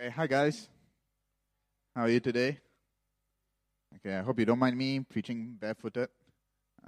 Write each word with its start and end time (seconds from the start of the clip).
Okay, 0.00 0.08
hi 0.08 0.26
guys. 0.26 0.66
How 1.94 2.04
are 2.04 2.08
you 2.08 2.20
today? 2.20 2.58
Okay, 3.96 4.16
I 4.16 4.22
hope 4.22 4.38
you 4.38 4.46
don't 4.46 4.58
mind 4.58 4.78
me 4.78 5.00
preaching 5.00 5.58
barefooted. 5.60 6.08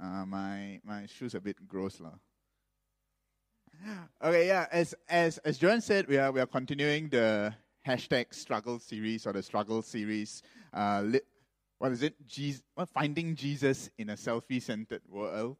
Uh, 0.01 0.25
my 0.25 0.81
my 0.83 1.05
shoes 1.05 1.35
a 1.35 1.39
bit 1.39 1.67
gross 1.67 2.01
lah. 2.01 2.17
Okay, 4.23 4.47
yeah. 4.47 4.65
As 4.71 4.95
as 5.07 5.37
as 5.45 5.59
Joanne 5.59 5.81
said, 5.81 6.07
we 6.07 6.17
are 6.17 6.31
we 6.31 6.41
are 6.41 6.47
continuing 6.47 7.07
the 7.09 7.53
hashtag 7.85 8.33
struggle 8.33 8.79
series 8.79 9.27
or 9.27 9.33
the 9.33 9.43
struggle 9.43 9.83
series. 9.83 10.41
Uh, 10.73 11.03
li- 11.05 11.27
what 11.77 11.91
is 11.91 12.01
it? 12.01 12.15
Jesus, 12.25 12.63
finding 12.95 13.35
Jesus 13.35 13.91
in 13.99 14.09
a 14.09 14.15
selfie-centered 14.15 15.03
world. 15.07 15.57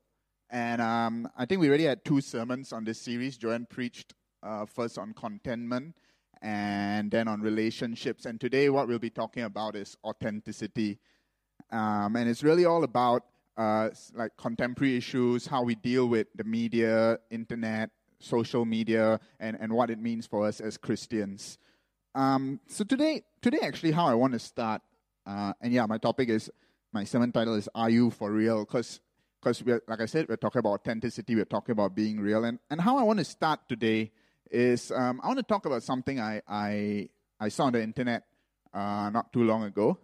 And 0.49 0.81
um, 0.81 1.29
I 1.38 1.45
think 1.45 1.61
we 1.61 1.67
already 1.67 1.85
had 1.85 2.04
two 2.04 2.20
sermons 2.20 2.73
on 2.73 2.83
this 2.83 2.99
series. 2.99 3.38
Joanne 3.38 3.67
preached 3.70 4.15
uh, 4.41 4.65
first 4.65 4.97
on 4.97 5.13
contentment 5.13 5.93
and 6.43 7.09
then 7.09 7.29
on 7.29 7.41
relationships. 7.41 8.25
And 8.25 8.39
today, 8.39 8.69
what 8.69 8.87
we'll 8.87 8.99
be 8.99 9.09
talking 9.09 9.43
about 9.43 9.75
is 9.77 9.97
authenticity. 10.03 10.99
Um, 11.71 12.17
and 12.17 12.29
it's 12.29 12.43
really 12.43 12.65
all 12.65 12.84
about 12.84 13.23
uh, 13.55 13.89
like 14.13 14.35
contemporary 14.38 14.98
issues, 14.98 15.48
how 15.48 15.63
we 15.63 15.75
deal 15.75 16.07
with 16.07 16.27
the 16.35 16.43
media, 16.43 17.17
internet, 17.31 17.91
social 18.20 18.65
media, 18.65 19.20
and, 19.39 19.57
and 19.59 19.71
what 19.71 19.89
it 19.89 19.99
means 19.99 20.27
for 20.27 20.45
us 20.45 20.59
as 20.59 20.75
Christians. 20.75 21.57
Um, 22.13 22.59
so 22.67 22.84
today, 22.84 23.23
today 23.41 23.59
actually, 23.63 23.91
how 23.91 24.05
I 24.05 24.13
want 24.13 24.34
to 24.34 24.39
start, 24.39 24.81
uh, 25.25 25.53
and 25.62 25.71
yeah, 25.71 25.85
my 25.85 25.98
topic 25.98 26.29
is 26.29 26.51
my 26.91 27.05
sermon 27.05 27.31
title 27.31 27.55
is 27.55 27.70
"Are 27.73 27.89
You 27.89 28.12
for 28.12 28.31
Real?" 28.31 28.65
Because 28.65 28.99
because 29.41 29.63
like 29.87 29.99
I 29.99 30.05
said, 30.05 30.27
we're 30.29 30.35
talking 30.35 30.59
about 30.59 30.73
authenticity, 30.73 31.35
we're 31.35 31.45
talking 31.45 31.71
about 31.71 31.95
being 31.95 32.20
real, 32.20 32.43
and 32.43 32.59
and 32.70 32.81
how 32.81 32.98
I 32.98 33.03
want 33.03 33.20
to 33.20 33.25
start 33.25 33.62
today 33.67 34.12
is 34.52 34.91
um, 34.91 35.20
I 35.23 35.27
want 35.27 35.39
to 35.39 35.43
talk 35.43 35.65
about 35.65 35.83
something 35.83 36.20
I, 36.20 36.41
I, 36.47 37.09
I 37.39 37.49
saw 37.49 37.65
on 37.65 37.73
the 37.73 37.84
internet 37.84 38.23
uh, 38.73 39.09
not 39.09 39.31
too 39.34 39.43
long 39.43 39.63
ago. 39.63 39.97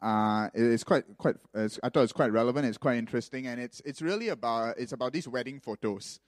Uh, 0.00 0.48
it's 0.54 0.84
quite 0.84 1.04
quite. 1.16 1.34
It's, 1.54 1.80
I 1.82 1.88
thought 1.88 2.02
it's 2.02 2.12
quite 2.12 2.32
relevant. 2.32 2.66
It's 2.66 2.78
quite 2.78 2.98
interesting, 2.98 3.48
and 3.48 3.60
it's 3.60 3.80
it's 3.84 4.00
really 4.00 4.28
about 4.28 4.78
it's 4.78 4.92
about 4.92 5.12
these 5.12 5.26
wedding 5.26 5.58
photos. 5.60 6.20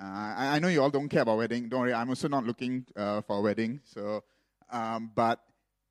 Uh, 0.00 0.04
I, 0.04 0.56
I, 0.56 0.58
know 0.60 0.68
you 0.68 0.80
all 0.80 0.90
don't 0.90 1.08
care 1.08 1.22
about 1.22 1.38
wedding. 1.38 1.68
Don't 1.68 1.80
worry. 1.80 1.92
I'm 1.92 2.08
also 2.08 2.28
not 2.28 2.44
looking 2.44 2.86
uh, 2.96 3.20
for 3.22 3.38
a 3.38 3.40
wedding. 3.40 3.80
So, 3.84 4.22
um, 4.70 5.10
but 5.14 5.40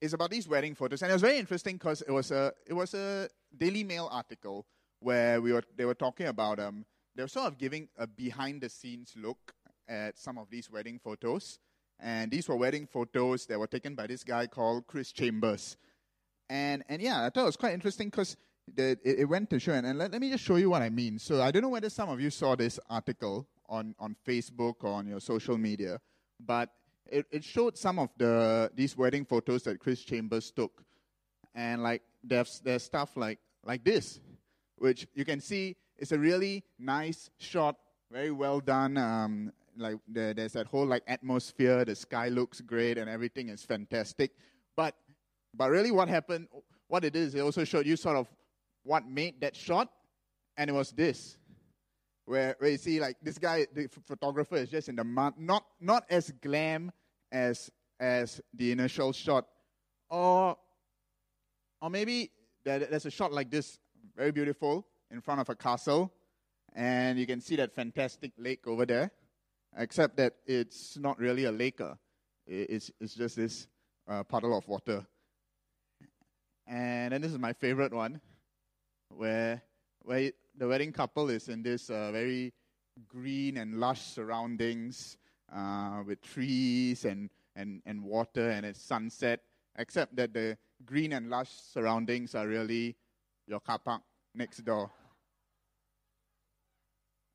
it's 0.02 0.14
about 0.14 0.32
these 0.32 0.48
wedding 0.48 0.74
photos, 0.74 1.02
and 1.02 1.12
it 1.12 1.14
was 1.14 1.22
very 1.22 1.38
interesting 1.38 1.76
because 1.76 2.02
it 2.02 2.12
was 2.12 2.32
a 2.32 2.54
it 2.66 2.74
was 2.74 2.94
a 2.96 3.30
Daily 3.56 3.84
Mail 3.84 4.10
article 4.12 4.66
where 5.00 5.40
we 5.40 5.54
were 5.54 5.64
they 5.76 5.86
were 5.86 5.94
talking 5.94 6.28
about 6.28 6.60
um 6.60 6.86
they 7.16 7.24
were 7.24 7.28
sort 7.28 7.48
of 7.48 7.58
giving 7.58 7.88
a 7.98 8.08
behind 8.08 8.62
the 8.62 8.70
scenes 8.70 9.14
look 9.16 9.54
at 9.88 10.18
some 10.18 10.38
of 10.38 10.50
these 10.50 10.70
wedding 10.70 11.00
photos. 11.04 11.60
And 12.00 12.30
these 12.30 12.48
were 12.48 12.56
wedding 12.56 12.88
photos 12.88 13.46
that 13.48 13.60
were 13.60 13.68
taken 13.68 13.96
by 13.96 14.08
this 14.08 14.24
guy 14.24 14.48
called 14.48 14.86
Chris 14.88 15.12
Chambers. 15.12 15.78
And, 16.50 16.84
and 16.88 17.02
yeah, 17.02 17.26
I 17.26 17.30
thought 17.30 17.44
it 17.44 17.46
was 17.46 17.58
quite 17.58 17.74
interesting 17.74 18.10
because 18.10 18.38
it, 18.76 19.00
it, 19.04 19.26
went 19.28 19.50
to 19.50 19.60
show. 19.60 19.74
And, 19.74 19.88
and 19.88 19.98
let, 19.98 20.12
let 20.12 20.22
me 20.22 20.30
just 20.30 20.44
show 20.44 20.58
you 20.58 20.70
what 20.70 20.82
I 20.82 20.90
mean. 20.90 21.20
So 21.20 21.42
I 21.42 21.52
don't 21.52 21.62
know 21.62 21.70
whether 21.70 21.90
some 21.90 22.10
of 22.10 22.22
you 22.22 22.30
saw 22.30 22.56
this 22.56 22.80
article 22.90 23.48
on, 23.68 23.96
on 24.00 24.16
Facebook 24.26 24.76
or 24.82 24.94
on 24.94 25.08
your 25.08 25.20
social 25.20 25.58
media, 25.58 26.00
but 26.40 26.70
it, 27.08 27.26
it 27.32 27.44
showed 27.44 27.78
some 27.78 28.00
of 28.00 28.10
the 28.18 28.72
these 28.76 28.98
wedding 28.98 29.26
photos 29.26 29.64
that 29.64 29.80
Chris 29.80 30.04
Chambers 30.04 30.52
took. 30.52 30.84
And 31.56 31.82
like 31.82 32.04
there's, 32.24 32.62
there's 32.64 32.84
stuff 32.84 33.18
like, 33.18 33.40
like 33.66 33.84
this, 33.84 34.20
which 34.78 35.08
you 35.16 35.26
can 35.26 35.42
see 35.42 35.76
is 35.98 36.12
a 36.12 36.20
really 36.20 36.64
nice 36.78 37.30
shot, 37.40 37.78
very 38.12 38.32
well 38.32 38.60
done 38.60 38.98
um, 38.98 39.52
like 39.78 39.96
the, 40.08 40.34
there's 40.36 40.54
that 40.54 40.68
whole 40.68 40.86
like 40.86 41.04
atmosphere. 41.08 41.86
The 41.86 41.96
sky 41.96 42.30
looks 42.30 42.62
great 42.62 42.98
and 42.98 43.10
everything 43.10 43.50
is 43.50 43.64
fantastic. 43.64 44.32
But 44.76 44.96
but 45.54 45.70
really, 45.70 45.92
what 45.92 46.08
happened? 46.08 46.48
What 46.88 47.04
it 47.04 47.16
is, 47.16 47.36
it 47.36 47.42
also 47.42 47.64
showed 47.64 47.86
you 47.86 47.96
sort 47.96 48.18
of 48.18 48.28
what 48.84 49.08
made 49.08 49.42
that 49.42 49.56
shot, 49.56 49.90
and 50.56 50.70
it 50.70 50.74
was 50.74 50.92
this, 50.92 51.38
where 52.26 52.56
where 52.60 52.72
you 52.72 52.78
see 52.78 53.00
like 53.00 53.18
this 53.22 53.38
guy, 53.38 53.68
the 53.74 53.88
photographer 54.06 54.56
is 54.56 54.70
just 54.70 54.90
in 54.90 54.96
the 54.96 55.04
mud, 55.04 55.34
not 55.38 55.66
not 55.80 56.06
as 56.10 56.32
glam 56.42 56.92
as 57.32 57.72
as 58.00 58.40
the 58.54 58.72
initial 58.72 59.12
shot, 59.12 59.48
or 60.10 60.58
or 61.82 61.90
maybe 61.90 62.32
there's 62.64 63.06
a 63.06 63.12
shot 63.12 63.32
like 63.32 63.50
this, 63.50 63.80
very 64.16 64.32
beautiful, 64.32 64.86
in 65.12 65.22
front 65.22 65.40
of 65.40 65.50
a 65.50 65.56
castle, 65.56 66.12
and 66.76 67.18
you 67.18 67.26
can 67.26 67.42
see 67.42 67.56
that 67.56 67.74
fantastic 67.74 68.32
lake 68.38 68.68
over 68.68 68.86
there 68.86 69.12
except 69.78 70.18
that 70.18 70.34
it's 70.46 70.98
not 70.98 71.20
really 71.20 71.46
a 71.46 71.52
lake. 71.52 71.80
It's, 72.46 72.92
it's 73.00 73.14
just 73.14 73.36
this 73.36 73.68
uh, 74.08 74.24
puddle 74.24 74.58
of 74.58 74.68
water. 74.68 75.06
And 76.66 77.14
then 77.14 77.22
this 77.22 77.32
is 77.32 77.40
my 77.40 77.54
favorite 77.54 77.94
one, 77.94 78.20
where, 79.10 79.62
where 80.02 80.32
the 80.58 80.68
wedding 80.68 80.92
couple 80.92 81.30
is 81.30 81.48
in 81.48 81.64
this 81.64 81.90
uh, 81.90 82.12
very 82.12 82.54
green 83.08 83.58
and 83.58 83.80
lush 83.80 84.02
surroundings 84.02 85.18
uh, 85.54 86.04
with 86.06 86.22
trees 86.22 87.06
and, 87.06 87.30
and, 87.56 87.82
and 87.86 88.04
water 88.04 88.50
and 88.50 88.66
it's 88.66 88.82
sunset, 88.82 89.42
except 89.78 90.16
that 90.16 90.34
the 90.34 90.58
green 90.86 91.14
and 91.14 91.30
lush 91.30 91.50
surroundings 91.52 92.36
are 92.36 92.48
really 92.48 92.96
your 93.48 93.60
car 93.60 93.80
park 93.80 94.02
next 94.36 94.66
door. 94.66 94.92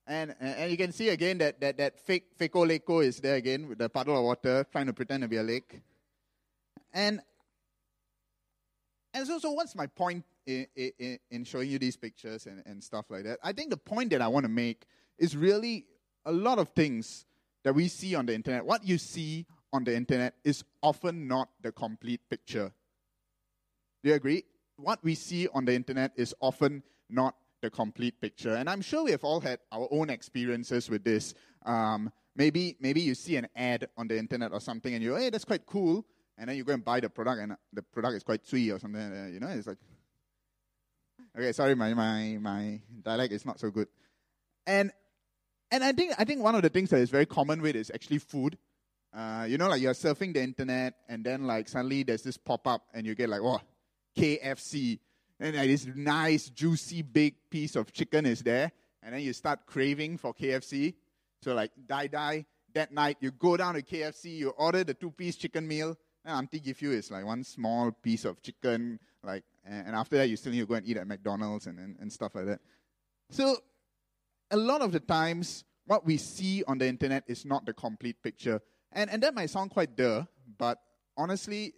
And, 0.06 0.34
and 0.40 0.70
you 0.70 0.76
can 0.76 0.92
see 0.92 1.10
again 1.10 1.38
that, 1.38 1.60
that, 1.60 1.78
that 1.78 1.98
fake 2.00 2.36
Feko 2.38 2.66
Leko 2.66 3.04
is 3.04 3.18
there 3.18 3.36
again 3.36 3.68
with 3.68 3.78
the 3.78 3.88
puddle 3.88 4.16
of 4.16 4.24
water 4.24 4.66
trying 4.72 4.86
to 4.86 4.92
pretend 4.92 5.22
to 5.22 5.28
be 5.28 5.36
a 5.36 5.42
lake. 5.42 5.80
And, 6.92 7.20
and 9.14 9.26
so, 9.26 9.38
so 9.38 9.52
what's 9.52 9.76
my 9.76 9.86
point 9.86 10.24
in, 10.46 10.66
in, 10.76 11.18
in 11.30 11.44
showing 11.44 11.70
you 11.70 11.78
these 11.78 11.96
pictures 11.96 12.46
and, 12.46 12.62
and 12.66 12.82
stuff 12.82 13.06
like 13.10 13.24
that? 13.24 13.38
I 13.42 13.52
think 13.52 13.70
the 13.70 13.76
point 13.76 14.10
that 14.10 14.20
I 14.20 14.28
want 14.28 14.44
to 14.44 14.50
make 14.50 14.86
is 15.18 15.36
really 15.36 15.86
a 16.24 16.32
lot 16.32 16.58
of 16.58 16.70
things 16.70 17.24
that 17.62 17.74
we 17.74 17.86
see 17.86 18.14
on 18.14 18.26
the 18.26 18.34
internet. 18.34 18.64
What 18.64 18.84
you 18.84 18.98
see 18.98 19.46
on 19.72 19.84
the 19.84 19.94
internet 19.94 20.34
is 20.44 20.64
often 20.82 21.28
not 21.28 21.48
the 21.62 21.70
complete 21.70 22.20
picture. 22.28 22.72
Do 24.02 24.10
you 24.10 24.16
agree? 24.16 24.44
What 24.76 24.98
we 25.04 25.14
see 25.14 25.46
on 25.54 25.64
the 25.64 25.74
internet 25.74 26.12
is 26.16 26.34
often 26.40 26.82
not 27.08 27.36
the 27.62 27.70
complete 27.70 28.20
picture. 28.20 28.56
And 28.56 28.68
I'm 28.68 28.82
sure 28.82 29.04
we 29.04 29.12
have 29.12 29.24
all 29.24 29.40
had 29.40 29.60
our 29.70 29.88
own 29.90 30.10
experiences 30.10 30.90
with 30.90 31.04
this. 31.04 31.32
Um, 31.64 32.12
maybe, 32.36 32.76
maybe 32.80 33.00
you 33.00 33.14
see 33.14 33.36
an 33.36 33.48
ad 33.56 33.88
on 33.96 34.08
the 34.08 34.18
internet 34.18 34.52
or 34.52 34.60
something 34.60 34.92
and 34.92 35.02
you, 35.02 35.14
hey, 35.14 35.30
that's 35.30 35.44
quite 35.44 35.64
cool. 35.64 36.04
And 36.36 36.48
then 36.48 36.56
you 36.56 36.64
go 36.64 36.74
and 36.74 36.84
buy 36.84 37.00
the 37.00 37.08
product 37.08 37.40
and 37.40 37.56
the 37.72 37.82
product 37.82 38.16
is 38.16 38.22
quite 38.22 38.46
sweet 38.46 38.70
or 38.72 38.78
something. 38.78 39.32
You 39.32 39.40
know, 39.40 39.48
it's 39.48 39.66
like, 39.66 39.78
okay, 41.38 41.52
sorry, 41.52 41.74
my, 41.74 41.94
my, 41.94 42.38
my 42.40 42.80
dialect 43.02 43.32
is 43.32 43.46
not 43.46 43.60
so 43.60 43.70
good. 43.70 43.88
And, 44.66 44.90
and 45.70 45.84
I 45.84 45.92
think, 45.92 46.14
I 46.18 46.24
think 46.24 46.42
one 46.42 46.54
of 46.54 46.62
the 46.62 46.68
things 46.68 46.90
that 46.90 47.00
is 47.00 47.10
very 47.10 47.26
common 47.26 47.62
with 47.62 47.76
is 47.76 47.90
actually 47.94 48.18
food. 48.18 48.58
Uh, 49.14 49.46
you 49.48 49.58
know, 49.58 49.68
like 49.68 49.80
you're 49.80 49.94
surfing 49.94 50.34
the 50.34 50.42
internet 50.42 50.94
and 51.08 51.24
then 51.24 51.46
like 51.46 51.68
suddenly 51.68 52.02
there's 52.02 52.22
this 52.22 52.38
pop 52.38 52.66
up 52.66 52.86
and 52.92 53.06
you 53.06 53.14
get 53.14 53.28
like, 53.28 53.42
oh, 53.42 53.60
KFC 54.16 54.98
and 55.42 55.56
this 55.56 55.86
nice, 55.94 56.48
juicy, 56.50 57.02
big 57.02 57.34
piece 57.50 57.74
of 57.74 57.92
chicken 57.92 58.26
is 58.26 58.42
there. 58.42 58.70
And 59.02 59.12
then 59.12 59.22
you 59.22 59.32
start 59.32 59.66
craving 59.66 60.18
for 60.18 60.32
KFC. 60.32 60.94
So, 61.42 61.54
like, 61.54 61.72
die, 61.86 62.06
die. 62.06 62.46
That 62.74 62.92
night, 62.92 63.16
you 63.20 63.32
go 63.32 63.56
down 63.56 63.74
to 63.74 63.82
KFC, 63.82 64.36
you 64.36 64.50
order 64.50 64.84
the 64.84 64.94
two 64.94 65.10
piece 65.10 65.36
chicken 65.36 65.66
meal. 65.66 65.98
And 66.24 66.36
auntie 66.36 66.60
give 66.60 66.80
you 66.80 66.92
is 66.92 67.10
like 67.10 67.24
one 67.26 67.42
small 67.42 67.90
piece 67.90 68.24
of 68.24 68.40
chicken. 68.40 69.00
Like, 69.24 69.42
and 69.66 69.96
after 69.96 70.16
that, 70.18 70.28
you 70.28 70.36
still 70.36 70.52
need 70.52 70.60
to 70.60 70.66
go 70.66 70.74
and 70.74 70.86
eat 70.86 70.96
at 70.96 71.08
McDonald's 71.08 71.66
and, 71.66 71.78
and, 71.80 71.96
and 72.00 72.12
stuff 72.12 72.36
like 72.36 72.46
that. 72.46 72.60
So, 73.30 73.56
a 74.52 74.56
lot 74.56 74.80
of 74.80 74.92
the 74.92 75.00
times, 75.00 75.64
what 75.86 76.06
we 76.06 76.18
see 76.18 76.62
on 76.68 76.78
the 76.78 76.86
internet 76.86 77.24
is 77.26 77.44
not 77.44 77.66
the 77.66 77.72
complete 77.72 78.22
picture. 78.22 78.60
And, 78.92 79.10
and 79.10 79.22
that 79.24 79.34
might 79.34 79.50
sound 79.50 79.70
quite 79.70 79.96
duh, 79.96 80.24
but 80.56 80.78
honestly, 81.16 81.72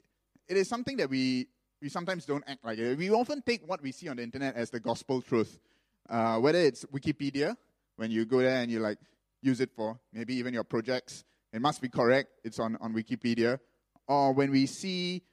it 0.48 0.58
is 0.58 0.69
something 0.69 0.99
that 0.99 1.08
we 1.08 1.46
we 1.84 1.90
sometimes 1.90 2.25
don't 2.25 2.42
act 2.46 2.64
like 2.64 2.78
it. 2.78 2.96
We 2.96 3.10
often 3.10 3.42
take 3.42 3.69
what 3.69 3.82
we 3.82 3.92
see 3.92 4.08
on 4.08 4.16
the 4.16 4.22
internet 4.22 4.56
as 4.56 4.70
the 4.70 4.81
gospel 4.81 5.20
truth. 5.20 5.60
Uh, 6.08 6.38
whether 6.38 6.58
it's 6.58 6.86
Wikipedia, 6.86 7.58
when 7.96 8.10
you 8.10 8.25
go 8.25 8.38
there 8.38 8.62
and 8.62 8.70
you 8.70 8.81
like 8.81 8.96
use 9.42 9.60
it 9.60 9.70
for 9.70 10.00
maybe 10.10 10.34
even 10.36 10.54
your 10.54 10.64
projects, 10.64 11.25
it 11.52 11.60
must 11.60 11.82
be 11.82 11.90
correct. 11.90 12.31
It's 12.42 12.58
on, 12.58 12.78
on 12.81 12.94
Wikipedia. 12.94 13.60
Or 14.08 14.32
when 14.32 14.50
we 14.50 14.64
see, 14.64 15.25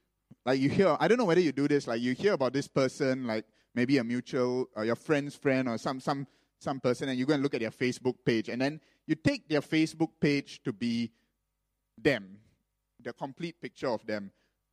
like 0.44 0.60
you 0.60 0.68
hear, 0.68 0.94
I 1.00 1.08
don't 1.08 1.16
know 1.16 1.24
whether 1.24 1.40
you 1.40 1.52
do 1.52 1.66
this, 1.66 1.86
like 1.86 2.02
you 2.02 2.12
hear 2.12 2.34
about 2.34 2.52
this 2.52 2.68
person, 2.68 3.26
like 3.26 3.46
maybe 3.74 3.96
a 3.96 4.04
mutual, 4.04 4.68
uh, 4.76 4.82
your 4.82 4.96
friend's 4.96 5.34
friend 5.34 5.70
or 5.70 5.78
some, 5.78 6.00
some, 6.00 6.26
some 6.58 6.80
person, 6.80 7.08
and 7.08 7.18
you 7.18 7.24
go 7.24 7.32
and 7.32 7.42
look 7.42 7.54
at 7.54 7.60
their 7.60 7.70
Facebook 7.70 8.16
page, 8.26 8.50
and 8.50 8.60
then 8.60 8.78
you 9.06 9.14
take 9.14 9.48
their 9.48 9.62
Facebook 9.62 10.10
page 10.20 10.60
to 10.64 10.72
be 10.74 11.12
them, 11.96 12.36
the 13.02 13.14
complete 13.14 13.58
picture 13.58 13.88
of 13.88 14.04
them. 14.04 14.30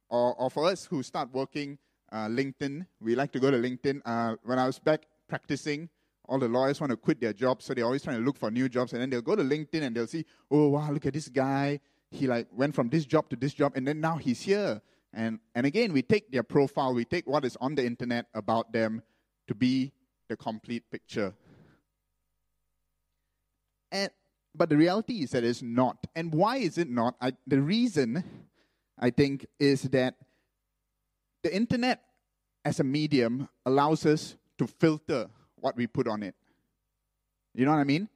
Or, 0.09 0.33
or 0.35 0.49
for 0.49 0.65
us 0.65 0.85
who 0.85 1.03
start 1.03 1.29
working 1.31 1.77
uh, 2.11 2.27
LinkedIn, 2.27 2.85
we 2.99 3.15
like 3.15 3.31
to 3.33 3.39
go 3.39 3.51
to 3.51 3.57
LinkedIn. 3.57 4.01
Uh, 4.03 4.35
when 4.43 4.57
I 4.57 4.65
was 4.65 4.79
back 4.79 5.03
practicing, 5.27 5.89
all 6.27 6.39
the 6.39 6.47
lawyers 6.47 6.79
want 6.79 6.91
to 6.91 6.97
quit 6.97 7.19
their 7.21 7.33
jobs, 7.33 7.65
so 7.65 7.73
they're 7.73 7.85
always 7.85 8.03
trying 8.03 8.17
to 8.17 8.23
look 8.23 8.37
for 8.37 8.51
new 8.51 8.69
jobs. 8.69 8.93
And 8.93 9.01
then 9.01 9.09
they'll 9.09 9.21
go 9.21 9.35
to 9.35 9.43
LinkedIn 9.43 9.81
and 9.81 9.95
they'll 9.95 10.07
see, 10.07 10.25
oh 10.49 10.69
wow, 10.69 10.91
look 10.91 11.05
at 11.05 11.13
this 11.13 11.27
guy. 11.27 11.79
He 12.11 12.27
like 12.27 12.47
went 12.51 12.73
from 12.73 12.89
this 12.89 13.05
job 13.05 13.29
to 13.29 13.35
this 13.35 13.53
job, 13.53 13.73
and 13.75 13.87
then 13.87 13.99
now 14.01 14.17
he's 14.17 14.41
here. 14.41 14.81
And, 15.13 15.39
and 15.55 15.65
again, 15.65 15.93
we 15.93 16.01
take 16.01 16.31
their 16.31 16.43
profile, 16.43 16.93
we 16.93 17.05
take 17.05 17.27
what 17.27 17.45
is 17.45 17.57
on 17.59 17.75
the 17.75 17.85
internet 17.85 18.27
about 18.33 18.71
them 18.71 19.01
to 19.47 19.55
be 19.55 19.91
the 20.27 20.37
complete 20.37 20.83
picture. 20.91 21.33
And, 23.91 24.11
but 24.53 24.69
the 24.69 24.77
reality 24.77 25.23
is 25.23 25.31
that 25.31 25.43
it's 25.43 25.63
not. 25.63 26.05
And 26.15 26.33
why 26.33 26.57
is 26.57 26.77
it 26.77 26.89
not? 26.89 27.15
I, 27.19 27.33
the 27.47 27.59
reason, 27.59 28.23
I 28.99 29.09
think, 29.09 29.45
is 29.59 29.83
that 29.83 30.15
the 31.43 31.55
internet 31.55 32.01
as 32.65 32.79
a 32.79 32.83
medium 32.83 33.47
allows 33.65 34.05
us 34.05 34.35
to 34.57 34.67
filter 34.67 35.27
what 35.55 35.75
we 35.75 35.87
put 35.87 36.07
on 36.07 36.23
it. 36.23 36.35
You 37.55 37.65
know 37.65 37.71
what 37.71 37.79
I 37.79 37.85
mean? 37.85 38.09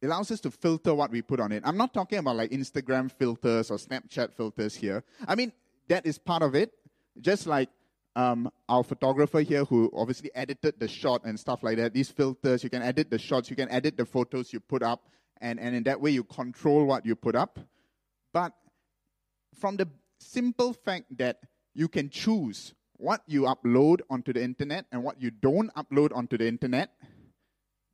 It 0.00 0.06
allows 0.06 0.30
us 0.30 0.40
to 0.40 0.50
filter 0.50 0.94
what 0.94 1.10
we 1.10 1.22
put 1.22 1.40
on 1.40 1.52
it. 1.52 1.62
I'm 1.66 1.76
not 1.76 1.94
talking 1.94 2.18
about 2.18 2.36
like 2.36 2.50
Instagram 2.50 3.10
filters 3.10 3.70
or 3.70 3.76
Snapchat 3.76 4.32
filters 4.32 4.74
here. 4.74 5.04
I 5.26 5.34
mean, 5.34 5.52
that 5.88 6.06
is 6.06 6.18
part 6.18 6.42
of 6.42 6.54
it. 6.54 6.72
Just 7.20 7.46
like 7.46 7.70
um, 8.14 8.50
our 8.68 8.82
photographer 8.82 9.40
here, 9.40 9.64
who 9.64 9.90
obviously 9.94 10.30
edited 10.34 10.78
the 10.78 10.88
shot 10.88 11.24
and 11.24 11.38
stuff 11.38 11.62
like 11.62 11.76
that, 11.76 11.94
these 11.94 12.10
filters, 12.10 12.64
you 12.64 12.70
can 12.70 12.82
edit 12.82 13.10
the 13.10 13.18
shots, 13.18 13.48
you 13.50 13.56
can 13.56 13.70
edit 13.70 13.96
the 13.96 14.04
photos 14.04 14.52
you 14.52 14.60
put 14.60 14.82
up, 14.82 15.08
and, 15.40 15.60
and 15.60 15.74
in 15.74 15.82
that 15.84 16.00
way 16.00 16.10
you 16.10 16.24
control 16.24 16.84
what 16.84 17.06
you 17.06 17.14
put 17.14 17.34
up. 17.34 17.58
But 18.32 18.52
from 19.58 19.76
the 19.76 19.88
simple 20.18 20.72
fact 20.72 21.16
that 21.18 21.40
you 21.74 21.88
can 21.88 22.08
choose 22.10 22.74
what 22.96 23.22
you 23.26 23.42
upload 23.42 24.00
onto 24.08 24.32
the 24.32 24.42
internet 24.42 24.86
and 24.90 25.02
what 25.02 25.20
you 25.20 25.30
don't 25.30 25.72
upload 25.74 26.14
onto 26.14 26.38
the 26.38 26.46
internet, 26.46 26.90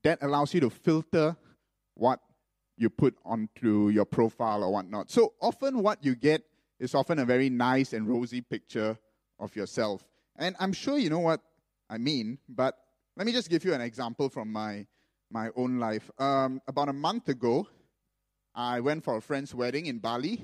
that 0.05 0.19
allows 0.23 0.55
you 0.55 0.61
to 0.61 0.71
filter 0.71 1.37
what 1.95 2.21
you 2.77 2.89
put 2.89 3.17
onto 3.25 3.89
your 3.89 4.05
profile 4.05 4.65
or 4.65 4.73
whatnot. 4.73 5.11
So 5.11 5.35
often, 5.41 5.83
what 5.83 6.05
you 6.05 6.15
get 6.15 6.43
is 6.79 6.95
often 6.95 7.19
a 7.19 7.25
very 7.25 7.51
nice 7.51 7.93
and 7.93 8.09
rosy 8.09 8.41
picture 8.41 8.99
of 9.39 9.55
yourself. 9.55 10.05
And 10.37 10.57
I'm 10.59 10.73
sure 10.73 10.99
you 10.99 11.11
know 11.11 11.21
what 11.21 11.41
I 11.91 11.99
mean, 11.99 12.39
but 12.49 12.79
let 13.17 13.27
me 13.27 13.33
just 13.33 13.51
give 13.51 13.65
you 13.65 13.75
an 13.75 13.81
example 13.81 14.29
from 14.29 14.51
my, 14.51 14.87
my 15.31 15.51
own 15.55 15.79
life. 15.79 16.11
Um, 16.19 16.63
about 16.67 16.89
a 16.89 16.93
month 16.93 17.29
ago, 17.29 17.69
I 18.55 18.81
went 18.81 19.05
for 19.05 19.17
a 19.17 19.23
friend's 19.23 19.55
wedding 19.55 19.87
in 19.87 19.99
Bali. 19.99 20.41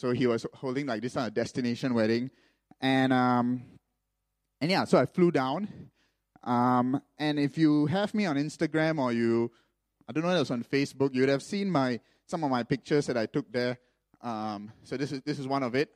So 0.00 0.12
he 0.12 0.26
was 0.26 0.46
holding 0.54 0.86
like 0.86 1.02
this 1.02 1.14
kind 1.14 1.26
of 1.26 1.34
destination 1.34 1.92
wedding. 1.92 2.30
And, 2.80 3.12
um, 3.12 3.62
and 4.60 4.70
yeah, 4.70 4.84
so 4.84 4.96
I 4.96 5.04
flew 5.04 5.30
down. 5.30 5.68
Um, 6.42 7.02
and 7.18 7.38
if 7.38 7.58
you 7.58 7.84
have 7.86 8.14
me 8.14 8.24
on 8.24 8.36
Instagram 8.36 8.98
or 8.98 9.12
you 9.12 9.50
I 10.10 10.12
don't 10.12 10.24
know 10.24 10.30
if 10.30 10.36
it 10.36 10.38
was 10.40 10.50
on 10.50 10.64
Facebook. 10.64 11.14
You 11.14 11.20
would 11.20 11.28
have 11.28 11.42
seen 11.42 11.70
my 11.70 12.00
some 12.26 12.42
of 12.42 12.50
my 12.50 12.64
pictures 12.64 13.06
that 13.06 13.16
I 13.16 13.26
took 13.26 13.46
there. 13.52 13.78
Um, 14.20 14.72
so 14.82 14.96
this 14.96 15.12
is 15.12 15.22
this 15.22 15.38
is 15.38 15.46
one 15.46 15.62
of 15.62 15.76
it. 15.76 15.94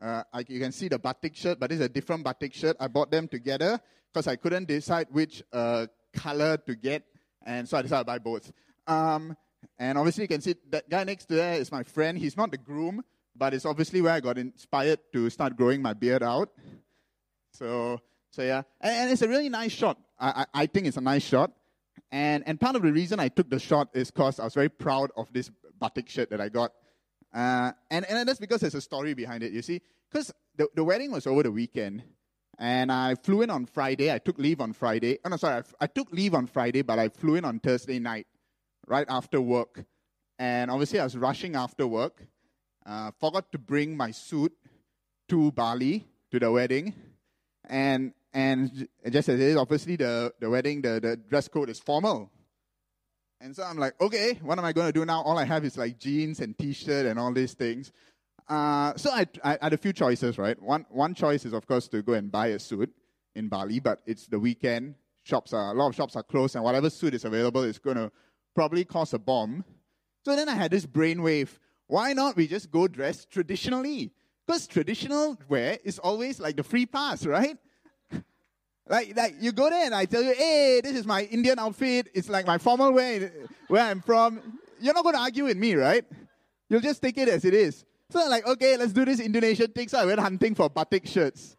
Uh, 0.00 0.22
I, 0.32 0.42
you 0.48 0.58
can 0.58 0.72
see 0.72 0.88
the 0.88 0.98
batik 0.98 1.36
shirt, 1.36 1.60
but 1.60 1.70
is 1.70 1.80
a 1.80 1.88
different 1.88 2.24
batik 2.24 2.54
shirt. 2.54 2.78
I 2.80 2.88
bought 2.88 3.10
them 3.10 3.28
together 3.28 3.78
because 4.10 4.26
I 4.26 4.36
couldn't 4.36 4.68
decide 4.68 5.08
which 5.10 5.42
uh, 5.52 5.86
color 6.14 6.56
to 6.56 6.74
get, 6.74 7.02
and 7.44 7.68
so 7.68 7.76
I 7.76 7.82
decided 7.82 8.04
to 8.04 8.06
buy 8.06 8.18
both. 8.18 8.50
Um, 8.86 9.36
and 9.78 9.98
obviously, 9.98 10.24
you 10.24 10.28
can 10.28 10.40
see 10.40 10.54
that 10.70 10.88
guy 10.88 11.04
next 11.04 11.26
to 11.26 11.34
there 11.34 11.60
is 11.60 11.70
my 11.70 11.82
friend. 11.82 12.16
He's 12.16 12.38
not 12.38 12.52
the 12.52 12.56
groom, 12.56 13.04
but 13.34 13.54
it's 13.54 13.64
obviously 13.64 14.00
where 14.00 14.12
I 14.12 14.20
got 14.20 14.38
inspired 14.38 15.00
to 15.12 15.30
start 15.30 15.56
growing 15.56 15.82
my 15.82 15.94
beard 15.94 16.22
out. 16.22 16.50
So, 17.52 18.00
so 18.30 18.42
yeah, 18.42 18.62
and, 18.80 18.94
and 18.94 19.10
it's 19.10 19.22
a 19.22 19.28
really 19.28 19.48
nice 19.48 19.72
shot. 19.72 19.98
I, 20.18 20.28
I, 20.54 20.62
I 20.62 20.66
think 20.66 20.86
it's 20.86 20.96
a 20.96 21.02
nice 21.02 21.22
shot. 21.22 21.52
And, 22.10 22.42
and 22.46 22.60
part 22.60 22.76
of 22.76 22.82
the 22.82 22.92
reason 22.92 23.20
I 23.20 23.28
took 23.28 23.48
the 23.48 23.58
shot 23.58 23.88
is 23.94 24.10
because 24.10 24.38
I 24.38 24.44
was 24.44 24.54
very 24.54 24.68
proud 24.68 25.10
of 25.16 25.32
this 25.32 25.50
batik 25.80 26.08
shirt 26.08 26.30
that 26.30 26.40
I 26.40 26.48
got. 26.48 26.72
Uh, 27.32 27.72
and, 27.90 28.04
and 28.08 28.28
that's 28.28 28.38
because 28.38 28.60
there's 28.60 28.74
a 28.74 28.80
story 28.80 29.14
behind 29.14 29.42
it, 29.42 29.52
you 29.52 29.62
see. 29.62 29.80
Because 30.10 30.32
the, 30.56 30.68
the 30.74 30.84
wedding 30.84 31.10
was 31.10 31.26
over 31.26 31.42
the 31.42 31.50
weekend, 31.50 32.02
and 32.58 32.92
I 32.92 33.14
flew 33.14 33.40
in 33.40 33.48
on 33.48 33.64
Friday. 33.64 34.12
I 34.12 34.18
took 34.18 34.38
leave 34.38 34.60
on 34.60 34.74
Friday. 34.74 35.18
Oh, 35.24 35.30
no, 35.30 35.36
sorry. 35.36 35.62
I, 35.80 35.84
I 35.84 35.86
took 35.86 36.12
leave 36.12 36.34
on 36.34 36.46
Friday, 36.46 36.82
but 36.82 36.98
I 36.98 37.08
flew 37.08 37.36
in 37.36 37.44
on 37.46 37.58
Thursday 37.60 37.98
night, 37.98 38.26
right 38.86 39.06
after 39.08 39.40
work. 39.40 39.84
And 40.38 40.70
obviously, 40.70 41.00
I 41.00 41.04
was 41.04 41.16
rushing 41.16 41.56
after 41.56 41.86
work. 41.86 42.26
Uh, 42.84 43.10
forgot 43.20 43.50
to 43.52 43.58
bring 43.58 43.96
my 43.96 44.10
suit 44.10 44.52
to 45.28 45.52
Bali, 45.52 46.06
to 46.30 46.38
the 46.38 46.50
wedding. 46.50 46.94
And 47.68 48.12
and 48.34 48.88
just 49.10 49.28
as 49.28 49.38
it 49.38 49.40
is, 49.40 49.56
obviously 49.56 49.96
the, 49.96 50.32
the 50.40 50.48
wedding, 50.48 50.80
the, 50.80 51.00
the 51.00 51.16
dress 51.16 51.48
code 51.48 51.68
is 51.68 51.78
formal. 51.78 52.30
And 53.40 53.54
so 53.54 53.62
I'm 53.62 53.76
like, 53.76 54.00
okay, 54.00 54.38
what 54.42 54.58
am 54.58 54.64
I 54.64 54.72
going 54.72 54.86
to 54.86 54.92
do 54.92 55.04
now? 55.04 55.20
All 55.22 55.36
I 55.36 55.44
have 55.44 55.64
is 55.64 55.76
like 55.76 55.98
jeans 55.98 56.40
and 56.40 56.56
t-shirt 56.56 57.06
and 57.06 57.18
all 57.18 57.32
these 57.32 57.54
things. 57.54 57.92
Uh, 58.48 58.94
so 58.96 59.10
I, 59.10 59.26
I, 59.44 59.58
had 59.60 59.72
a 59.72 59.76
few 59.76 59.92
choices, 59.92 60.38
right? 60.38 60.60
One, 60.62 60.86
one 60.90 61.14
choice 61.14 61.44
is, 61.44 61.52
of 61.52 61.66
course, 61.66 61.88
to 61.88 62.02
go 62.02 62.14
and 62.14 62.30
buy 62.30 62.48
a 62.48 62.58
suit 62.58 62.92
in 63.34 63.48
Bali, 63.48 63.80
but 63.80 64.00
it's 64.06 64.26
the 64.26 64.38
weekend. 64.38 64.94
Shops 65.24 65.52
are, 65.52 65.72
a 65.72 65.74
lot 65.74 65.88
of 65.88 65.94
shops 65.94 66.16
are 66.16 66.22
closed, 66.22 66.54
and 66.54 66.64
whatever 66.64 66.88
suit 66.88 67.14
is 67.14 67.24
available 67.24 67.62
is 67.62 67.78
going 67.78 67.96
to 67.96 68.10
probably 68.54 68.84
cost 68.84 69.12
a 69.14 69.18
bomb. 69.18 69.64
So 70.24 70.36
then 70.36 70.48
I 70.48 70.54
had 70.54 70.70
this 70.70 70.86
brainwave. 70.86 71.48
Why 71.92 72.14
not 72.14 72.36
we 72.36 72.46
just 72.46 72.70
go 72.70 72.88
dress 72.88 73.26
traditionally? 73.26 74.12
Because 74.46 74.66
traditional 74.66 75.36
wear 75.46 75.76
is 75.84 75.98
always 75.98 76.40
like 76.40 76.56
the 76.56 76.62
free 76.62 76.86
pass, 76.86 77.26
right? 77.26 77.58
Like, 78.88 79.14
like 79.14 79.34
you 79.38 79.52
go 79.52 79.68
there 79.68 79.84
and 79.84 79.94
I 79.94 80.06
tell 80.06 80.22
you, 80.22 80.32
hey, 80.32 80.80
this 80.82 80.96
is 80.96 81.04
my 81.04 81.24
Indian 81.24 81.58
outfit. 81.58 82.08
It's 82.14 82.30
like 82.30 82.46
my 82.46 82.56
formal 82.56 82.94
wear 82.94 83.30
where 83.68 83.84
I'm 83.84 84.00
from. 84.00 84.40
You're 84.80 84.94
not 84.94 85.02
going 85.02 85.16
to 85.16 85.20
argue 85.20 85.44
with 85.44 85.58
me, 85.58 85.74
right? 85.74 86.02
You'll 86.70 86.80
just 86.80 87.02
take 87.02 87.18
it 87.18 87.28
as 87.28 87.44
it 87.44 87.52
is. 87.52 87.84
So 88.08 88.22
I'm 88.22 88.30
like, 88.30 88.46
okay, 88.46 88.78
let's 88.78 88.94
do 88.94 89.04
this 89.04 89.20
Indonesian 89.20 89.70
thing. 89.72 89.88
So 89.88 89.98
I 89.98 90.06
went 90.06 90.18
hunting 90.18 90.54
for 90.54 90.70
batik 90.70 91.06
shirts. 91.06 91.58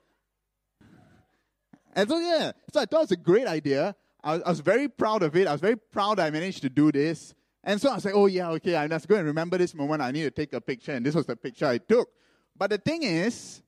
And 1.95 2.09
so, 2.09 2.17
yeah, 2.17 2.53
so 2.73 2.79
I 2.79 2.85
thought 2.85 2.97
it 2.97 3.01
was 3.01 3.11
a 3.11 3.17
great 3.17 3.45
idea. 3.45 3.95
I 4.23 4.33
was, 4.33 4.41
I 4.41 4.49
was 4.49 4.59
very 4.61 4.87
proud 4.87 5.21
of 5.21 5.35
it. 5.35 5.45
I 5.45 5.51
was 5.51 5.61
very 5.61 5.77
proud 5.77 6.19
I 6.19 6.31
managed 6.31 6.63
to 6.63 6.69
do 6.69 6.91
this. 6.91 7.35
And 7.63 7.79
so 7.79 7.89
I 7.89 7.95
was 7.95 8.05
like, 8.05 8.13
oh, 8.13 8.25
yeah, 8.25 8.49
okay, 8.51 8.75
I'm 8.75 8.89
just 8.89 9.07
going 9.07 9.21
to 9.21 9.25
remember 9.25 9.57
this 9.57 9.73
moment. 9.73 10.01
I 10.01 10.11
need 10.11 10.23
to 10.23 10.31
take 10.31 10.51
a 10.53 10.59
picture. 10.59 10.91
And 10.91 11.05
this 11.05 11.15
was 11.15 11.25
the 11.25 11.35
picture 11.35 11.65
I 11.65 11.77
took. 11.77 12.09
But 12.57 12.71
the 12.71 12.77
thing 12.77 13.03
is, 13.03 13.61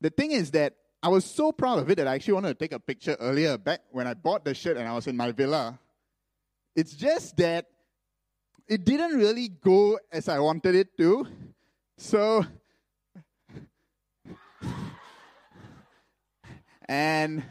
the 0.00 0.10
thing 0.10 0.32
is 0.32 0.50
that 0.50 0.74
I 1.02 1.08
was 1.08 1.24
so 1.24 1.52
proud 1.52 1.78
of 1.78 1.88
it 1.90 1.96
that 1.96 2.08
I 2.08 2.14
actually 2.16 2.34
wanted 2.34 2.48
to 2.48 2.54
take 2.64 2.72
a 2.72 2.80
picture 2.80 3.16
earlier 3.20 3.56
back 3.56 3.82
when 3.90 4.06
I 4.08 4.14
bought 4.14 4.44
the 4.44 4.54
shirt 4.54 4.76
and 4.76 4.88
I 4.88 4.94
was 4.94 5.06
in 5.06 5.16
my 5.16 5.30
villa. 5.30 5.78
It's 6.74 6.94
just 6.94 7.36
that 7.36 7.66
it 8.66 8.84
didn't 8.84 9.16
really 9.16 9.48
go 9.48 9.98
as 10.10 10.28
I 10.28 10.40
wanted 10.40 10.74
it 10.74 10.98
to. 10.98 11.28
So, 11.96 12.44
and 16.88 17.44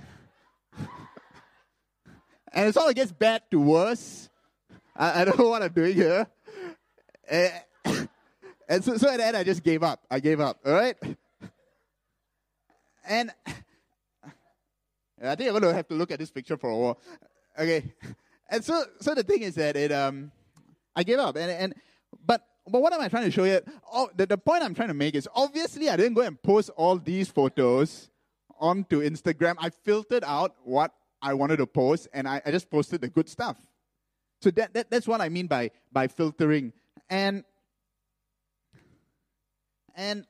and 2.51 2.67
it's 2.67 2.77
all 2.77 2.89
it 2.89 2.95
gets 2.95 3.11
bad 3.11 3.43
to 3.51 3.59
worse. 3.59 4.29
I, 4.95 5.21
I 5.21 5.25
don't 5.25 5.37
know 5.39 5.49
what 5.49 5.61
I'm 5.61 5.71
doing 5.71 5.93
here. 5.93 6.27
And, 7.29 7.53
and 8.69 8.83
so, 8.83 8.97
so 8.97 9.09
at 9.09 9.17
the 9.17 9.25
end, 9.25 9.37
I 9.37 9.43
just 9.43 9.63
gave 9.63 9.83
up. 9.83 10.01
I 10.09 10.19
gave 10.19 10.39
up. 10.39 10.59
All 10.65 10.73
right. 10.73 10.95
And 13.07 13.31
I 15.23 15.35
think 15.35 15.49
I'm 15.49 15.59
going 15.59 15.61
to 15.63 15.73
have 15.73 15.87
to 15.87 15.95
look 15.95 16.11
at 16.11 16.19
this 16.19 16.31
picture 16.31 16.57
for 16.57 16.69
a 16.69 16.77
while. 16.77 16.99
Okay. 17.57 17.93
And 18.47 18.63
so, 18.63 18.83
so 19.01 19.15
the 19.15 19.23
thing 19.23 19.41
is 19.41 19.55
that 19.55 19.75
it, 19.75 19.91
um, 19.91 20.31
I 20.95 21.01
gave 21.01 21.17
up. 21.17 21.35
And, 21.35 21.49
and, 21.49 21.73
but, 22.27 22.45
but 22.67 22.79
what 22.79 22.93
am 22.93 23.01
I 23.01 23.07
trying 23.07 23.23
to 23.23 23.31
show 23.31 23.43
you? 23.43 23.59
Oh, 23.91 24.07
the, 24.15 24.27
the 24.27 24.37
point 24.37 24.61
I'm 24.61 24.75
trying 24.75 24.89
to 24.89 24.93
make 24.93 25.15
is 25.15 25.27
obviously 25.33 25.89
I 25.89 25.97
didn't 25.97 26.13
go 26.13 26.21
and 26.21 26.39
post 26.39 26.69
all 26.77 26.99
these 26.99 27.27
photos 27.27 28.11
onto 28.59 29.01
Instagram. 29.01 29.55
I 29.57 29.71
filtered 29.71 30.23
out 30.23 30.53
what 30.63 30.93
I 31.23 31.33
wanted 31.33 31.57
to 31.57 31.65
post 31.65 32.07
and 32.13 32.27
I, 32.27 32.39
I 32.45 32.51
just 32.51 32.69
posted 32.69 33.01
the 33.01 33.07
good 33.07 33.27
stuff. 33.27 33.57
So 34.45 34.51
that, 34.51 34.75
that, 34.75 34.91
that's 34.91 35.07
what 35.07 35.21
I 35.21 35.29
mean 35.29 35.47
by, 35.47 35.71
by 35.91 36.07
filtering. 36.07 36.71
And, 37.09 37.43
and 39.95 40.27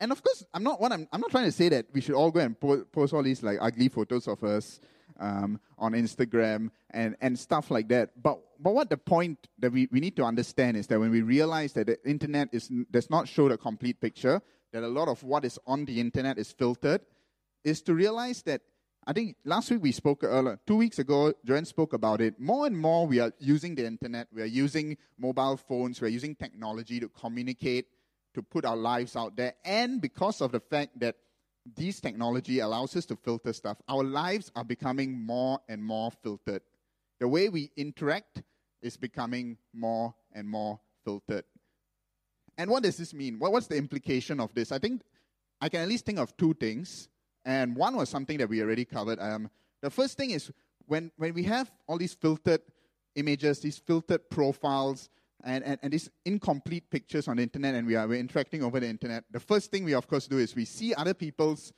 and 0.00 0.10
of 0.10 0.20
course, 0.24 0.44
I'm 0.52 0.64
not 0.64 0.80
what 0.80 0.90
I'm. 0.90 1.06
I'm 1.12 1.20
not 1.20 1.30
trying 1.30 1.44
to 1.44 1.52
say 1.52 1.68
that 1.68 1.86
we 1.92 2.00
should 2.00 2.16
all 2.16 2.32
go 2.32 2.40
and 2.40 2.58
po- 2.58 2.84
post 2.84 3.14
all 3.14 3.22
these 3.22 3.44
like 3.44 3.58
ugly 3.60 3.88
photos 3.88 4.26
of 4.26 4.42
us 4.42 4.80
um, 5.20 5.60
on 5.78 5.92
Instagram 5.92 6.72
and 6.90 7.14
and 7.20 7.38
stuff 7.38 7.70
like 7.70 7.86
that. 7.90 8.10
But 8.20 8.40
but 8.58 8.74
what 8.74 8.90
the 8.90 8.96
point 8.96 9.46
that 9.60 9.70
we, 9.70 9.88
we 9.92 10.00
need 10.00 10.16
to 10.16 10.24
understand 10.24 10.76
is 10.76 10.88
that 10.88 10.98
when 10.98 11.12
we 11.12 11.22
realize 11.22 11.74
that 11.74 11.86
the 11.86 11.98
internet 12.04 12.48
is 12.52 12.72
does 12.90 13.08
not 13.08 13.28
show 13.28 13.48
the 13.48 13.56
complete 13.56 14.00
picture, 14.00 14.42
that 14.72 14.82
a 14.82 14.88
lot 14.88 15.06
of 15.06 15.22
what 15.22 15.44
is 15.44 15.60
on 15.64 15.84
the 15.84 16.00
internet 16.00 16.38
is 16.38 16.50
filtered, 16.50 17.02
is 17.62 17.80
to 17.82 17.94
realize 17.94 18.42
that 18.42 18.62
I 19.06 19.12
think 19.12 19.36
last 19.44 19.70
week 19.70 19.82
we 19.82 19.92
spoke 19.92 20.24
uh, 20.24 20.28
earlier, 20.28 20.58
two 20.66 20.76
weeks 20.76 20.98
ago, 20.98 21.34
Joanne 21.44 21.66
spoke 21.66 21.92
about 21.92 22.22
it. 22.22 22.40
More 22.40 22.66
and 22.66 22.76
more 22.76 23.06
we 23.06 23.20
are 23.20 23.32
using 23.38 23.74
the 23.74 23.84
internet, 23.84 24.28
we 24.32 24.40
are 24.40 24.46
using 24.46 24.96
mobile 25.18 25.58
phones, 25.58 26.00
we 26.00 26.08
are 26.08 26.10
using 26.10 26.34
technology 26.34 27.00
to 27.00 27.08
communicate 27.10 27.86
to 28.32 28.42
put 28.42 28.64
our 28.64 28.76
lives 28.76 29.14
out 29.14 29.36
there. 29.36 29.54
And 29.64 30.00
because 30.00 30.40
of 30.40 30.52
the 30.52 30.60
fact 30.60 30.98
that 31.00 31.16
this 31.76 32.00
technology 32.00 32.60
allows 32.60 32.96
us 32.96 33.04
to 33.06 33.16
filter 33.16 33.52
stuff, 33.52 33.78
our 33.88 34.02
lives 34.02 34.50
are 34.56 34.64
becoming 34.64 35.18
more 35.18 35.60
and 35.68 35.84
more 35.84 36.10
filtered. 36.10 36.62
The 37.20 37.28
way 37.28 37.48
we 37.48 37.70
interact 37.76 38.42
is 38.82 38.96
becoming 38.96 39.58
more 39.72 40.14
and 40.32 40.48
more 40.48 40.80
filtered. 41.04 41.44
And 42.56 42.70
what 42.70 42.82
does 42.82 42.96
this 42.96 43.12
mean? 43.12 43.38
what's 43.38 43.66
the 43.66 43.76
implication 43.76 44.40
of 44.40 44.54
this? 44.54 44.72
I 44.72 44.78
think, 44.78 45.02
I 45.60 45.68
can 45.68 45.80
at 45.80 45.88
least 45.88 46.06
think 46.06 46.18
of 46.18 46.36
two 46.36 46.54
things. 46.54 47.08
And 47.44 47.76
one 47.76 47.96
was 47.96 48.08
something 48.08 48.38
that 48.38 48.48
we 48.48 48.62
already 48.62 48.84
covered. 48.84 49.18
Um, 49.20 49.50
the 49.82 49.90
first 49.90 50.16
thing 50.16 50.30
is 50.30 50.50
when, 50.86 51.10
when 51.16 51.34
we 51.34 51.42
have 51.44 51.70
all 51.86 51.98
these 51.98 52.14
filtered 52.14 52.62
images, 53.14 53.60
these 53.60 53.78
filtered 53.78 54.30
profiles, 54.30 55.10
and, 55.44 55.62
and, 55.62 55.78
and 55.82 55.92
these 55.92 56.10
incomplete 56.24 56.90
pictures 56.90 57.28
on 57.28 57.36
the 57.36 57.42
internet, 57.42 57.74
and 57.74 57.86
we 57.86 57.96
are 57.96 58.08
we're 58.08 58.18
interacting 58.18 58.62
over 58.62 58.80
the 58.80 58.88
internet, 58.88 59.24
the 59.30 59.40
first 59.40 59.70
thing 59.70 59.84
we, 59.84 59.92
of 59.92 60.08
course, 60.08 60.26
do 60.26 60.38
is 60.38 60.56
we 60.56 60.64
see 60.64 60.94
other 60.94 61.14
people's 61.14 61.72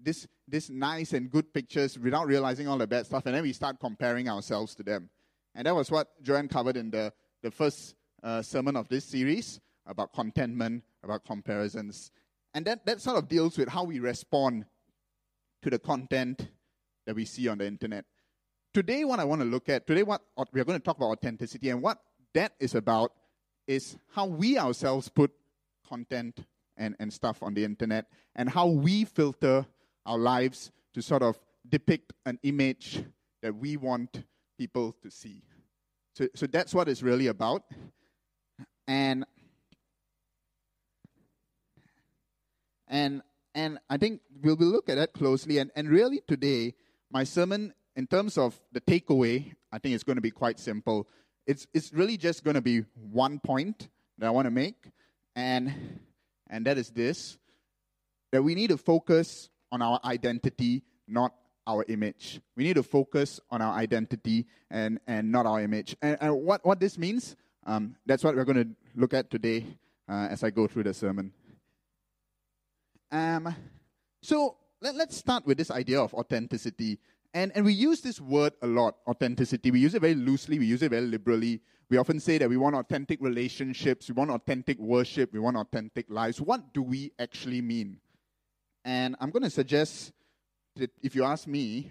this, 0.00 0.26
this 0.46 0.70
nice 0.70 1.12
and 1.12 1.30
good 1.30 1.52
pictures 1.52 1.98
without 1.98 2.26
realizing 2.26 2.68
all 2.68 2.78
the 2.78 2.86
bad 2.86 3.06
stuff, 3.06 3.26
and 3.26 3.34
then 3.34 3.42
we 3.42 3.52
start 3.52 3.80
comparing 3.80 4.28
ourselves 4.28 4.74
to 4.76 4.82
them. 4.82 5.10
And 5.54 5.66
that 5.66 5.74
was 5.74 5.90
what 5.90 6.22
Joanne 6.22 6.48
covered 6.48 6.76
in 6.76 6.90
the, 6.90 7.12
the 7.42 7.50
first 7.50 7.96
uh, 8.22 8.42
sermon 8.42 8.76
of 8.76 8.88
this 8.88 9.04
series 9.04 9.60
about 9.86 10.12
contentment, 10.12 10.84
about 11.02 11.24
comparisons. 11.24 12.12
And 12.54 12.64
that, 12.66 12.86
that 12.86 13.00
sort 13.00 13.16
of 13.16 13.28
deals 13.28 13.58
with 13.58 13.68
how 13.68 13.84
we 13.84 13.98
respond 13.98 14.66
to 15.62 15.70
the 15.70 15.78
content 15.78 16.48
that 17.06 17.14
we 17.14 17.24
see 17.24 17.48
on 17.48 17.58
the 17.58 17.66
internet. 17.66 18.04
Today, 18.74 19.04
what 19.04 19.18
I 19.18 19.24
want 19.24 19.40
to 19.40 19.46
look 19.46 19.68
at, 19.68 19.86
today, 19.86 20.02
what 20.02 20.22
we 20.52 20.60
are 20.60 20.64
going 20.64 20.78
to 20.78 20.84
talk 20.84 20.96
about 20.96 21.10
authenticity, 21.10 21.70
and 21.70 21.82
what 21.82 21.98
that 22.34 22.52
is 22.60 22.74
about 22.74 23.12
is 23.66 23.96
how 24.14 24.26
we 24.26 24.58
ourselves 24.58 25.08
put 25.08 25.32
content 25.88 26.44
and, 26.76 26.94
and 26.98 27.12
stuff 27.12 27.42
on 27.42 27.54
the 27.54 27.64
internet, 27.64 28.06
and 28.36 28.48
how 28.48 28.66
we 28.66 29.04
filter 29.04 29.66
our 30.06 30.18
lives 30.18 30.70
to 30.94 31.02
sort 31.02 31.22
of 31.22 31.38
depict 31.68 32.12
an 32.24 32.38
image 32.42 33.04
that 33.42 33.54
we 33.54 33.76
want 33.76 34.24
people 34.58 34.94
to 35.02 35.10
see. 35.10 35.42
So, 36.14 36.28
so 36.34 36.46
that's 36.46 36.74
what 36.74 36.88
it's 36.88 37.02
really 37.02 37.28
about. 37.28 37.62
And 38.86 39.24
and 42.88 43.22
and 43.54 43.78
I 43.88 43.96
think 43.96 44.20
we'll, 44.42 44.56
we'll 44.56 44.68
look 44.68 44.88
at 44.88 44.96
that 44.96 45.12
closely. 45.12 45.58
And, 45.58 45.70
and 45.74 45.88
really 45.88 46.22
today, 46.26 46.74
my 47.10 47.24
sermon, 47.24 47.74
in 47.96 48.06
terms 48.06 48.38
of 48.38 48.58
the 48.72 48.80
takeaway, 48.80 49.52
I 49.72 49.78
think 49.78 49.94
it's 49.94 50.04
going 50.04 50.16
to 50.16 50.22
be 50.22 50.30
quite 50.30 50.58
simple. 50.58 51.08
It's, 51.46 51.66
it's 51.72 51.92
really 51.92 52.16
just 52.16 52.44
going 52.44 52.54
to 52.54 52.60
be 52.60 52.84
one 52.94 53.38
point 53.40 53.88
that 54.18 54.26
I 54.26 54.30
want 54.30 54.46
to 54.46 54.50
make, 54.50 54.90
and, 55.34 56.00
and 56.48 56.66
that 56.66 56.78
is 56.78 56.90
this 56.90 57.38
that 58.30 58.42
we 58.42 58.54
need 58.54 58.68
to 58.68 58.76
focus 58.76 59.48
on 59.72 59.80
our 59.80 59.98
identity, 60.04 60.82
not 61.06 61.32
our 61.66 61.84
image. 61.88 62.40
We 62.56 62.64
need 62.64 62.74
to 62.74 62.82
focus 62.82 63.40
on 63.50 63.62
our 63.62 63.74
identity 63.74 64.46
and, 64.70 65.00
and 65.06 65.32
not 65.32 65.46
our 65.46 65.60
image. 65.60 65.96
And, 66.02 66.18
and 66.20 66.42
what, 66.42 66.64
what 66.64 66.80
this 66.80 66.98
means, 66.98 67.36
um, 67.66 67.96
that's 68.06 68.24
what 68.24 68.34
we're 68.34 68.44
going 68.44 68.64
to 68.64 68.68
look 68.94 69.14
at 69.14 69.30
today 69.30 69.66
uh, 70.08 70.28
as 70.30 70.42
I 70.42 70.50
go 70.50 70.66
through 70.66 70.84
the 70.84 70.94
sermon. 70.94 71.32
Um, 73.10 73.54
so 74.22 74.56
let, 74.80 74.94
let's 74.94 75.16
start 75.16 75.46
with 75.46 75.58
this 75.58 75.70
idea 75.70 76.00
of 76.00 76.14
authenticity. 76.14 76.98
And, 77.34 77.52
and 77.54 77.64
we 77.64 77.72
use 77.72 78.00
this 78.00 78.20
word 78.20 78.52
a 78.62 78.66
lot, 78.66 78.96
authenticity. 79.06 79.70
We 79.70 79.80
use 79.80 79.94
it 79.94 80.00
very 80.00 80.14
loosely, 80.14 80.58
we 80.58 80.66
use 80.66 80.82
it 80.82 80.90
very 80.90 81.06
liberally. 81.06 81.60
We 81.90 81.96
often 81.96 82.20
say 82.20 82.36
that 82.38 82.48
we 82.48 82.58
want 82.58 82.76
authentic 82.76 83.18
relationships, 83.22 84.08
we 84.08 84.14
want 84.14 84.30
authentic 84.30 84.78
worship, 84.78 85.32
we 85.32 85.38
want 85.38 85.56
authentic 85.56 86.10
lives. 86.10 86.40
What 86.40 86.74
do 86.74 86.82
we 86.82 87.12
actually 87.18 87.62
mean? 87.62 87.98
And 88.84 89.16
I'm 89.20 89.30
going 89.30 89.42
to 89.42 89.50
suggest 89.50 90.12
that 90.76 90.90
if 91.02 91.14
you 91.14 91.24
ask 91.24 91.46
me, 91.46 91.90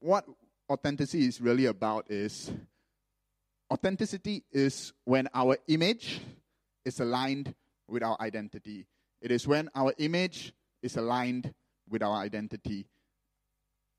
what 0.00 0.26
authenticity 0.70 1.26
is 1.26 1.40
really 1.40 1.66
about 1.66 2.10
is 2.10 2.50
authenticity 3.72 4.44
is 4.52 4.92
when 5.04 5.28
our 5.34 5.56
image 5.66 6.20
is 6.84 7.00
aligned 7.00 7.54
with 7.88 8.02
our 8.02 8.16
identity. 8.20 8.86
It 9.26 9.32
is 9.32 9.44
when 9.44 9.68
our 9.74 9.92
image 9.98 10.52
is 10.82 10.96
aligned 10.96 11.52
with 11.90 12.00
our 12.00 12.14
identity. 12.14 12.86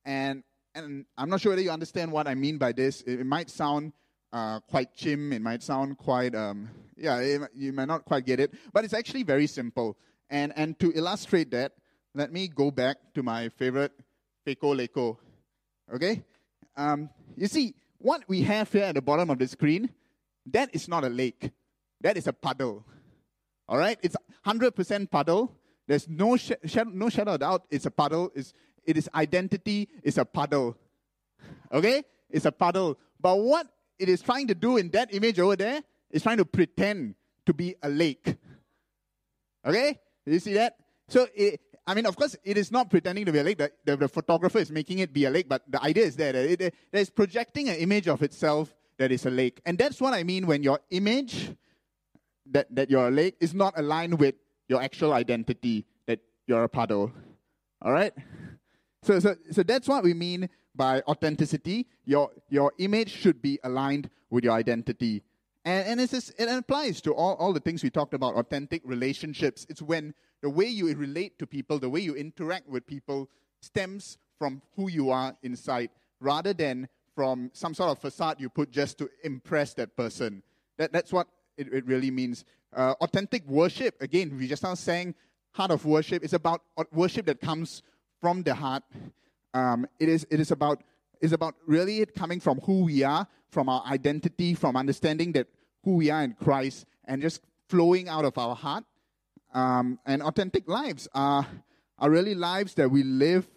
And, 0.05 0.41
and 0.73 1.03
I'm 1.17 1.29
not 1.29 1.41
sure 1.41 1.51
whether 1.51 1.61
you 1.61 1.69
understand 1.69 2.13
what 2.13 2.29
I 2.29 2.33
mean 2.33 2.57
by 2.57 2.71
this. 2.71 3.01
It, 3.01 3.19
it 3.19 3.25
might 3.25 3.49
sound 3.49 3.91
uh, 4.31 4.61
quite 4.61 4.95
chim, 4.95 5.33
it 5.33 5.41
might 5.41 5.63
sound 5.63 5.97
quite, 5.97 6.33
um, 6.33 6.69
yeah, 6.95 7.19
it, 7.19 7.41
you 7.53 7.73
might 7.73 7.89
not 7.89 8.05
quite 8.05 8.25
get 8.25 8.39
it, 8.39 8.53
but 8.71 8.85
it's 8.85 8.93
actually 8.93 9.23
very 9.23 9.47
simple. 9.47 9.97
And, 10.29 10.53
and 10.55 10.79
to 10.79 10.93
illustrate 10.95 11.51
that, 11.51 11.73
let 12.15 12.31
me 12.31 12.47
go 12.47 12.71
back 12.71 12.95
to 13.15 13.21
my 13.21 13.49
favorite 13.49 13.91
Peko 14.45 14.77
Leko. 14.79 15.17
Okay? 15.93 16.23
Um, 16.77 17.09
you 17.35 17.47
see, 17.47 17.75
what 17.97 18.23
we 18.29 18.43
have 18.43 18.71
here 18.71 18.85
at 18.85 18.95
the 18.95 19.01
bottom 19.01 19.29
of 19.29 19.39
the 19.39 19.47
screen, 19.49 19.89
that 20.45 20.69
is 20.71 20.87
not 20.87 21.03
a 21.03 21.09
lake. 21.09 21.51
That 21.99 22.15
is 22.15 22.27
a 22.27 22.33
puddle. 22.33 22.85
All 23.67 23.77
right? 23.77 23.97
It's 24.01 24.15
100% 24.45 25.11
puddle. 25.11 25.53
There's 25.87 26.07
no, 26.07 26.37
sh- 26.37 26.51
no 26.85 27.09
shadow 27.09 27.33
of 27.33 27.39
doubt 27.39 27.65
it's 27.69 27.85
a 27.85 27.91
puddle. 27.91 28.31
It's, 28.35 28.53
it 28.85 28.97
is 28.97 29.09
identity 29.13 29.89
It's 30.03 30.17
a 30.17 30.25
puddle. 30.25 30.77
Okay? 31.71 32.03
It's 32.29 32.45
a 32.45 32.51
puddle. 32.51 32.97
But 33.19 33.39
what 33.39 33.67
it 33.99 34.09
is 34.09 34.21
trying 34.21 34.47
to 34.47 34.55
do 34.55 34.77
in 34.77 34.89
that 34.91 35.13
image 35.13 35.39
over 35.39 35.55
there 35.55 35.81
is 36.11 36.23
trying 36.23 36.37
to 36.37 36.45
pretend 36.45 37.15
to 37.45 37.53
be 37.53 37.75
a 37.81 37.89
lake. 37.89 38.35
Okay? 39.65 39.99
You 40.25 40.39
see 40.39 40.53
that? 40.53 40.77
So, 41.09 41.27
it, 41.33 41.61
I 41.85 41.93
mean, 41.93 42.05
of 42.05 42.15
course, 42.15 42.35
it 42.43 42.57
is 42.57 42.71
not 42.71 42.89
pretending 42.89 43.25
to 43.25 43.31
be 43.31 43.39
a 43.39 43.43
lake. 43.43 43.57
The, 43.57 43.71
the, 43.85 43.95
the 43.95 44.07
photographer 44.07 44.59
is 44.59 44.71
making 44.71 44.99
it 44.99 45.13
be 45.13 45.23
a 45.25 45.29
lake, 45.29 45.47
but 45.47 45.63
the 45.69 45.81
idea 45.81 46.03
is 46.03 46.17
there. 46.17 46.33
That 46.33 46.45
it, 46.45 46.61
it 46.61 46.73
is 46.91 47.09
projecting 47.09 47.69
an 47.69 47.75
image 47.75 48.07
of 48.07 48.21
itself 48.21 48.75
that 48.97 49.11
is 49.11 49.25
a 49.25 49.29
lake. 49.29 49.61
And 49.65 49.77
that's 49.77 50.01
what 50.01 50.13
I 50.13 50.23
mean 50.23 50.47
when 50.47 50.63
your 50.63 50.79
image 50.89 51.55
that, 52.51 52.73
that 52.75 52.89
you're 52.89 53.07
a 53.07 53.11
lake 53.11 53.35
is 53.39 53.53
not 53.53 53.73
aligned 53.77 54.19
with 54.19 54.35
your 54.67 54.81
actual 54.81 55.13
identity 55.13 55.85
that 56.05 56.19
you're 56.45 56.63
a 56.63 56.69
puddle. 56.69 57.11
All 57.81 57.91
right? 57.91 58.13
So, 59.03 59.19
so, 59.19 59.35
so 59.51 59.63
that's 59.63 59.87
what 59.87 60.03
we 60.03 60.13
mean 60.13 60.49
by 60.75 61.01
authenticity. 61.07 61.87
Your, 62.05 62.31
your 62.49 62.73
image 62.77 63.11
should 63.11 63.41
be 63.41 63.59
aligned 63.63 64.09
with 64.29 64.43
your 64.43 64.53
identity. 64.53 65.23
And, 65.63 65.87
and 65.87 66.01
it's 66.01 66.11
just, 66.11 66.33
it 66.39 66.49
applies 66.49 67.01
to 67.01 67.13
all, 67.13 67.35
all 67.35 67.53
the 67.53 67.59
things 67.59 67.83
we 67.83 67.89
talked 67.89 68.13
about 68.13 68.35
authentic 68.35 68.81
relationships. 68.85 69.65
It's 69.69 69.81
when 69.81 70.13
the 70.41 70.49
way 70.49 70.65
you 70.65 70.93
relate 70.95 71.39
to 71.39 71.47
people, 71.47 71.79
the 71.79 71.89
way 71.89 71.99
you 71.99 72.15
interact 72.15 72.67
with 72.67 72.85
people, 72.85 73.29
stems 73.61 74.17
from 74.37 74.61
who 74.75 74.89
you 74.89 75.09
are 75.09 75.35
inside 75.41 75.89
rather 76.19 76.53
than 76.53 76.87
from 77.15 77.49
some 77.53 77.73
sort 77.73 77.89
of 77.89 77.99
facade 77.99 78.39
you 78.39 78.49
put 78.49 78.71
just 78.71 78.97
to 78.99 79.09
impress 79.23 79.73
that 79.73 79.95
person. 79.95 80.43
That, 80.77 80.93
that's 80.93 81.11
what 81.11 81.27
it, 81.57 81.73
it 81.73 81.85
really 81.85 82.11
means. 82.11 82.45
Uh, 82.75 82.93
authentic 83.01 83.45
worship, 83.47 84.01
again, 84.01 84.37
we 84.37 84.47
just 84.47 84.63
now 84.63 84.73
saying 84.73 85.15
heart 85.51 85.71
of 85.71 85.85
worship. 85.85 86.23
It's 86.23 86.33
about 86.33 86.61
worship 86.91 87.25
that 87.25 87.41
comes 87.41 87.81
from 88.21 88.43
the 88.43 88.53
heart. 88.53 88.83
Um, 89.53 89.87
it, 89.99 90.09
is, 90.09 90.27
it 90.29 90.39
is 90.39 90.51
about 90.51 90.83
is 91.21 91.33
about 91.33 91.55
really 91.65 92.01
it 92.01 92.13
coming 92.13 92.39
from 92.39 92.59
who 92.59 92.83
we 92.83 93.03
are, 93.03 93.27
from 93.49 93.69
our 93.69 93.83
identity, 93.87 94.53
from 94.53 94.75
understanding 94.75 95.31
that 95.33 95.47
who 95.83 95.95
we 95.95 96.09
are 96.09 96.23
in 96.23 96.33
Christ, 96.33 96.85
and 97.05 97.21
just 97.21 97.41
flowing 97.67 98.07
out 98.07 98.25
of 98.25 98.37
our 98.37 98.55
heart. 98.55 98.83
Um, 99.53 99.99
and 100.05 100.21
authentic 100.21 100.67
lives 100.67 101.07
are, 101.13 101.47
are 101.97 102.09
really 102.09 102.35
lives 102.35 102.73
that 102.75 102.89
we 102.89 103.03
live, 103.03 103.47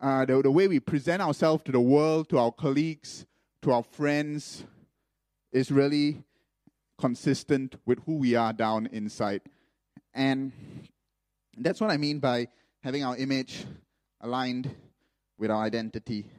uh, 0.00 0.24
the, 0.26 0.42
the 0.42 0.50
way 0.50 0.68
we 0.68 0.78
present 0.78 1.22
ourselves 1.22 1.64
to 1.64 1.72
the 1.72 1.80
world, 1.80 2.28
to 2.28 2.38
our 2.38 2.52
colleagues, 2.52 3.26
to 3.62 3.72
our 3.72 3.82
friends, 3.82 4.64
is 5.50 5.72
really 5.72 6.22
consistent 6.98 7.76
with 7.86 8.00
who 8.04 8.16
we 8.16 8.34
are 8.34 8.52
down 8.52 8.86
inside. 8.92 9.42
And 10.14 10.52
that's 11.56 11.80
what 11.80 11.90
I 11.90 11.96
mean 11.96 12.18
by 12.18 12.48
having 12.82 13.04
our 13.04 13.16
image 13.16 13.64
aligned 14.20 14.70
with 15.38 15.50
our 15.50 15.62
identity. 15.62 16.30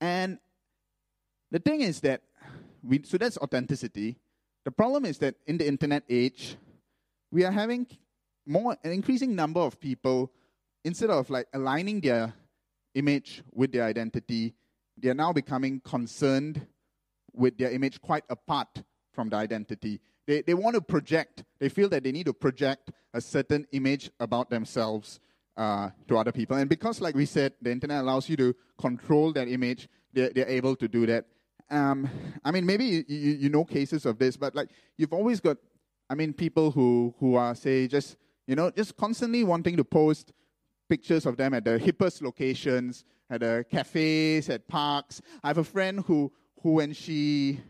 And 0.00 0.38
the 1.50 1.58
thing 1.58 1.80
is 1.80 2.00
that 2.00 2.22
we 2.82 3.02
so 3.02 3.18
that's 3.18 3.38
authenticity. 3.38 4.16
The 4.64 4.70
problem 4.70 5.04
is 5.04 5.18
that 5.18 5.34
in 5.46 5.58
the 5.58 5.66
internet 5.66 6.04
age, 6.08 6.56
we 7.30 7.44
are 7.44 7.50
having 7.50 7.86
more 8.46 8.76
an 8.84 8.92
increasing 8.92 9.34
number 9.34 9.60
of 9.60 9.80
people 9.80 10.30
instead 10.84 11.10
of 11.10 11.30
like 11.30 11.46
aligning 11.52 12.00
their 12.00 12.34
image 12.94 13.42
with 13.52 13.72
their 13.72 13.84
identity, 13.84 14.54
they 14.96 15.08
are 15.08 15.14
now 15.14 15.32
becoming 15.32 15.80
concerned 15.80 16.66
with 17.38 17.56
their 17.56 17.70
image 17.70 18.00
quite 18.00 18.24
apart 18.28 18.82
from 19.12 19.30
the 19.30 19.36
identity. 19.36 20.00
They, 20.26 20.42
they 20.42 20.54
want 20.54 20.74
to 20.74 20.82
project, 20.82 21.44
they 21.58 21.68
feel 21.68 21.88
that 21.88 22.04
they 22.04 22.12
need 22.12 22.26
to 22.26 22.34
project 22.34 22.90
a 23.14 23.20
certain 23.20 23.66
image 23.72 24.10
about 24.20 24.50
themselves 24.50 25.20
uh, 25.56 25.90
to 26.06 26.18
other 26.18 26.32
people. 26.32 26.56
And 26.56 26.68
because, 26.68 27.00
like 27.00 27.14
we 27.14 27.26
said, 27.26 27.54
the 27.62 27.70
internet 27.70 28.02
allows 28.02 28.28
you 28.28 28.36
to 28.36 28.54
control 28.78 29.32
that 29.32 29.48
image, 29.48 29.88
they're, 30.12 30.30
they're 30.30 30.48
able 30.48 30.76
to 30.76 30.86
do 30.86 31.06
that. 31.06 31.24
Um, 31.70 32.08
I 32.44 32.50
mean, 32.50 32.64
maybe 32.66 32.84
you, 32.84 33.04
you, 33.08 33.32
you 33.32 33.48
know 33.48 33.64
cases 33.64 34.06
of 34.06 34.18
this, 34.18 34.36
but 34.36 34.54
like 34.54 34.70
you've 34.96 35.12
always 35.12 35.40
got, 35.40 35.56
I 36.10 36.14
mean, 36.14 36.32
people 36.32 36.70
who, 36.70 37.14
who 37.18 37.34
are, 37.34 37.54
say, 37.54 37.88
just, 37.88 38.16
you 38.46 38.54
know, 38.54 38.70
just 38.70 38.96
constantly 38.96 39.44
wanting 39.44 39.76
to 39.76 39.84
post 39.84 40.32
pictures 40.88 41.26
of 41.26 41.36
them 41.36 41.52
at 41.54 41.64
the 41.64 41.78
hippest 41.78 42.22
locations, 42.22 43.04
at 43.28 43.40
the 43.40 43.64
cafes, 43.70 44.48
at 44.48 44.66
parks. 44.68 45.20
I 45.42 45.48
have 45.48 45.58
a 45.58 45.64
friend 45.64 46.00
who, 46.06 46.32
who 46.62 46.72
when 46.72 46.92
she 46.92 47.60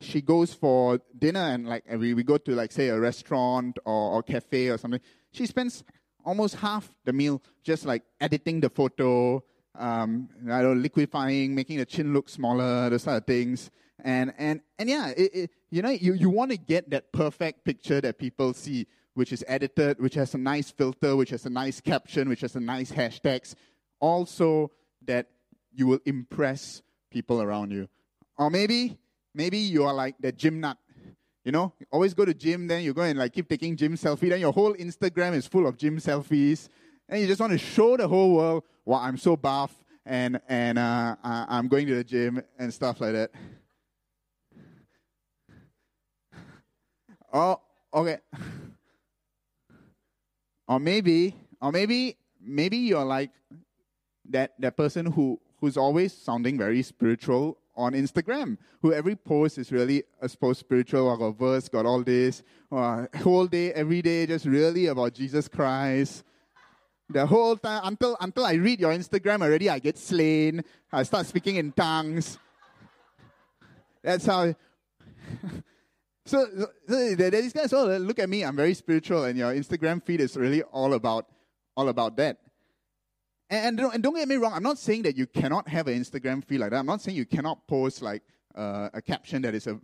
she 0.00 0.20
goes 0.20 0.54
for 0.54 1.00
dinner 1.18 1.40
and 1.40 1.68
like 1.68 1.84
we, 1.90 2.14
we 2.14 2.22
go 2.22 2.38
to 2.38 2.52
like 2.54 2.70
say 2.70 2.88
a 2.88 2.98
restaurant 2.98 3.78
or, 3.84 4.12
or 4.12 4.22
cafe 4.22 4.68
or 4.68 4.78
something 4.78 5.00
she 5.32 5.44
spends 5.46 5.82
almost 6.24 6.56
half 6.56 6.92
the 7.04 7.12
meal 7.12 7.42
just 7.62 7.86
like 7.86 8.02
editing 8.20 8.60
the 8.60 8.68
photo, 8.68 9.42
um, 9.74 10.28
I 10.50 10.62
don't 10.62 10.76
know, 10.76 10.82
liquefying, 10.82 11.54
making 11.54 11.78
the 11.78 11.86
chin 11.86 12.12
look 12.12 12.28
smaller, 12.28 12.90
those 12.90 13.04
sort 13.04 13.16
of 13.16 13.26
things. 13.26 13.70
And 14.04 14.32
and 14.38 14.60
and 14.78 14.88
yeah, 14.88 15.08
it, 15.16 15.30
it, 15.34 15.50
you 15.70 15.82
know, 15.82 15.90
you, 15.90 16.12
you 16.12 16.30
want 16.30 16.50
to 16.50 16.56
get 16.56 16.90
that 16.90 17.12
perfect 17.12 17.64
picture 17.64 18.00
that 18.00 18.18
people 18.18 18.52
see, 18.52 18.86
which 19.14 19.32
is 19.32 19.44
edited, 19.48 20.00
which 20.00 20.14
has 20.14 20.34
a 20.34 20.38
nice 20.38 20.70
filter, 20.70 21.16
which 21.16 21.30
has 21.30 21.46
a 21.46 21.50
nice 21.50 21.80
caption, 21.80 22.28
which 22.28 22.42
has 22.42 22.54
a 22.54 22.60
nice 22.60 22.92
hashtags. 22.92 23.54
Also, 24.00 24.70
that 25.04 25.26
you 25.72 25.86
will 25.86 26.00
impress 26.04 26.82
people 27.10 27.42
around 27.42 27.72
you. 27.72 27.88
Or 28.38 28.50
maybe 28.50 28.96
maybe 29.34 29.58
you 29.58 29.84
are 29.84 29.92
like 29.92 30.14
the 30.20 30.32
gym 30.32 30.60
nut. 30.60 30.78
You 31.44 31.52
know, 31.52 31.72
you 31.78 31.86
always 31.90 32.14
go 32.14 32.24
to 32.24 32.34
gym, 32.34 32.66
then 32.66 32.82
you 32.82 32.92
go 32.94 33.02
and 33.02 33.18
like 33.18 33.32
keep 33.32 33.48
taking 33.48 33.76
gym 33.76 33.94
selfie. 33.94 34.28
Then 34.28 34.40
your 34.40 34.52
whole 34.52 34.74
Instagram 34.74 35.34
is 35.34 35.46
full 35.46 35.66
of 35.66 35.76
gym 35.76 35.98
selfies, 35.98 36.68
and 37.08 37.20
you 37.20 37.26
just 37.26 37.40
want 37.40 37.52
to 37.52 37.58
show 37.58 37.96
the 37.96 38.06
whole 38.06 38.34
world, 38.34 38.64
"Wow, 38.84 39.00
I'm 39.00 39.16
so 39.16 39.36
buff, 39.36 39.72
and 40.04 40.40
and 40.48 40.78
uh, 40.78 41.16
I'm 41.22 41.68
going 41.68 41.86
to 41.86 41.94
the 41.94 42.04
gym 42.04 42.42
and 42.58 42.72
stuff 42.72 43.00
like 43.00 43.12
that." 43.12 43.30
Oh, 47.32 47.60
okay. 47.92 48.18
Or 50.66 50.78
maybe, 50.78 51.34
or 51.62 51.72
maybe, 51.72 52.16
maybe 52.40 52.76
you're 52.76 53.04
like 53.04 53.30
that 54.28 54.52
that 54.58 54.76
person 54.76 55.06
who 55.06 55.40
who's 55.60 55.76
always 55.76 56.12
sounding 56.12 56.58
very 56.58 56.82
spiritual 56.82 57.58
on 57.78 57.92
Instagram, 57.92 58.58
who 58.82 58.92
every 58.92 59.14
post 59.14 59.56
is 59.56 59.70
really 59.70 60.02
a 60.20 60.28
suppose 60.28 60.58
spiritual, 60.58 61.06
or 61.06 61.16
got 61.16 61.38
verse, 61.38 61.68
got 61.68 61.86
all 61.86 62.02
this, 62.02 62.42
or 62.70 63.08
whole 63.22 63.46
day, 63.46 63.72
every 63.72 64.02
day, 64.02 64.26
just 64.26 64.44
really 64.44 64.86
about 64.86 65.14
Jesus 65.14 65.46
Christ. 65.48 66.24
The 67.08 67.24
whole 67.24 67.56
time 67.56 67.80
until 67.84 68.16
until 68.20 68.44
I 68.44 68.54
read 68.54 68.80
your 68.80 68.92
Instagram 68.92 69.40
already, 69.40 69.70
I 69.70 69.78
get 69.78 69.96
slain. 69.96 70.62
I 70.92 71.04
start 71.04 71.24
speaking 71.24 71.56
in 71.56 71.72
tongues. 71.72 72.38
That's 74.02 74.26
how. 74.26 74.54
So, 76.28 76.44
so 76.86 77.14
these 77.14 77.54
guys 77.54 77.72
all 77.72 77.86
look 77.86 78.18
at 78.18 78.28
me. 78.28 78.44
I'm 78.44 78.54
very 78.54 78.74
spiritual, 78.74 79.24
and 79.24 79.38
your 79.38 79.50
Instagram 79.54 80.04
feed 80.04 80.20
is 80.20 80.36
really 80.36 80.60
all 80.60 80.92
about 80.92 81.24
all 81.74 81.88
about 81.88 82.18
that. 82.18 82.36
And, 83.50 83.66
and, 83.66 83.76
don't, 83.78 83.94
and 83.94 84.02
don't 84.02 84.14
get 84.14 84.28
me 84.28 84.36
wrong. 84.36 84.52
I'm 84.52 84.62
not 84.62 84.78
saying 84.78 85.02
that 85.02 85.16
you 85.16 85.26
cannot 85.26 85.68
have 85.68 85.88
an 85.88 85.98
Instagram 85.98 86.44
feed 86.44 86.58
like 86.58 86.70
that. 86.70 86.76
I'm 86.76 86.86
not 86.86 87.00
saying 87.00 87.16
you 87.16 87.26
cannot 87.26 87.66
post 87.66 88.02
like 88.02 88.22
uh, 88.54 88.90
a 88.92 89.00
caption 89.00 89.42
that 89.42 89.54
is 89.54 89.66
a 89.66 89.80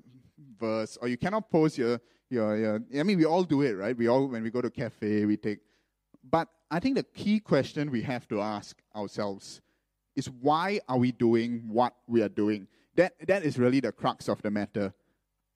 verse, 0.60 0.98
or 1.00 1.08
you 1.08 1.16
cannot 1.16 1.50
post 1.50 1.78
your, 1.78 2.00
your 2.28 2.56
your. 2.56 2.82
I 2.98 3.02
mean, 3.02 3.18
we 3.18 3.24
all 3.24 3.44
do 3.44 3.62
it, 3.62 3.72
right? 3.72 3.96
We 3.96 4.08
all 4.08 4.28
when 4.28 4.42
we 4.42 4.50
go 4.50 4.60
to 4.60 4.70
cafe, 4.70 5.24
we 5.24 5.36
take. 5.36 5.60
But 6.28 6.48
I 6.70 6.80
think 6.80 6.96
the 6.96 7.02
key 7.02 7.40
question 7.40 7.90
we 7.90 8.02
have 8.02 8.26
to 8.28 8.40
ask 8.40 8.76
ourselves 8.94 9.60
is 10.16 10.28
why 10.28 10.80
are 10.88 10.98
we 10.98 11.12
doing 11.12 11.64
what 11.68 11.94
we 12.06 12.22
are 12.22 12.28
doing? 12.28 12.68
That 12.96 13.14
that 13.26 13.44
is 13.44 13.58
really 13.58 13.80
the 13.80 13.92
crux 13.92 14.28
of 14.28 14.42
the 14.42 14.50
matter 14.50 14.94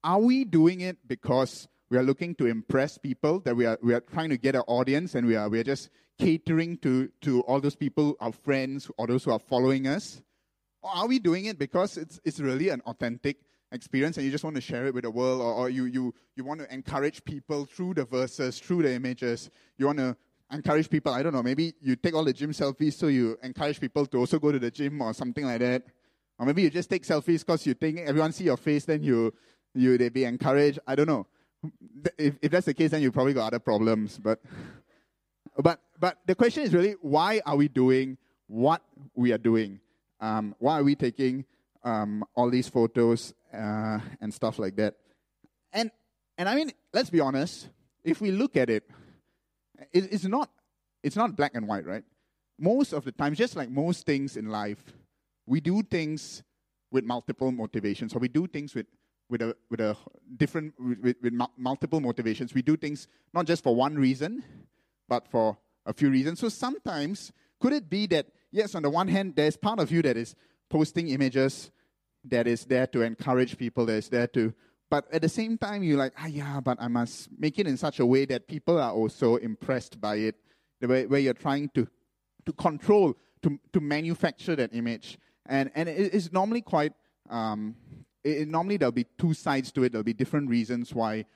are 0.04 0.20
we 0.20 0.44
doing 0.44 0.80
it 0.80 0.96
because 1.06 1.68
we 1.90 1.96
are 1.96 2.02
looking 2.02 2.34
to 2.36 2.46
impress 2.46 2.98
people, 2.98 3.40
that 3.40 3.56
we 3.56 3.66
are, 3.66 3.78
we 3.82 3.94
are 3.94 4.00
trying 4.00 4.30
to 4.30 4.36
get 4.36 4.54
an 4.54 4.62
audience 4.66 5.14
and 5.14 5.26
we 5.26 5.36
are, 5.36 5.48
we 5.48 5.58
are 5.58 5.64
just 5.64 5.90
catering 6.18 6.78
to, 6.78 7.08
to 7.22 7.40
all 7.42 7.60
those 7.60 7.76
people, 7.76 8.16
our 8.20 8.32
friends, 8.32 8.90
or 8.96 9.06
those 9.06 9.24
who 9.24 9.30
are 9.30 9.38
following 9.38 9.86
us? 9.86 10.22
Or 10.82 10.90
are 10.90 11.08
we 11.08 11.18
doing 11.18 11.46
it 11.46 11.58
because 11.58 11.96
it's, 11.96 12.20
it's 12.24 12.40
really 12.40 12.68
an 12.68 12.80
authentic 12.82 13.38
experience 13.72 14.16
and 14.16 14.24
you 14.24 14.32
just 14.32 14.44
want 14.44 14.56
to 14.56 14.62
share 14.62 14.86
it 14.86 14.94
with 14.94 15.04
the 15.04 15.10
world, 15.10 15.40
or, 15.40 15.52
or 15.52 15.70
you, 15.70 15.84
you, 15.84 16.14
you 16.36 16.44
want 16.44 16.60
to 16.60 16.72
encourage 16.72 17.24
people 17.24 17.64
through 17.64 17.94
the 17.94 18.04
verses, 18.04 18.58
through 18.58 18.82
the 18.82 18.92
images? 18.92 19.50
You 19.76 19.86
want 19.86 19.98
to 19.98 20.16
encourage 20.50 20.88
people, 20.88 21.12
I 21.12 21.22
don't 21.22 21.34
know, 21.34 21.42
maybe 21.42 21.74
you 21.80 21.96
take 21.96 22.14
all 22.14 22.24
the 22.24 22.32
gym 22.32 22.52
selfies 22.52 22.94
so 22.94 23.08
you 23.08 23.38
encourage 23.42 23.80
people 23.80 24.06
to 24.06 24.18
also 24.18 24.38
go 24.38 24.52
to 24.52 24.58
the 24.58 24.70
gym 24.70 25.00
or 25.02 25.12
something 25.12 25.44
like 25.44 25.60
that. 25.60 25.84
Or 26.38 26.46
maybe 26.46 26.62
you 26.62 26.70
just 26.70 26.88
take 26.88 27.02
selfies 27.02 27.40
because 27.40 27.66
you 27.66 27.74
think 27.74 27.98
everyone 28.00 28.32
see 28.32 28.44
your 28.44 28.56
face, 28.56 28.84
then 28.84 29.02
you 29.02 29.34
you 29.74 29.98
they 29.98 30.08
be 30.08 30.24
encouraged. 30.24 30.78
I 30.86 30.94
don't 30.94 31.08
know. 31.08 31.26
If, 32.16 32.36
if 32.40 32.50
that's 32.52 32.66
the 32.66 32.74
case, 32.74 32.92
then 32.92 33.02
you 33.02 33.10
probably 33.10 33.34
got 33.34 33.48
other 33.48 33.58
problems. 33.58 34.18
But 34.18 34.40
but 35.62 35.80
but 35.98 36.18
the 36.26 36.34
question 36.34 36.62
is 36.62 36.72
really 36.72 36.94
why 37.00 37.40
are 37.44 37.56
we 37.56 37.68
doing 37.68 38.16
what 38.46 38.82
we 39.14 39.32
are 39.32 39.38
doing? 39.38 39.80
Um, 40.20 40.54
why 40.58 40.80
are 40.80 40.84
we 40.84 40.94
taking 40.94 41.44
um, 41.84 42.24
all 42.34 42.50
these 42.50 42.68
photos 42.68 43.34
uh, 43.52 43.98
and 44.20 44.32
stuff 44.32 44.58
like 44.58 44.76
that? 44.76 44.94
And 45.72 45.90
and 46.36 46.48
I 46.48 46.54
mean, 46.54 46.72
let's 46.92 47.10
be 47.10 47.20
honest. 47.20 47.68
If 48.04 48.20
we 48.20 48.30
look 48.30 48.56
at 48.56 48.70
it, 48.70 48.84
it 49.92 50.12
it's 50.12 50.24
not 50.24 50.50
it's 51.02 51.16
not 51.16 51.36
black 51.36 51.52
and 51.54 51.68
white, 51.68 51.86
right? 51.86 52.04
Most 52.58 52.92
of 52.92 53.04
the 53.04 53.12
time, 53.12 53.34
just 53.34 53.54
like 53.54 53.70
most 53.70 54.06
things 54.06 54.36
in 54.36 54.48
life, 54.48 54.82
we 55.46 55.60
do 55.60 55.82
things 55.82 56.42
with 56.90 57.04
multiple 57.04 57.52
motivations, 57.52 58.14
or 58.14 58.18
we 58.18 58.28
do 58.28 58.46
things 58.46 58.74
with 58.74 58.86
with 59.28 59.42
a 59.42 59.56
with 59.70 59.80
a 59.80 59.96
different 60.36 60.74
with, 60.78 61.16
with 61.22 61.32
multiple 61.56 62.00
motivations. 62.00 62.54
We 62.54 62.62
do 62.62 62.76
things 62.76 63.08
not 63.34 63.46
just 63.46 63.62
for 63.62 63.74
one 63.74 63.96
reason, 63.96 64.42
but 65.08 65.28
for 65.28 65.56
a 65.86 65.92
few 65.92 66.10
reasons. 66.10 66.40
So 66.40 66.48
sometimes 66.48 67.32
could 67.60 67.72
it 67.72 67.88
be 67.88 68.06
that 68.08 68.26
yes, 68.50 68.74
on 68.74 68.82
the 68.82 68.90
one 68.90 69.08
hand, 69.08 69.34
there's 69.36 69.56
part 69.56 69.80
of 69.80 69.90
you 69.90 70.02
that 70.02 70.16
is 70.16 70.34
posting 70.68 71.08
images 71.08 71.70
that 72.24 72.46
is 72.46 72.64
there 72.66 72.86
to 72.88 73.02
encourage 73.02 73.56
people, 73.56 73.86
that 73.86 73.94
is 73.94 74.08
there 74.08 74.26
to 74.28 74.52
but 74.90 75.06
at 75.12 75.22
the 75.22 75.28
same 75.28 75.58
time 75.58 75.82
you're 75.82 75.98
like, 75.98 76.14
ah 76.18 76.26
yeah, 76.26 76.60
but 76.60 76.78
I 76.80 76.88
must 76.88 77.28
make 77.38 77.58
it 77.58 77.66
in 77.66 77.76
such 77.76 78.00
a 78.00 78.06
way 78.06 78.24
that 78.26 78.46
people 78.46 78.78
are 78.80 78.92
also 78.92 79.36
impressed 79.36 80.00
by 80.00 80.16
it. 80.16 80.36
The 80.80 80.88
way 80.88 81.06
where 81.06 81.20
you're 81.20 81.34
trying 81.34 81.68
to 81.74 81.86
to 82.46 82.52
control, 82.52 83.14
to 83.42 83.58
to 83.72 83.80
manufacture 83.80 84.56
that 84.56 84.74
image. 84.74 85.18
And 85.46 85.70
and 85.74 85.88
it 85.88 86.14
is 86.14 86.32
normally 86.32 86.62
quite 86.62 86.92
um, 87.28 87.76
it, 88.24 88.48
normally 88.48 88.78
there'll 88.78 88.92
be 88.92 89.06
two 89.18 89.34
sides 89.34 89.72
to 89.72 89.84
it. 89.84 89.92
There'll 89.92 90.04
be 90.04 90.14
different 90.14 90.48
reasons 90.48 90.94
why 90.94 91.26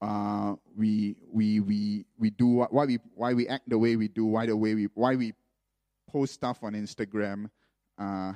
uh, 0.00 0.54
we 0.76 1.16
we 1.30 1.60
we 1.60 2.04
we 2.18 2.30
do 2.30 2.66
why 2.70 2.84
we 2.86 2.98
why 3.14 3.34
we 3.34 3.46
act 3.48 3.68
the 3.68 3.78
way 3.78 3.96
we 3.96 4.08
do, 4.08 4.24
why 4.24 4.46
the 4.46 4.56
way 4.56 4.74
we 4.74 4.88
why 4.94 5.14
we 5.14 5.34
post 6.08 6.34
stuff 6.34 6.62
on 6.62 6.72
Instagram 6.72 7.50
uh, 7.98 8.32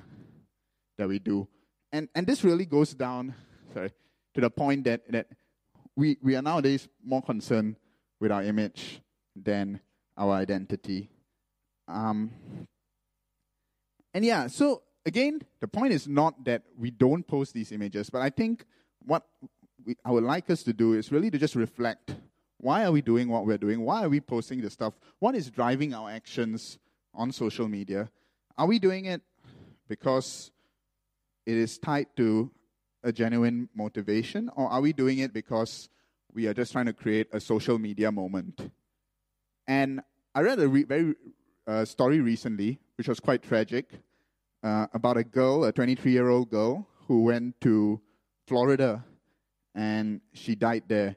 that 0.98 1.08
we 1.08 1.18
do, 1.18 1.48
and 1.92 2.08
and 2.14 2.26
this 2.26 2.44
really 2.44 2.66
goes 2.66 2.94
down 2.94 3.34
sorry 3.72 3.92
to 4.34 4.40
the 4.40 4.50
point 4.50 4.84
that 4.84 5.10
that 5.10 5.26
we 5.96 6.18
we 6.22 6.36
are 6.36 6.42
nowadays 6.42 6.88
more 7.02 7.22
concerned 7.22 7.76
with 8.20 8.30
our 8.30 8.42
image 8.42 9.00
than 9.34 9.80
our 10.16 10.32
identity. 10.34 11.10
Um, 11.88 12.30
and 14.12 14.24
yeah, 14.24 14.46
so 14.46 14.82
again, 15.06 15.42
the 15.60 15.68
point 15.68 15.92
is 15.92 16.06
not 16.06 16.44
that 16.44 16.62
we 16.78 16.90
don't 16.90 17.26
post 17.26 17.54
these 17.54 17.72
images, 17.72 18.10
but 18.10 18.22
I 18.22 18.30
think 18.30 18.64
what 19.04 19.24
we, 19.84 19.96
I 20.04 20.10
would 20.10 20.24
like 20.24 20.50
us 20.50 20.62
to 20.64 20.72
do 20.72 20.94
is 20.94 21.12
really 21.12 21.30
to 21.30 21.38
just 21.38 21.54
reflect 21.54 22.16
why 22.58 22.84
are 22.84 22.92
we 22.92 23.02
doing 23.02 23.28
what 23.28 23.44
we're 23.44 23.58
doing? 23.58 23.84
Why 23.84 24.04
are 24.04 24.08
we 24.08 24.20
posting 24.20 24.62
this 24.62 24.72
stuff? 24.72 24.94
What 25.18 25.34
is 25.34 25.50
driving 25.50 25.92
our 25.92 26.10
actions 26.10 26.78
on 27.12 27.30
social 27.30 27.68
media? 27.68 28.08
Are 28.56 28.66
we 28.66 28.78
doing 28.78 29.04
it 29.04 29.20
because 29.86 30.50
it 31.44 31.56
is 31.56 31.76
tied 31.78 32.06
to 32.16 32.50
a 33.02 33.12
genuine 33.12 33.68
motivation, 33.74 34.50
or 34.56 34.70
are 34.70 34.80
we 34.80 34.94
doing 34.94 35.18
it 35.18 35.34
because 35.34 35.90
we 36.32 36.46
are 36.46 36.54
just 36.54 36.72
trying 36.72 36.86
to 36.86 36.94
create 36.94 37.26
a 37.32 37.40
social 37.40 37.78
media 37.78 38.10
moment? 38.10 38.70
And 39.66 40.00
I 40.34 40.40
read 40.40 40.58
a 40.58 40.66
re- 40.66 40.84
very 40.84 41.14
uh, 41.66 41.84
story 41.84 42.20
recently, 42.20 42.78
which 42.96 43.08
was 43.08 43.20
quite 43.20 43.42
tragic 43.42 43.90
uh, 44.62 44.86
about 44.94 45.18
a 45.18 45.24
girl, 45.24 45.64
a 45.64 45.72
23 45.72 46.10
year 46.10 46.30
old 46.30 46.48
girl, 46.48 46.86
who 47.08 47.24
went 47.24 47.60
to 47.60 48.00
Florida 48.46 49.04
and 49.74 50.20
she 50.32 50.54
died 50.54 50.84
there. 50.88 51.16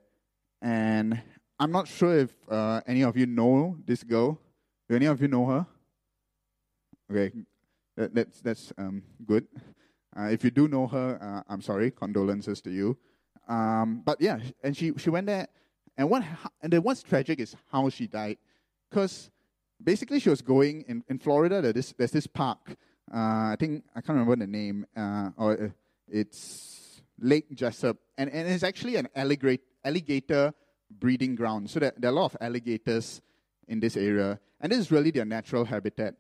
And 0.62 1.22
I'm 1.60 1.72
not 1.72 1.88
sure 1.88 2.18
if 2.18 2.32
uh, 2.50 2.82
any 2.88 3.04
of 3.04 3.16
you 3.18 3.26
know 3.26 3.78
this 3.86 4.04
girl. 4.04 4.40
Do 4.90 4.96
any 4.96 5.06
of 5.06 5.22
you 5.22 5.28
know 5.28 5.46
her? 5.46 5.68
Okay, 7.12 7.32
that, 7.96 8.14
that's 8.14 8.42
that's 8.42 8.74
um, 8.78 9.04
good. 9.26 9.48
Uh, 10.18 10.30
if 10.30 10.44
you 10.44 10.52
do 10.52 10.68
know 10.68 10.88
her, 10.88 11.20
uh, 11.22 11.52
I'm 11.52 11.62
sorry, 11.62 11.92
condolences 11.92 12.62
to 12.62 12.72
you. 12.72 12.98
Um, 13.48 14.02
but 14.06 14.20
yeah, 14.20 14.40
and 14.64 14.76
she 14.76 14.94
she 14.98 15.10
went 15.10 15.28
there, 15.28 15.48
and 15.98 16.10
what 16.10 16.24
and 16.62 16.74
then 16.74 16.84
what's 16.84 17.04
tragic 17.04 17.40
is 17.40 17.56
how 17.72 17.90
she 17.90 18.08
died, 18.08 18.38
because 18.90 19.30
basically 19.82 20.20
she 20.20 20.30
was 20.30 20.42
going 20.42 20.84
in 20.88 21.04
in 21.08 21.20
Florida. 21.20 21.62
There's 21.62 21.76
this, 21.76 21.94
there's 21.98 22.12
this 22.12 22.28
park 22.28 22.78
uh, 23.14 23.52
I 23.52 23.56
think 23.58 23.84
I 23.96 24.02
can't 24.02 24.20
remember 24.20 24.36
the 24.36 24.52
name, 24.52 24.86
uh, 24.96 25.30
or 25.38 25.52
uh, 25.54 25.70
it's 26.10 26.87
Lake 27.20 27.56
Jesup, 27.56 27.98
and, 28.18 28.30
and 28.30 28.48
it's 28.48 28.64
actually 28.64 28.96
an 28.96 29.08
alligator, 29.16 30.54
breeding 30.90 31.36
ground. 31.36 31.70
So 31.70 31.80
there, 31.80 31.94
there, 31.98 32.10
are 32.10 32.14
a 32.14 32.16
lot 32.16 32.34
of 32.34 32.38
alligators 32.40 33.22
in 33.68 33.80
this 33.80 33.98
area, 33.98 34.40
and 34.62 34.72
this 34.72 34.80
is 34.80 34.92
really 34.92 35.12
their 35.12 35.26
natural 35.26 35.66
habitat. 35.66 36.16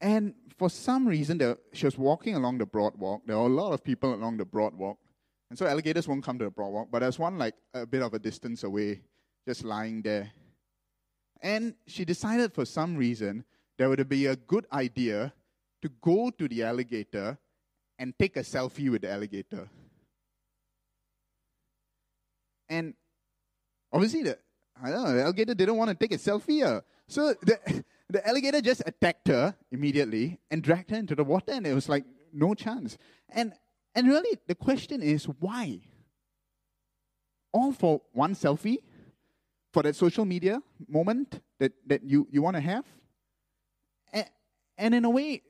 And 0.00 0.34
for 0.58 0.68
some 0.68 1.06
reason, 1.06 1.38
the, 1.38 1.58
she 1.72 1.86
was 1.86 1.96
walking 1.96 2.34
along 2.34 2.58
the 2.58 2.66
broadwalk. 2.66 3.20
There 3.26 3.36
were 3.36 3.46
a 3.46 3.48
lot 3.48 3.72
of 3.72 3.84
people 3.84 4.14
along 4.14 4.36
the 4.38 4.44
broadwalk, 4.44 4.96
and 5.50 5.58
so 5.58 5.66
alligators 5.66 6.08
won't 6.08 6.24
come 6.24 6.38
to 6.38 6.44
the 6.44 6.50
broadwalk. 6.50 6.88
But 6.90 7.00
there's 7.00 7.18
one 7.18 7.38
like 7.38 7.54
a 7.74 7.86
bit 7.86 8.02
of 8.02 8.14
a 8.14 8.18
distance 8.18 8.64
away, 8.64 9.02
just 9.46 9.64
lying 9.64 10.02
there. 10.02 10.32
And 11.40 11.74
she 11.86 12.04
decided 12.04 12.52
for 12.54 12.64
some 12.64 12.96
reason 12.96 13.44
there 13.76 13.88
would 13.88 14.08
be 14.08 14.26
a 14.26 14.36
good 14.36 14.66
idea 14.72 15.32
to 15.82 15.88
go 16.00 16.30
to 16.30 16.48
the 16.48 16.62
alligator 16.62 17.36
and 17.98 18.14
take 18.18 18.36
a 18.36 18.40
selfie 18.40 18.90
with 18.90 19.02
the 19.02 19.10
alligator. 19.10 19.68
And 22.72 22.94
obviously, 23.92 24.22
the, 24.22 24.38
I 24.82 24.90
don't 24.90 25.04
know, 25.04 25.14
the 25.14 25.22
alligator 25.22 25.54
didn't 25.54 25.76
want 25.76 25.90
to 25.90 25.94
take 25.94 26.12
a 26.12 26.18
selfie. 26.18 26.64
Uh. 26.64 26.80
So 27.06 27.34
the, 27.42 27.84
the 28.08 28.26
alligator 28.26 28.62
just 28.62 28.82
attacked 28.86 29.28
her 29.28 29.54
immediately 29.70 30.40
and 30.50 30.62
dragged 30.62 30.90
her 30.90 30.96
into 30.96 31.14
the 31.14 31.24
water, 31.24 31.52
and 31.52 31.66
it 31.66 31.74
was 31.74 31.88
like 31.88 32.04
no 32.32 32.54
chance. 32.54 32.96
And, 33.28 33.52
and 33.94 34.08
really, 34.08 34.38
the 34.46 34.54
question 34.54 35.02
is 35.02 35.24
why? 35.24 35.80
All 37.52 37.72
for 37.72 38.00
one 38.12 38.34
selfie? 38.34 38.78
For 39.72 39.82
that 39.82 39.96
social 39.96 40.24
media 40.24 40.62
moment 40.88 41.40
that, 41.58 41.72
that 41.86 42.02
you, 42.04 42.26
you 42.30 42.42
want 42.42 42.56
to 42.56 42.60
have? 42.60 42.84
And, 44.12 44.26
and 44.76 44.94
in 44.94 45.04
a 45.04 45.10
way, 45.10 45.42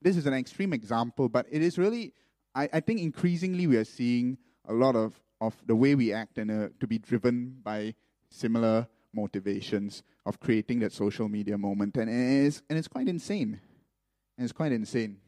this 0.00 0.16
is 0.16 0.26
an 0.26 0.34
extreme 0.34 0.72
example, 0.72 1.28
but 1.28 1.46
it 1.50 1.62
is 1.62 1.78
really, 1.78 2.12
I, 2.54 2.68
I 2.72 2.80
think 2.80 3.00
increasingly 3.00 3.66
we 3.66 3.76
are 3.76 3.84
seeing 3.84 4.36
a 4.68 4.74
lot 4.74 4.94
of, 4.94 5.18
of 5.40 5.54
the 5.66 5.76
way 5.76 5.94
we 5.94 6.12
act 6.12 6.38
and 6.38 6.50
uh, 6.50 6.68
to 6.80 6.86
be 6.86 6.98
driven 6.98 7.58
by 7.62 7.94
similar 8.30 8.86
motivations 9.12 10.02
of 10.26 10.40
creating 10.40 10.80
that 10.80 10.92
social 10.92 11.28
media 11.28 11.56
moment. 11.58 11.96
And 11.96 12.10
it 12.10 12.46
is, 12.46 12.62
and 12.68 12.78
it's 12.78 12.88
quite 12.88 13.08
insane. 13.08 13.60
And 14.36 14.44
it's 14.44 14.52
quite 14.52 14.72
insane. 14.72 15.18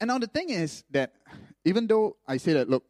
And 0.00 0.08
now 0.08 0.18
the 0.18 0.26
thing 0.26 0.50
is 0.50 0.84
that 0.90 1.14
even 1.64 1.86
though 1.86 2.16
I 2.26 2.36
say 2.36 2.52
that, 2.54 2.68
look, 2.68 2.84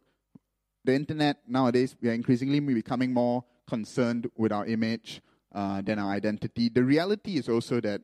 the 0.84 0.94
internet 0.94 1.38
nowadays, 1.46 1.96
we 2.00 2.08
are 2.08 2.12
increasingly 2.12 2.60
becoming 2.60 3.12
more 3.14 3.44
concerned 3.66 4.30
with 4.36 4.52
our 4.52 4.66
image, 4.66 5.22
uh, 5.54 5.80
than 5.82 5.98
our 5.98 6.10
identity. 6.10 6.68
The 6.68 6.82
reality 6.82 7.36
is 7.36 7.48
also 7.48 7.80
that 7.80 8.02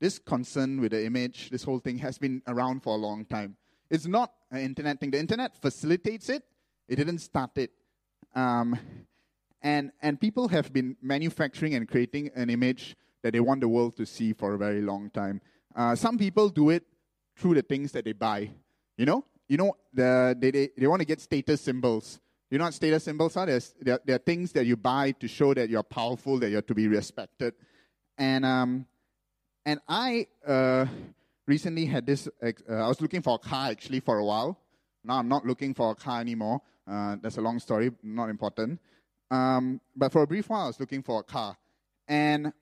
this 0.00 0.18
concern 0.18 0.80
with 0.80 0.92
the 0.92 1.04
image, 1.04 1.50
this 1.50 1.64
whole 1.64 1.78
thing, 1.78 1.98
has 1.98 2.18
been 2.18 2.42
around 2.46 2.82
for 2.82 2.94
a 2.94 2.98
long 2.98 3.24
time. 3.24 3.56
It's 3.90 4.06
not 4.06 4.32
an 4.50 4.60
internet 4.60 5.00
thing. 5.00 5.10
The 5.10 5.18
internet 5.18 5.56
facilitates 5.56 6.28
it. 6.28 6.42
It 6.88 6.96
didn't 6.96 7.18
start 7.18 7.56
it. 7.56 7.70
Um, 8.34 8.78
and 9.62 9.92
and 10.00 10.20
people 10.20 10.48
have 10.48 10.72
been 10.72 10.96
manufacturing 11.02 11.74
and 11.74 11.88
creating 11.88 12.30
an 12.34 12.50
image 12.50 12.96
that 13.22 13.32
they 13.32 13.40
want 13.40 13.60
the 13.60 13.68
world 13.68 13.96
to 13.96 14.06
see 14.06 14.32
for 14.32 14.54
a 14.54 14.58
very 14.58 14.80
long 14.80 15.10
time. 15.10 15.40
Uh, 15.74 15.94
some 15.94 16.16
people 16.18 16.48
do 16.48 16.70
it 16.70 16.84
through 17.36 17.54
the 17.54 17.62
things 17.62 17.92
that 17.92 18.04
they 18.04 18.12
buy. 18.12 18.50
You 18.96 19.06
know, 19.06 19.24
you 19.48 19.56
know, 19.56 19.76
the, 19.92 20.36
they, 20.38 20.50
they, 20.50 20.70
they 20.76 20.86
want 20.86 21.00
to 21.00 21.06
get 21.06 21.20
status 21.20 21.60
symbols. 21.60 22.20
You 22.50 22.58
know 22.58 22.64
what 22.64 22.74
status 22.74 23.04
symbols 23.04 23.36
are? 23.36 23.46
There's, 23.46 23.74
there, 23.80 24.00
there 24.04 24.16
are 24.16 24.20
things 24.20 24.52
that 24.52 24.66
you 24.66 24.76
buy 24.76 25.12
to 25.12 25.28
show 25.28 25.54
that 25.54 25.68
you're 25.68 25.82
powerful, 25.82 26.38
that 26.38 26.50
you're 26.50 26.62
to 26.62 26.74
be 26.74 26.88
respected. 26.88 27.54
And, 28.18 28.44
um, 28.44 28.86
and 29.64 29.80
I 29.88 30.26
uh, 30.46 30.86
recently 31.50 31.84
had 31.84 32.06
this, 32.06 32.28
uh, 32.42 32.52
I 32.68 32.88
was 32.88 33.00
looking 33.00 33.22
for 33.22 33.34
a 33.34 33.38
car 33.38 33.70
actually 33.70 34.00
for 34.00 34.18
a 34.18 34.24
while. 34.24 34.58
Now 35.04 35.18
I'm 35.18 35.28
not 35.28 35.44
looking 35.44 35.74
for 35.74 35.90
a 35.90 35.94
car 35.94 36.20
anymore. 36.20 36.62
Uh, 36.86 37.16
that's 37.20 37.36
a 37.36 37.40
long 37.40 37.58
story, 37.58 37.90
not 38.02 38.30
important. 38.30 38.80
Um, 39.30 39.80
but 39.94 40.12
for 40.12 40.22
a 40.22 40.26
brief 40.26 40.48
while, 40.48 40.64
I 40.64 40.66
was 40.68 40.80
looking 40.80 41.02
for 41.02 41.20
a 41.20 41.22
car. 41.22 41.56
And, 42.08 42.52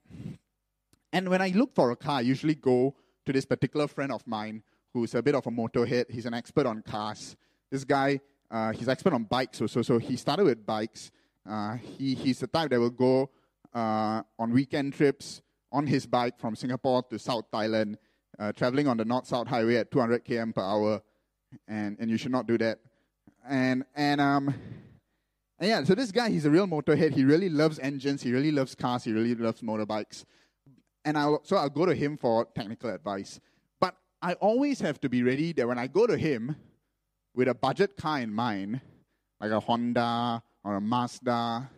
and 1.12 1.28
when 1.28 1.40
I 1.40 1.48
look 1.48 1.74
for 1.74 1.90
a 1.92 1.96
car, 1.96 2.18
I 2.18 2.22
usually 2.22 2.54
go 2.54 2.94
to 3.26 3.32
this 3.32 3.44
particular 3.44 3.86
friend 3.86 4.10
of 4.12 4.26
mine 4.26 4.62
who's 4.92 5.14
a 5.14 5.22
bit 5.22 5.34
of 5.34 5.46
a 5.46 5.50
motorhead. 5.50 6.10
He's 6.10 6.26
an 6.26 6.34
expert 6.34 6.66
on 6.66 6.82
cars. 6.82 7.36
This 7.70 7.84
guy 7.84 8.20
uh, 8.50 8.72
he's 8.72 8.88
expert 8.88 9.12
on 9.12 9.24
bikes 9.24 9.60
also. 9.60 9.82
So 9.82 9.98
he 9.98 10.16
started 10.16 10.44
with 10.44 10.64
bikes. 10.64 11.10
Uh, 11.48 11.76
he, 11.76 12.14
he's 12.14 12.38
the 12.38 12.46
type 12.46 12.70
that 12.70 12.80
will 12.80 12.90
go 12.90 13.30
uh, 13.74 14.22
on 14.38 14.52
weekend 14.52 14.94
trips 14.94 15.42
on 15.70 15.86
his 15.86 16.06
bike 16.06 16.38
from 16.38 16.56
Singapore 16.56 17.02
to 17.10 17.18
South 17.18 17.44
Thailand, 17.52 17.96
uh, 18.38 18.52
traveling 18.52 18.86
on 18.86 18.96
the 18.96 19.04
North 19.04 19.26
South 19.26 19.48
Highway 19.48 19.76
at 19.76 19.90
200 19.90 20.24
km 20.24 20.54
per 20.54 20.62
hour. 20.62 21.02
And, 21.66 21.96
and 21.98 22.10
you 22.10 22.16
should 22.16 22.32
not 22.32 22.46
do 22.46 22.58
that. 22.58 22.78
And, 23.48 23.84
and, 23.94 24.20
um, 24.20 24.54
and 25.58 25.68
yeah, 25.68 25.82
so 25.84 25.94
this 25.94 26.12
guy, 26.12 26.30
he's 26.30 26.44
a 26.44 26.50
real 26.50 26.66
motorhead. 26.66 27.12
He 27.12 27.24
really 27.24 27.48
loves 27.48 27.78
engines. 27.78 28.22
He 28.22 28.32
really 28.32 28.52
loves 28.52 28.74
cars. 28.74 29.04
He 29.04 29.12
really 29.12 29.34
loves 29.34 29.62
motorbikes. 29.62 30.24
And 31.04 31.16
I'll, 31.16 31.40
so 31.42 31.56
I'll 31.56 31.70
go 31.70 31.86
to 31.86 31.94
him 31.94 32.16
for 32.16 32.46
technical 32.54 32.90
advice. 32.90 33.40
But 33.80 33.96
I 34.20 34.34
always 34.34 34.80
have 34.80 35.00
to 35.00 35.08
be 35.08 35.22
ready 35.22 35.52
that 35.54 35.66
when 35.66 35.78
I 35.78 35.86
go 35.86 36.06
to 36.06 36.16
him, 36.16 36.56
with 37.34 37.46
a 37.46 37.54
budget 37.54 37.96
car 37.96 38.18
in 38.18 38.32
mind, 38.32 38.80
like 39.40 39.52
a 39.52 39.60
Honda 39.60 40.42
or 40.64 40.74
a 40.74 40.80
Mazda, 40.80 41.70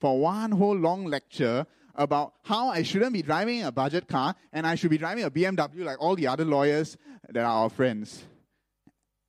for 0.00 0.18
one 0.18 0.50
whole 0.50 0.74
long 0.74 1.04
lecture 1.04 1.66
about 1.94 2.34
how 2.42 2.68
I 2.68 2.82
shouldn't 2.82 3.12
be 3.12 3.22
driving 3.22 3.64
a 3.64 3.72
budget 3.72 4.08
car 4.08 4.34
and 4.52 4.66
I 4.66 4.74
should 4.74 4.90
be 4.90 4.98
driving 4.98 5.24
a 5.24 5.30
BMW 5.30 5.84
like 5.84 6.00
all 6.00 6.16
the 6.16 6.26
other 6.26 6.44
lawyers 6.44 6.96
that 7.28 7.44
are 7.44 7.64
our 7.64 7.70
friends. 7.70 8.22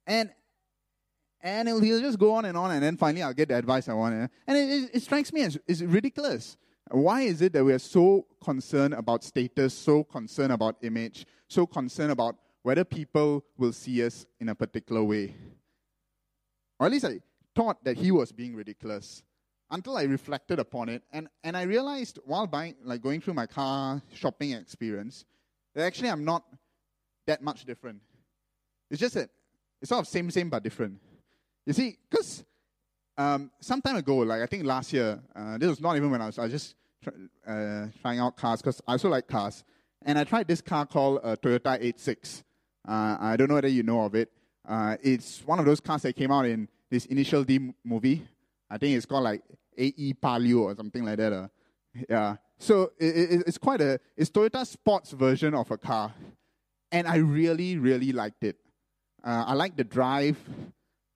And 0.06 0.32
and 1.46 1.68
he'll 1.68 2.00
just 2.00 2.18
go 2.18 2.36
on 2.36 2.46
and 2.46 2.58
on, 2.58 2.72
and 2.72 2.82
then 2.82 2.96
finally 2.96 3.22
I'll 3.22 3.34
get 3.34 3.50
the 3.50 3.58
advice 3.58 3.90
I 3.90 3.94
want. 3.94 4.16
Eh? 4.16 4.28
And 4.48 4.58
it, 4.58 4.70
it, 4.70 4.90
it 4.94 5.04
strikes 5.04 5.34
me 5.34 5.42
as 5.42 5.58
it's 5.68 5.82
ridiculous. 5.82 6.56
Why 6.90 7.24
is 7.24 7.42
it 7.42 7.52
that 7.52 7.66
we 7.66 7.74
are 7.74 7.80
so 7.80 8.26
concerned 8.42 8.94
about 8.94 9.26
status, 9.26 9.74
so 9.74 10.06
concerned 10.06 10.54
about 10.54 10.78
image, 10.82 11.26
so 11.48 11.66
concerned 11.66 12.12
about 12.12 12.38
whether 12.64 12.86
people 12.86 13.44
will 13.58 13.74
see 13.74 14.04
us 14.04 14.26
in 14.40 14.50
a 14.50 14.56
particular 14.56 15.04
way. 15.04 15.36
Or 16.80 16.88
at 16.88 16.92
least 16.92 17.06
I 17.06 17.20
thought 17.54 17.84
that 17.84 17.98
he 17.98 18.10
was 18.10 18.32
being 18.32 18.56
ridiculous 18.56 19.22
until 19.74 19.98
I 19.98 20.04
reflected 20.04 20.60
upon 20.60 20.88
it. 20.88 21.02
And, 21.12 21.28
and 21.44 21.58
I 21.58 21.64
realized 21.64 22.20
while 22.26 22.46
buying, 22.46 22.76
like 22.84 23.02
going 23.02 23.20
through 23.20 23.34
my 23.34 23.48
car 23.48 24.02
shopping 24.14 24.52
experience, 24.52 25.26
that 25.74 25.84
actually 25.84 26.10
I'm 26.10 26.24
not 26.24 26.44
that 27.26 27.42
much 27.42 27.66
different. 27.66 28.00
It's 28.92 29.00
just 29.00 29.16
that 29.16 29.30
it's 29.82 29.90
sort 29.90 30.00
of 30.00 30.08
same, 30.08 30.30
same, 30.30 30.50
but 30.50 30.62
different. 30.62 31.00
You 31.66 31.74
see, 31.74 31.98
because 32.10 32.46
um, 33.18 33.50
some 33.60 33.82
time 33.82 33.96
ago, 33.96 34.18
like 34.18 34.42
I 34.42 34.46
think 34.46 34.64
last 34.64 34.94
year, 34.94 35.20
uh, 35.36 35.58
this 35.58 35.68
was 35.68 35.82
not 35.82 35.98
even 35.98 36.12
when 36.12 36.22
I 36.22 36.28
was, 36.28 36.38
I 36.38 36.44
was 36.44 36.52
just 36.52 36.76
uh, 37.48 37.88
trying 38.02 38.20
out 38.20 38.38
cars 38.38 38.62
because 38.62 38.80
I 38.88 38.94
also 38.94 39.10
like 39.10 39.28
cars. 39.28 39.64
And 40.06 40.20
I 40.20 40.24
tried 40.24 40.48
this 40.48 40.62
car 40.62 40.86
called 40.86 41.22
uh, 41.24 41.36
Toyota 41.36 41.78
86. 41.82 42.44
Uh, 42.88 43.18
I 43.20 43.36
don't 43.38 43.48
know 43.48 43.56
whether 43.56 43.68
you 43.70 43.82
know 43.82 44.02
of 44.02 44.14
it. 44.14 44.30
Uh, 44.68 44.98
it's 45.02 45.42
one 45.46 45.60
of 45.60 45.66
those 45.66 45.80
cars 45.80 46.04
that 46.04 46.16
came 46.16 46.32
out 46.32 46.46
in 46.46 46.68
this 46.92 47.06
Initial 47.08 47.44
D 47.44 47.74
movie. 47.84 48.28
I 48.70 48.78
think 48.78 48.96
it's 48.96 49.06
called 49.06 49.24
like 49.24 49.42
AE 49.78 50.14
Palio 50.14 50.64
or 50.64 50.76
something 50.76 51.04
like 51.04 51.18
that. 51.18 51.34
Uh. 51.34 51.48
Yeah. 52.10 52.36
So 52.60 52.92
it, 52.98 53.06
it, 53.06 53.44
it's 53.48 53.58
quite 53.58 53.82
a, 53.82 54.00
it's 54.16 54.30
Toyota 54.30 54.66
sports 54.66 55.12
version 55.12 55.54
of 55.54 55.70
a 55.72 55.78
car. 55.78 56.14
And 56.92 57.08
I 57.08 57.18
really, 57.18 57.78
really 57.78 58.12
liked 58.12 58.44
it. 58.44 58.58
Uh, 59.24 59.46
I 59.48 59.54
liked 59.54 59.78
the 59.78 59.84
drive. 59.84 60.38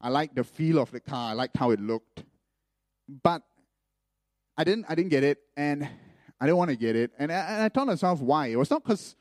I 0.01 0.09
liked 0.09 0.35
the 0.35 0.43
feel 0.43 0.79
of 0.79 0.91
the 0.91 0.99
car. 0.99 1.31
I 1.31 1.33
liked 1.33 1.57
how 1.57 1.71
it 1.71 1.79
looked. 1.79 2.23
But 3.23 3.43
I 4.57 4.63
didn't, 4.63 4.85
I 4.89 4.95
didn't 4.95 5.11
get 5.11 5.23
it. 5.23 5.39
And 5.55 5.87
I 6.39 6.45
didn't 6.45 6.57
want 6.57 6.71
to 6.71 6.77
get 6.77 6.95
it. 6.95 7.11
And 7.17 7.31
I, 7.31 7.35
and 7.35 7.63
I 7.63 7.69
told 7.69 7.87
myself 7.87 8.19
why. 8.19 8.47
It 8.47 8.57
was 8.57 8.69
not 8.69 8.83
because 8.83 9.15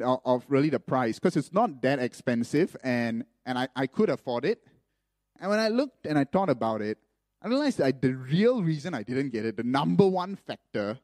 of 0.00 0.44
really 0.48 0.70
the 0.70 0.78
price 0.78 1.18
because 1.18 1.36
it's 1.36 1.52
not 1.52 1.82
that 1.82 1.98
expensive 1.98 2.76
and, 2.84 3.24
and 3.44 3.58
I, 3.58 3.68
I 3.74 3.86
could 3.88 4.08
afford 4.08 4.44
it. 4.44 4.60
And 5.40 5.50
when 5.50 5.58
I 5.58 5.68
looked 5.68 6.06
and 6.06 6.18
I 6.18 6.24
thought 6.24 6.48
about 6.50 6.80
it, 6.80 6.98
I 7.42 7.48
realized 7.48 7.78
that 7.78 8.02
the 8.02 8.12
real 8.12 8.62
reason 8.62 8.94
I 8.94 9.02
didn't 9.02 9.30
get 9.30 9.46
it, 9.46 9.56
the 9.56 9.62
number 9.62 10.06
one 10.06 10.36
factor, 10.36 10.98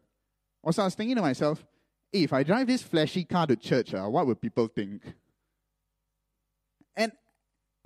was 0.63 0.79
I 0.79 0.85
was 0.85 0.95
thinking 0.95 1.17
to 1.17 1.23
myself, 1.23 1.65
hey, 2.13 2.25
if 2.25 2.33
I 2.33 2.43
drive 2.43 2.67
this 2.67 2.83
flashy 2.83 3.25
car 3.25 3.47
to 3.47 3.57
church, 3.57 3.95
uh, 3.95 4.05
what 4.05 4.27
would 4.27 4.41
people 4.41 4.67
think? 4.67 5.03
And 6.97 7.13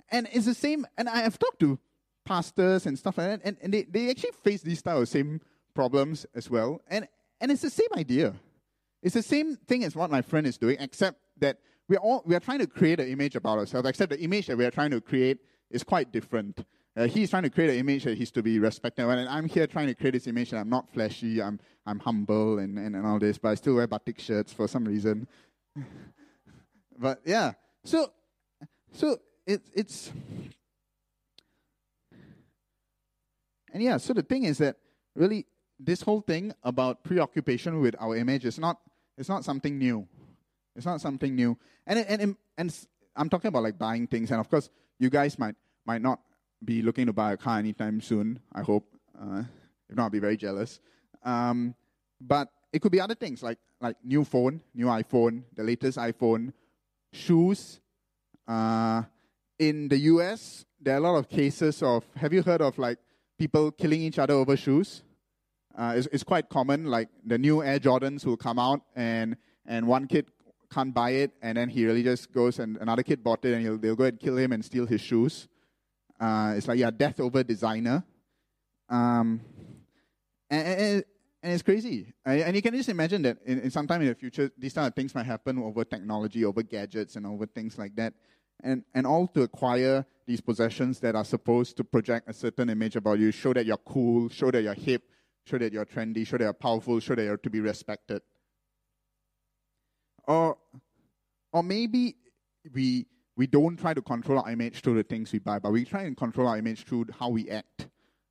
and 0.09 0.27
it's 0.33 0.45
the 0.45 0.53
same, 0.53 0.85
and 0.97 1.07
I 1.07 1.21
have 1.21 1.39
talked 1.39 1.59
to 1.61 1.79
pastors 2.25 2.85
and 2.85 2.99
stuff 2.99 3.17
like 3.17 3.27
that, 3.27 3.41
and, 3.45 3.57
and 3.61 3.73
they, 3.73 3.83
they 3.83 4.09
actually 4.09 4.31
face 4.43 4.61
these 4.61 4.81
type 4.81 4.97
of 4.97 5.07
same 5.07 5.39
problems 5.73 6.25
as 6.35 6.49
well. 6.49 6.81
And 6.89 7.07
and 7.39 7.51
it's 7.51 7.61
the 7.61 7.69
same 7.69 7.87
idea. 7.95 8.33
It's 9.01 9.15
the 9.15 9.23
same 9.23 9.55
thing 9.55 9.83
as 9.83 9.95
what 9.95 10.11
my 10.11 10.21
friend 10.21 10.45
is 10.45 10.57
doing, 10.57 10.77
except 10.79 11.19
that 11.39 11.59
we 11.87 11.95
are 11.95 11.99
all 11.99 12.23
we 12.25 12.35
are 12.35 12.39
trying 12.39 12.59
to 12.59 12.67
create 12.67 12.99
an 12.99 13.07
image 13.07 13.35
about 13.35 13.57
ourselves. 13.57 13.87
Except 13.87 14.11
the 14.11 14.19
image 14.19 14.47
that 14.47 14.57
we 14.57 14.65
are 14.65 14.71
trying 14.71 14.91
to 14.91 15.01
create 15.01 15.39
is 15.69 15.83
quite 15.83 16.11
different. 16.11 16.65
Uh, 16.95 17.07
he's 17.07 17.29
trying 17.29 17.43
to 17.43 17.49
create 17.49 17.69
an 17.69 17.77
image 17.77 18.03
that 18.03 18.17
he's 18.17 18.31
to 18.31 18.43
be 18.43 18.59
respected, 18.59 19.05
and 19.05 19.29
I'm 19.29 19.45
here 19.45 19.65
trying 19.65 19.87
to 19.87 19.95
create 19.95 20.11
this 20.11 20.27
image 20.27 20.51
that 20.51 20.57
I'm 20.57 20.69
not 20.69 20.91
flashy, 20.91 21.41
I'm 21.41 21.59
I'm 21.85 21.99
humble, 21.99 22.59
and, 22.59 22.77
and, 22.77 22.95
and 22.95 23.05
all 23.05 23.17
this, 23.17 23.37
but 23.37 23.49
I 23.49 23.55
still 23.55 23.75
wear 23.75 23.87
batik 23.87 24.19
shirts 24.19 24.51
for 24.51 24.67
some 24.67 24.83
reason. 24.83 25.27
but 26.97 27.21
yeah, 27.25 27.53
so 27.85 28.11
so 28.91 29.17
it, 29.45 29.61
it's 29.73 30.11
and 33.73 33.81
yeah, 33.81 33.97
so 33.97 34.13
the 34.13 34.21
thing 34.21 34.43
is 34.43 34.57
that 34.57 34.75
really 35.15 35.45
this 35.79 36.01
whole 36.01 36.21
thing 36.21 36.53
about 36.63 37.03
preoccupation 37.03 37.79
with 37.79 37.95
our 37.99 38.17
image 38.17 38.45
is 38.45 38.59
not 38.59 38.79
it's 39.17 39.29
not 39.29 39.45
something 39.45 39.77
new. 39.77 40.07
It's 40.75 40.85
not 40.85 40.99
something 40.99 41.35
new. 41.35 41.57
And 41.87 41.99
and 41.99 42.35
and 42.57 42.87
I'm 43.15 43.29
talking 43.29 43.47
about 43.47 43.63
like 43.63 43.77
buying 43.77 44.07
things, 44.07 44.29
and 44.31 44.41
of 44.41 44.49
course, 44.49 44.69
you 44.99 45.09
guys 45.09 45.39
might 45.39 45.55
might 45.85 46.01
not 46.01 46.19
be 46.63 46.81
looking 46.81 47.07
to 47.07 47.13
buy 47.13 47.33
a 47.33 47.37
car 47.37 47.59
anytime 47.59 48.01
soon. 48.01 48.39
I 48.53 48.61
hope. 48.61 48.85
Uh, 49.19 49.43
If 49.89 49.95
not, 49.97 50.03
I'll 50.03 50.09
be 50.09 50.19
very 50.19 50.37
jealous. 50.37 50.79
Um, 51.23 51.75
but 52.19 52.47
it 52.71 52.81
could 52.81 52.91
be 52.91 53.01
other 53.01 53.15
things 53.15 53.43
like 53.43 53.59
like 53.81 53.97
new 54.03 54.23
phone, 54.23 54.61
new 54.73 54.85
iPhone, 54.85 55.43
the 55.55 55.63
latest 55.63 55.97
iPhone, 55.97 56.53
shoes. 57.11 57.81
Uh, 58.47 59.03
in 59.59 59.87
the 59.89 59.97
US, 60.13 60.65
there 60.79 60.95
are 60.95 60.97
a 60.97 61.01
lot 61.01 61.15
of 61.17 61.29
cases 61.29 61.83
of. 61.83 62.05
Have 62.15 62.33
you 62.33 62.41
heard 62.41 62.61
of 62.61 62.77
like 62.77 62.99
people 63.37 63.71
killing 63.71 64.01
each 64.01 64.19
other 64.19 64.33
over 64.33 64.55
shoes? 64.55 65.03
Uh, 65.75 65.93
it's, 65.95 66.07
it's 66.11 66.23
quite 66.23 66.49
common. 66.49 66.85
Like 66.85 67.09
the 67.25 67.37
new 67.37 67.63
Air 67.63 67.79
Jordans 67.79 68.25
will 68.25 68.37
come 68.37 68.59
out, 68.59 68.81
and 68.95 69.35
and 69.65 69.87
one 69.87 70.07
kid 70.07 70.27
can't 70.71 70.93
buy 70.93 71.11
it, 71.11 71.31
and 71.41 71.57
then 71.57 71.69
he 71.69 71.85
really 71.85 72.03
just 72.03 72.31
goes 72.31 72.59
and 72.59 72.77
another 72.77 73.03
kid 73.03 73.23
bought 73.23 73.43
it, 73.43 73.53
and 73.53 73.61
he'll, 73.61 73.77
they'll 73.77 73.95
go 73.95 74.05
and 74.05 74.19
kill 74.19 74.37
him 74.37 74.53
and 74.53 74.63
steal 74.63 74.85
his 74.85 75.01
shoes. 75.01 75.47
Uh, 76.21 76.53
it's 76.55 76.67
like 76.67 76.77
yeah, 76.77 76.91
death 76.91 77.19
over 77.19 77.43
designer. 77.43 78.03
Um, 78.87 79.41
and, 80.49 80.67
and, 80.67 81.03
and 81.41 81.53
it's 81.53 81.63
crazy. 81.63 82.13
And 82.25 82.55
you 82.55 82.61
can 82.61 82.75
just 82.75 82.89
imagine 82.89 83.23
that 83.23 83.37
in, 83.45 83.61
in 83.61 83.71
some 83.71 83.87
time 83.87 84.01
in 84.01 84.07
the 84.07 84.15
future, 84.15 84.51
these 84.57 84.73
kind 84.73 84.87
of 84.87 84.93
things 84.93 85.15
might 85.15 85.25
happen 85.25 85.57
over 85.57 85.83
technology, 85.83 86.45
over 86.45 86.61
gadgets, 86.61 87.15
and 87.15 87.25
over 87.25 87.47
things 87.47 87.79
like 87.79 87.95
that. 87.95 88.13
And, 88.63 88.83
and 88.93 89.07
all 89.07 89.27
to 89.29 89.41
acquire 89.41 90.05
these 90.27 90.41
possessions 90.41 90.99
that 90.99 91.15
are 91.15 91.25
supposed 91.25 91.77
to 91.77 91.83
project 91.83 92.29
a 92.29 92.33
certain 92.33 92.69
image 92.69 92.95
about 92.95 93.17
you, 93.17 93.31
show 93.31 93.53
that 93.53 93.65
you're 93.65 93.77
cool, 93.77 94.29
show 94.29 94.51
that 94.51 94.61
you're 94.61 94.75
hip, 94.75 95.01
show 95.45 95.57
that 95.57 95.73
you're 95.73 95.85
trendy, 95.85 96.27
show 96.27 96.37
that 96.37 96.43
you're 96.43 96.53
powerful, 96.53 96.99
show 96.99 97.15
that 97.15 97.23
you're 97.23 97.37
to 97.37 97.49
be 97.49 97.59
respected. 97.59 98.21
Or, 100.27 100.57
or 101.51 101.63
maybe 101.63 102.17
we, 102.71 103.07
we 103.41 103.47
don't 103.47 103.75
try 103.75 103.91
to 103.91 104.03
control 104.03 104.37
our 104.37 104.51
image 104.51 104.81
through 104.81 104.93
the 104.93 105.01
things 105.01 105.31
we 105.33 105.39
buy, 105.39 105.57
but 105.57 105.71
we 105.71 105.83
try 105.83 106.03
and 106.03 106.15
control 106.15 106.47
our 106.47 106.59
image 106.59 106.83
through 106.83 107.07
how 107.19 107.27
we 107.27 107.49
act. 107.49 107.87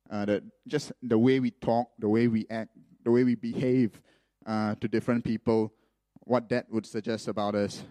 Uh, 0.09 0.39
just 0.65 0.93
the 1.03 1.17
way 1.17 1.37
we 1.41 1.51
talk, 1.51 1.89
the 1.99 2.07
way 2.07 2.29
we 2.29 2.47
act, 2.49 2.69
the 3.03 3.11
way 3.11 3.25
we 3.25 3.35
behave 3.35 4.01
uh, 4.45 4.73
to 4.75 4.87
different 4.87 5.25
people, 5.25 5.73
what 6.21 6.47
that 6.47 6.65
would 6.71 6.85
suggest 6.85 7.27
about 7.27 7.55
us. 7.55 7.83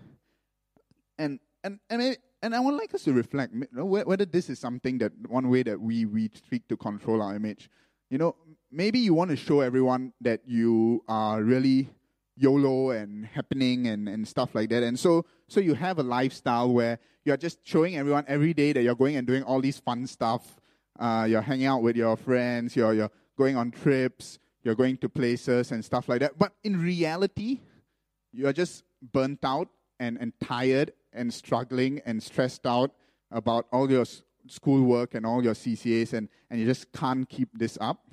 And 1.18 1.40
and 1.62 1.78
and 1.90 1.98
maybe, 2.00 2.16
and 2.42 2.54
I 2.54 2.60
would 2.60 2.76
like 2.76 2.94
us 2.94 3.02
to 3.04 3.12
reflect 3.12 3.52
whether 3.74 4.24
this 4.24 4.48
is 4.48 4.58
something 4.58 4.96
that 5.00 5.12
one 5.28 5.50
way 5.50 5.62
that 5.64 5.78
we 5.78 6.06
we 6.06 6.30
seek 6.48 6.66
to 6.68 6.76
control 6.78 7.20
our 7.20 7.36
image. 7.36 7.68
You 8.08 8.16
know, 8.16 8.34
maybe 8.72 8.98
you 8.98 9.12
want 9.12 9.30
to 9.30 9.36
show 9.36 9.60
everyone 9.60 10.14
that 10.22 10.40
you 10.46 11.04
are 11.06 11.42
really 11.42 11.90
YOLO 12.36 12.90
and 12.90 13.26
happening 13.26 13.86
and, 13.86 14.08
and 14.08 14.26
stuff 14.26 14.54
like 14.54 14.70
that. 14.70 14.82
And 14.82 14.98
so 14.98 15.24
so 15.48 15.60
you 15.60 15.74
have 15.74 15.98
a 15.98 16.02
lifestyle 16.02 16.72
where 16.72 16.98
you're 17.24 17.36
just 17.36 17.58
showing 17.64 17.96
everyone 17.96 18.24
every 18.28 18.54
day 18.54 18.72
that 18.72 18.82
you're 18.82 18.94
going 18.94 19.16
and 19.16 19.26
doing 19.26 19.42
all 19.42 19.60
these 19.60 19.78
fun 19.78 20.06
stuff. 20.06 20.60
Uh, 20.98 21.26
you're 21.28 21.42
hanging 21.42 21.66
out 21.66 21.82
with 21.82 21.96
your 21.96 22.16
friends, 22.16 22.76
you're 22.76 22.94
you're 22.94 23.10
going 23.36 23.56
on 23.56 23.70
trips, 23.70 24.38
you're 24.62 24.74
going 24.74 24.96
to 24.98 25.08
places 25.08 25.72
and 25.72 25.84
stuff 25.84 26.08
like 26.08 26.20
that. 26.20 26.38
But 26.38 26.52
in 26.62 26.80
reality, 26.80 27.60
you're 28.32 28.52
just 28.52 28.84
burnt 29.12 29.44
out 29.44 29.68
and, 29.98 30.18
and 30.20 30.32
tired 30.40 30.92
and 31.12 31.32
struggling 31.32 32.00
and 32.04 32.22
stressed 32.22 32.66
out 32.66 32.92
about 33.30 33.66
all 33.72 33.90
your 33.90 34.04
schoolwork 34.46 35.14
and 35.14 35.24
all 35.24 35.42
your 35.42 35.54
CCAs, 35.54 36.12
and, 36.12 36.28
and 36.50 36.60
you 36.60 36.66
just 36.66 36.92
can't 36.92 37.28
keep 37.28 37.48
this 37.56 37.78
up. 37.80 38.04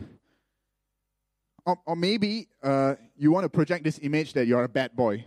Or, 1.68 1.78
or 1.86 1.96
maybe 1.96 2.48
uh, 2.64 2.96
you 3.16 3.32
want 3.32 3.44
to 3.44 3.50
project 3.50 3.84
this 3.84 4.00
image 4.02 4.34
that 4.34 4.48
you're 4.48 4.64
a 4.64 4.70
bad 4.70 4.96
boy, 4.96 5.24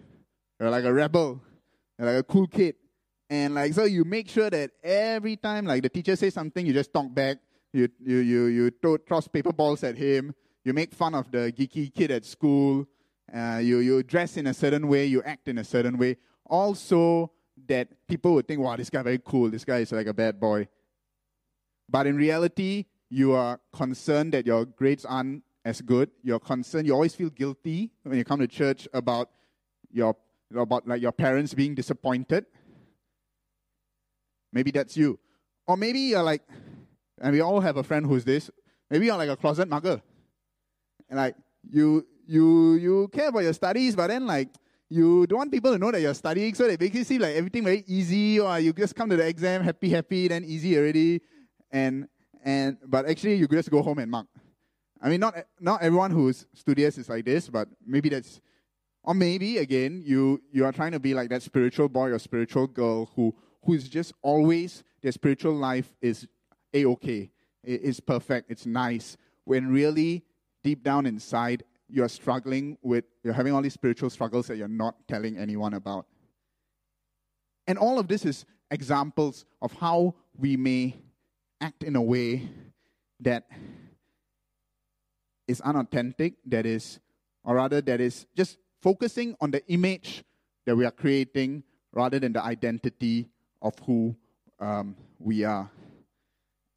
you're 0.58 0.70
like 0.70 0.84
a 0.84 0.92
rebel, 0.92 1.40
you're 1.98 2.08
like 2.08 2.20
a 2.20 2.22
cool 2.24 2.48
kid. 2.48 2.74
And 3.28 3.54
like 3.54 3.74
so, 3.74 3.84
you 3.84 4.04
make 4.04 4.28
sure 4.28 4.50
that 4.50 4.72
every 4.82 5.36
time 5.36 5.66
like 5.66 5.82
the 5.82 5.88
teacher 5.88 6.16
says 6.16 6.34
something, 6.34 6.66
you 6.66 6.72
just 6.72 6.92
talk 6.92 7.14
back. 7.14 7.36
You 7.72 7.88
you 8.02 8.16
you 8.16 8.44
you 8.46 8.70
throw, 8.82 8.96
toss 8.96 9.28
paper 9.28 9.52
balls 9.52 9.84
at 9.84 9.96
him. 9.96 10.34
You 10.64 10.72
make 10.72 10.92
fun 10.92 11.14
of 11.14 11.30
the 11.30 11.52
geeky 11.52 11.94
kid 11.94 12.10
at 12.10 12.24
school, 12.24 12.88
uh, 13.34 13.60
you, 13.62 13.78
you 13.78 14.02
dress 14.02 14.36
in 14.36 14.46
a 14.46 14.54
certain 14.54 14.88
way, 14.88 15.06
you 15.06 15.22
act 15.22 15.48
in 15.48 15.58
a 15.58 15.64
certain 15.64 15.96
way, 15.96 16.16
also 16.46 17.30
that 17.66 17.88
people 18.08 18.34
would 18.34 18.48
think, 18.48 18.60
wow, 18.60 18.76
this 18.76 18.90
guy 18.90 19.02
very 19.02 19.20
cool, 19.24 19.50
this 19.50 19.64
guy 19.64 19.78
is 19.78 19.92
like 19.92 20.06
a 20.06 20.14
bad 20.14 20.40
boy. 20.40 20.66
But 21.88 22.06
in 22.06 22.16
reality, 22.16 22.86
you 23.08 23.32
are 23.32 23.60
concerned 23.72 24.32
that 24.34 24.46
your 24.46 24.64
grades 24.64 25.04
aren't 25.04 25.42
as 25.64 25.80
good. 25.80 26.10
You're 26.22 26.40
concerned, 26.40 26.86
you 26.86 26.94
always 26.94 27.14
feel 27.14 27.30
guilty 27.30 27.90
when 28.02 28.18
you 28.18 28.24
come 28.24 28.40
to 28.40 28.46
church 28.46 28.88
about 28.92 29.30
your 29.90 30.16
about 30.54 30.86
like 30.86 31.00
your 31.02 31.12
parents 31.12 31.54
being 31.54 31.74
disappointed. 31.74 32.46
Maybe 34.52 34.70
that's 34.70 34.96
you. 34.96 35.18
Or 35.66 35.76
maybe 35.76 36.00
you're 36.00 36.22
like, 36.22 36.42
and 37.20 37.32
we 37.32 37.40
all 37.40 37.60
have 37.60 37.76
a 37.76 37.82
friend 37.82 38.04
who's 38.04 38.24
this, 38.24 38.50
maybe 38.90 39.06
you're 39.06 39.16
like 39.16 39.28
a 39.28 39.36
closet 39.36 39.68
mugger. 39.68 40.02
Like 41.10 41.36
you 41.70 42.06
you 42.26 42.74
you 42.74 43.08
care 43.08 43.28
about 43.28 43.40
your 43.40 43.52
studies, 43.52 43.94
but 43.96 44.08
then 44.08 44.26
like 44.26 44.48
you 44.88 45.26
don't 45.26 45.38
want 45.38 45.52
people 45.52 45.72
to 45.72 45.78
know 45.78 45.90
that 45.90 46.00
you're 46.00 46.14
studying, 46.14 46.54
so 46.54 46.66
they 46.66 46.76
basically 46.76 47.04
see 47.04 47.18
like 47.18 47.34
everything 47.36 47.64
very 47.64 47.84
easy, 47.86 48.40
or 48.40 48.58
you 48.58 48.72
just 48.72 48.94
come 48.94 49.08
to 49.10 49.16
the 49.16 49.26
exam 49.26 49.62
happy, 49.62 49.90
happy, 49.90 50.28
then 50.28 50.44
easy 50.44 50.76
already, 50.76 51.20
and 51.70 52.08
and 52.42 52.78
but 52.86 53.08
actually 53.08 53.34
you 53.34 53.46
just 53.46 53.70
go 53.70 53.82
home 53.82 53.98
and 53.98 54.10
mark. 54.10 54.26
I 55.00 55.08
mean, 55.08 55.20
not 55.20 55.34
not 55.58 55.82
everyone 55.82 56.10
who's 56.10 56.46
studious 56.54 56.98
is 56.98 57.08
like 57.08 57.24
this, 57.24 57.48
but 57.48 57.68
maybe 57.86 58.08
that's, 58.08 58.40
or 59.02 59.14
maybe 59.14 59.58
again 59.58 60.02
you 60.04 60.42
you 60.52 60.64
are 60.64 60.72
trying 60.72 60.92
to 60.92 61.00
be 61.00 61.14
like 61.14 61.30
that 61.30 61.42
spiritual 61.42 61.88
boy 61.88 62.10
or 62.10 62.18
spiritual 62.18 62.66
girl 62.66 63.10
who 63.16 63.34
who 63.64 63.74
is 63.74 63.88
just 63.88 64.12
always 64.22 64.82
their 65.02 65.12
spiritual 65.12 65.54
life 65.54 65.94
is 66.00 66.28
a 66.74 66.84
okay, 66.84 67.30
it's 67.64 68.00
perfect, 68.00 68.50
it's 68.50 68.66
nice, 68.66 69.16
when 69.44 69.72
really 69.72 70.24
deep 70.62 70.82
down 70.82 71.06
inside, 71.06 71.64
you're 71.88 72.08
struggling 72.08 72.78
with, 72.82 73.04
you're 73.24 73.34
having 73.34 73.52
all 73.52 73.62
these 73.62 73.74
spiritual 73.74 74.10
struggles 74.10 74.46
that 74.46 74.56
you're 74.56 74.68
not 74.68 74.94
telling 75.08 75.36
anyone 75.36 75.74
about. 75.74 76.06
And 77.66 77.78
all 77.78 77.98
of 77.98 78.08
this 78.08 78.24
is 78.24 78.44
examples 78.70 79.44
of 79.62 79.72
how 79.74 80.14
we 80.36 80.56
may 80.56 80.96
act 81.60 81.82
in 81.82 81.96
a 81.96 82.02
way 82.02 82.48
that 83.20 83.46
is 85.50 85.60
unauthentic, 85.60 86.34
that 86.46 86.64
is, 86.64 87.00
or 87.44 87.56
rather, 87.56 87.80
that 87.80 88.00
is 88.00 88.26
just 88.36 88.58
focusing 88.80 89.36
on 89.40 89.50
the 89.50 89.66
image 89.66 90.24
that 90.64 90.76
we 90.76 90.84
are 90.84 90.90
creating 90.90 91.62
rather 91.92 92.18
than 92.18 92.32
the 92.32 92.42
identity 92.42 93.28
of 93.60 93.74
who 93.84 94.14
um, 94.60 94.96
we 95.18 95.44
are. 95.44 95.70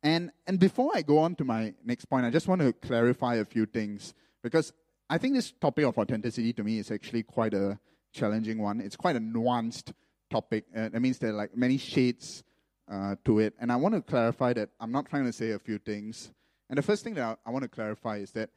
And, 0.02 0.32
and 0.48 0.60
before 0.60 0.92
I 0.94 1.02
go 1.02 1.20
on 1.20 1.36
to 1.36 1.46
my 1.46 1.74
next 1.86 2.06
point, 2.06 2.26
I 2.26 2.30
just 2.30 2.48
want 2.48 2.62
to 2.62 2.74
clarify 2.74 3.36
a 3.36 3.46
few 3.46 3.66
things 3.66 4.14
because 4.42 4.74
I 5.10 5.18
think 5.18 5.36
this 5.36 5.52
topic 5.52 5.86
of 5.86 5.98
authenticity 5.98 6.52
to 6.54 6.64
me 6.64 6.80
is 6.80 6.92
actually 6.92 7.24
quite 7.24 7.54
a 7.54 7.80
challenging 8.12 8.58
one. 8.62 8.82
It's 8.82 8.96
quite 8.98 9.16
a 9.16 9.20
nuanced 9.20 9.94
topic. 10.30 10.66
Uh, 10.76 10.90
that 10.90 11.02
means 11.02 11.20
there 11.20 11.30
are 11.30 11.34
like 11.34 11.56
many 11.56 11.78
shades 11.78 12.44
uh, 12.92 13.16
to 13.24 13.40
it. 13.40 13.54
And 13.60 13.72
I 13.72 13.76
want 13.78 13.96
to 13.96 14.02
clarify 14.02 14.54
that 14.54 14.70
I'm 14.80 14.92
not 14.92 15.08
trying 15.10 15.26
to 15.26 15.34
say 15.34 15.52
a 15.52 15.60
few 15.60 15.78
things. 15.78 16.34
And 16.70 16.78
the 16.78 16.82
first 16.82 17.04
thing 17.04 17.14
that 17.14 17.24
I, 17.46 17.50
I 17.50 17.52
want 17.52 17.64
to 17.64 17.70
clarify 17.70 18.18
is 18.18 18.32
that 18.32 18.50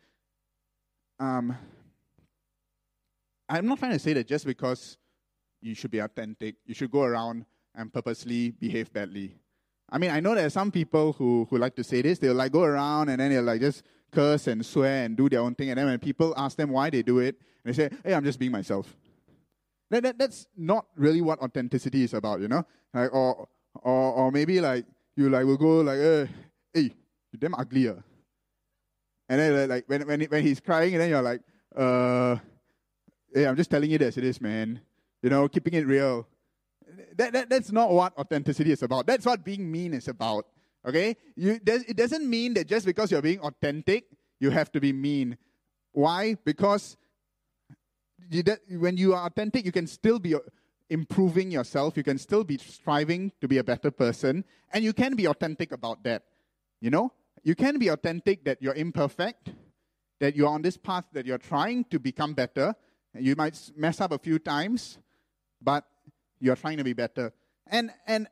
um, 1.18 1.56
I'm 3.48 3.66
not 3.66 3.78
trying 3.78 3.92
to 3.92 3.98
say 3.98 4.12
that 4.14 4.26
just 4.26 4.44
because 4.44 4.98
you 5.60 5.74
should 5.74 5.90
be 5.90 5.98
authentic, 5.98 6.56
you 6.64 6.74
should 6.74 6.90
go 6.90 7.02
around 7.02 7.44
and 7.74 7.92
purposely 7.92 8.50
behave 8.50 8.92
badly. 8.92 9.36
I 9.88 9.98
mean, 9.98 10.10
I 10.10 10.20
know 10.20 10.34
there 10.34 10.46
are 10.46 10.50
some 10.50 10.70
people 10.72 11.12
who, 11.12 11.46
who 11.48 11.58
like 11.58 11.76
to 11.76 11.84
say 11.84 12.02
this. 12.02 12.18
They'll 12.18 12.34
like 12.34 12.52
go 12.52 12.62
around 12.62 13.08
and 13.08 13.20
then 13.20 13.30
they'll 13.30 13.44
like 13.44 13.60
just 13.60 13.84
curse 14.10 14.48
and 14.48 14.64
swear 14.64 15.04
and 15.04 15.16
do 15.16 15.28
their 15.28 15.40
own 15.40 15.54
thing. 15.54 15.70
And 15.70 15.78
then 15.78 15.86
when 15.86 15.98
people 15.98 16.34
ask 16.36 16.56
them 16.56 16.70
why 16.70 16.90
they 16.90 17.02
do 17.02 17.20
it, 17.20 17.36
they 17.64 17.72
say, 17.72 17.90
hey, 18.04 18.14
I'm 18.14 18.24
just 18.24 18.38
being 18.38 18.52
myself. 18.52 18.96
That, 19.90 20.02
that, 20.02 20.18
that's 20.18 20.46
not 20.56 20.86
really 20.96 21.20
what 21.20 21.38
authenticity 21.40 22.02
is 22.02 22.14
about, 22.14 22.40
you 22.40 22.48
know? 22.48 22.64
Like, 22.92 23.14
or, 23.14 23.48
or, 23.74 24.12
or 24.12 24.32
maybe 24.32 24.60
like, 24.60 24.84
you 25.16 25.30
like 25.30 25.44
will 25.44 25.56
go 25.56 25.80
like, 25.80 25.98
uh, 25.98 26.26
hey, 26.74 26.92
you're 27.32 27.38
damn. 27.38 27.54
Uh. 27.54 27.94
And 29.28 29.40
then 29.40 29.68
like, 29.68 29.84
when, 29.86 30.06
when, 30.06 30.20
when 30.22 30.42
he's 30.42 30.60
crying 30.60 30.94
and 30.94 31.02
then 31.02 31.10
you're 31.10 31.22
like, 31.22 31.40
uh, 31.74 32.36
hey, 33.34 33.46
I'm 33.46 33.56
just 33.56 33.70
telling 33.70 33.90
you 33.90 33.98
this, 33.98 34.16
it 34.16 34.24
is, 34.24 34.40
man. 34.40 34.80
You 35.22 35.30
know, 35.30 35.48
keeping 35.48 35.74
it 35.74 35.86
real 35.86 36.26
that, 37.16 37.32
that, 37.32 37.48
that's 37.48 37.72
not 37.72 37.90
what 37.90 38.16
authenticity 38.18 38.72
is 38.72 38.82
about. 38.82 39.06
That's 39.06 39.26
what 39.26 39.44
being 39.44 39.70
mean 39.70 39.94
is 39.94 40.08
about. 40.08 40.46
Okay? 40.86 41.16
You, 41.34 41.58
it 41.64 41.96
doesn't 41.96 42.28
mean 42.28 42.54
that 42.54 42.66
just 42.66 42.86
because 42.86 43.10
you're 43.10 43.22
being 43.22 43.40
authentic, 43.40 44.04
you 44.38 44.50
have 44.50 44.70
to 44.72 44.80
be 44.80 44.92
mean. 44.92 45.36
Why? 45.92 46.36
Because 46.44 46.96
you, 48.30 48.42
that, 48.44 48.60
when 48.70 48.96
you 48.96 49.14
are 49.14 49.26
authentic, 49.26 49.64
you 49.64 49.72
can 49.72 49.86
still 49.86 50.18
be 50.18 50.34
improving 50.88 51.50
yourself. 51.50 51.96
You 51.96 52.02
can 52.02 52.18
still 52.18 52.44
be 52.44 52.58
striving 52.58 53.32
to 53.40 53.48
be 53.48 53.58
a 53.58 53.64
better 53.64 53.90
person. 53.90 54.44
And 54.72 54.84
you 54.84 54.92
can 54.92 55.16
be 55.16 55.26
authentic 55.26 55.72
about 55.72 56.04
that. 56.04 56.22
You 56.80 56.90
know? 56.90 57.12
You 57.46 57.54
can 57.54 57.78
be 57.78 57.86
authentic 57.86 58.44
that 58.44 58.60
you're 58.60 58.74
imperfect, 58.74 59.52
that 60.18 60.34
you're 60.34 60.48
on 60.48 60.62
this 60.62 60.76
path, 60.76 61.04
that 61.12 61.24
you're 61.26 61.38
trying 61.38 61.84
to 61.84 62.00
become 62.00 62.34
better. 62.34 62.74
You 63.14 63.36
might 63.36 63.70
mess 63.76 64.00
up 64.00 64.10
a 64.10 64.18
few 64.18 64.40
times, 64.40 64.98
but 65.62 65.84
you're 66.40 66.56
trying 66.56 66.78
to 66.78 66.82
be 66.82 66.92
better. 66.92 67.32
And 67.68 67.92
and 68.04 68.26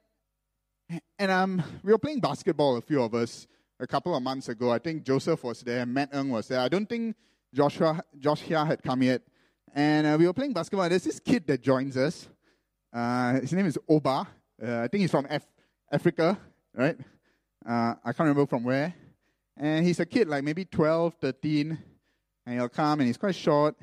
and 1.17 1.31
um, 1.31 1.63
we 1.85 1.93
were 1.93 1.99
playing 1.99 2.23
basketball, 2.23 2.77
a 2.77 2.81
few 2.81 3.01
of 3.05 3.15
us, 3.15 3.47
a 3.79 3.87
couple 3.87 4.17
of 4.17 4.21
months 4.21 4.49
ago. 4.49 4.73
I 4.73 4.81
think 4.81 5.05
Joseph 5.05 5.45
was 5.45 5.61
there, 5.61 5.87
Matt 5.87 6.13
Ng 6.13 6.31
was 6.31 6.49
there. 6.49 6.59
I 6.59 6.69
don't 6.69 6.89
think 6.89 7.15
Joshua 7.55 8.03
Joshua 8.19 8.65
had 8.65 8.83
come 8.83 9.01
yet. 9.05 9.23
And 9.73 10.09
uh, 10.09 10.17
we 10.19 10.27
were 10.27 10.33
playing 10.33 10.55
basketball. 10.55 10.89
There's 10.89 11.05
this 11.05 11.21
kid 11.21 11.47
that 11.47 11.63
joins 11.63 11.97
us. 11.97 12.29
Uh, 12.93 13.35
his 13.35 13.53
name 13.53 13.67
is 13.67 13.79
Oba. 13.89 14.27
Uh, 14.61 14.81
I 14.81 14.89
think 14.89 15.03
he's 15.03 15.13
from 15.13 15.29
Af- 15.31 15.47
Africa, 15.93 16.37
right? 16.75 16.99
Uh, 17.65 17.95
I 18.05 18.13
can't 18.13 18.27
remember 18.27 18.47
from 18.47 18.65
where. 18.65 18.93
And 19.57 19.87
he's 19.87 20.01
a 20.01 20.07
kid, 20.07 20.29
like 20.29 20.45
maybe 20.45 20.65
12, 20.65 21.15
13. 21.21 21.79
And 22.47 22.55
he'll 22.55 22.69
come 22.69 23.01
and 23.01 23.07
he's 23.07 23.17
quite 23.17 23.35
short. 23.35 23.77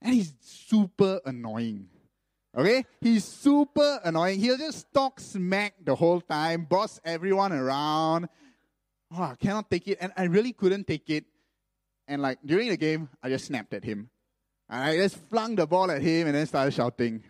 And 0.00 0.14
he's 0.14 0.34
super 0.40 1.20
annoying. 1.24 1.88
Okay? 2.56 2.84
He's 3.00 3.24
super 3.24 4.00
annoying. 4.04 4.40
He'll 4.40 4.58
just 4.58 4.92
talk 4.92 5.20
smack 5.20 5.74
the 5.82 5.94
whole 5.94 6.20
time, 6.20 6.64
boss 6.64 7.00
everyone 7.04 7.52
around. 7.52 8.28
Oh, 9.10 9.22
I 9.22 9.34
cannot 9.40 9.70
take 9.70 9.88
it. 9.88 9.98
And 10.00 10.12
I 10.16 10.24
really 10.24 10.52
couldn't 10.52 10.86
take 10.86 11.08
it. 11.10 11.24
And 12.06 12.20
like 12.20 12.38
during 12.44 12.68
the 12.68 12.76
game, 12.76 13.08
I 13.22 13.28
just 13.28 13.46
snapped 13.46 13.72
at 13.74 13.84
him. 13.84 14.10
And 14.68 14.82
I 14.82 14.96
just 14.96 15.16
flung 15.28 15.54
the 15.54 15.66
ball 15.66 15.90
at 15.90 16.02
him 16.02 16.26
and 16.26 16.36
then 16.36 16.46
started 16.46 16.72
shouting. 16.72 17.22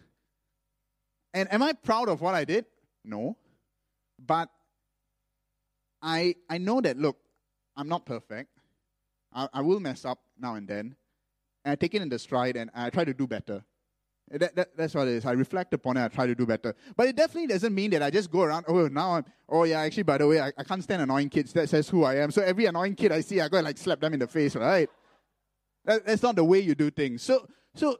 And 1.34 1.52
am 1.52 1.62
I 1.62 1.72
proud 1.72 2.08
of 2.08 2.20
what 2.20 2.34
I 2.34 2.44
did? 2.44 2.66
No. 3.04 3.36
But 4.18 4.48
I 6.00 6.36
I 6.48 6.58
know 6.58 6.80
that 6.80 6.98
look, 6.98 7.16
I'm 7.76 7.88
not 7.88 8.04
perfect. 8.04 8.50
I, 9.32 9.48
I 9.52 9.60
will 9.62 9.80
mess 9.80 10.04
up 10.04 10.18
now 10.38 10.54
and 10.54 10.68
then. 10.68 10.96
And 11.64 11.72
I 11.72 11.74
take 11.76 11.94
it 11.94 12.02
in 12.02 12.08
the 12.08 12.18
stride 12.18 12.56
and 12.56 12.70
I 12.74 12.90
try 12.90 13.04
to 13.04 13.14
do 13.14 13.26
better. 13.26 13.64
That, 14.30 14.54
that, 14.56 14.76
that's 14.76 14.94
what 14.94 15.08
it 15.08 15.14
is. 15.14 15.26
I 15.26 15.32
reflect 15.32 15.74
upon 15.74 15.96
it. 15.96 16.04
I 16.04 16.08
try 16.08 16.26
to 16.26 16.34
do 16.34 16.46
better. 16.46 16.74
But 16.96 17.08
it 17.08 17.16
definitely 17.16 17.48
doesn't 17.48 17.74
mean 17.74 17.90
that 17.90 18.02
I 18.02 18.10
just 18.10 18.30
go 18.30 18.42
around. 18.42 18.64
Oh, 18.66 18.88
now 18.88 19.16
I'm. 19.16 19.24
Oh 19.48 19.64
yeah, 19.64 19.80
actually, 19.80 20.04
by 20.04 20.18
the 20.18 20.26
way, 20.26 20.40
I, 20.40 20.52
I 20.56 20.64
can't 20.64 20.82
stand 20.82 21.02
annoying 21.02 21.28
kids. 21.28 21.52
That 21.52 21.68
says 21.68 21.88
who 21.88 22.04
I 22.04 22.16
am. 22.16 22.30
So 22.30 22.40
every 22.40 22.64
annoying 22.64 22.94
kid 22.94 23.12
I 23.12 23.20
see, 23.20 23.40
I 23.40 23.48
go 23.48 23.58
and 23.58 23.66
like 23.66 23.76
slap 23.76 24.00
them 24.00 24.14
in 24.14 24.20
the 24.20 24.26
face, 24.26 24.56
right? 24.56 24.88
That, 25.84 26.06
that's 26.06 26.22
not 26.22 26.36
the 26.36 26.44
way 26.44 26.60
you 26.60 26.74
do 26.74 26.90
things. 26.90 27.22
So, 27.22 27.46
so 27.74 27.98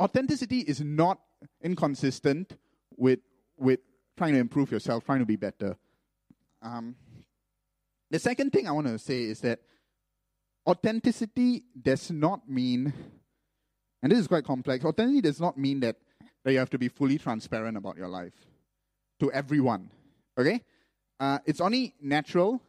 authenticity 0.00 0.60
is 0.60 0.80
not 0.80 1.20
inconsistent 1.62 2.56
with 2.96 3.18
with 3.58 3.80
trying 4.16 4.32
to 4.32 4.38
improve 4.38 4.70
yourself, 4.70 5.04
trying 5.04 5.20
to 5.20 5.26
be 5.26 5.36
better. 5.36 5.76
Um, 6.62 6.96
the 8.10 8.18
second 8.18 8.52
thing 8.52 8.68
I 8.68 8.72
want 8.72 8.86
to 8.86 8.98
say 8.98 9.22
is 9.22 9.40
that 9.40 9.60
authenticity 10.66 11.64
does 11.80 12.10
not 12.10 12.48
mean 12.48 12.92
and 14.02 14.12
this 14.12 14.20
is 14.20 14.28
quite 14.28 14.44
complex. 14.44 14.84
Authenticity 14.84 15.20
does 15.20 15.40
not 15.40 15.58
mean 15.58 15.80
that, 15.80 15.96
that 16.44 16.52
you 16.52 16.58
have 16.58 16.70
to 16.70 16.78
be 16.78 16.88
fully 16.88 17.18
transparent 17.18 17.76
about 17.76 17.96
your 17.96 18.08
life 18.08 18.34
to 19.20 19.32
everyone. 19.32 19.90
Okay? 20.38 20.62
Uh, 21.18 21.38
it's 21.46 21.60
only 21.60 21.94
natural 22.00 22.60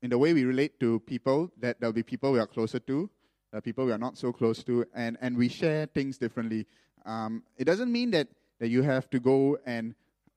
in 0.00 0.10
the 0.10 0.16
way 0.16 0.32
we 0.32 0.44
relate 0.44 0.80
to 0.80 1.00
people 1.00 1.50
that 1.60 1.78
there'll 1.80 1.92
be 1.92 2.02
people 2.02 2.32
we 2.32 2.38
are 2.38 2.46
closer 2.46 2.78
to, 2.78 3.10
there 3.50 3.58
are 3.58 3.60
people 3.60 3.84
we 3.84 3.92
are 3.92 3.98
not 3.98 4.16
so 4.16 4.32
close 4.32 4.62
to, 4.64 4.86
and, 4.94 5.18
and 5.20 5.36
we 5.36 5.48
share 5.48 5.84
things 5.84 6.16
differently. 6.16 6.66
Um, 7.04 7.42
it 7.58 7.64
doesn't 7.64 7.92
mean 7.92 8.12
that, 8.12 8.28
that 8.60 8.68
you 8.68 8.82
have 8.82 9.10
to 9.10 9.20
go 9.20 9.58
and 9.66 9.94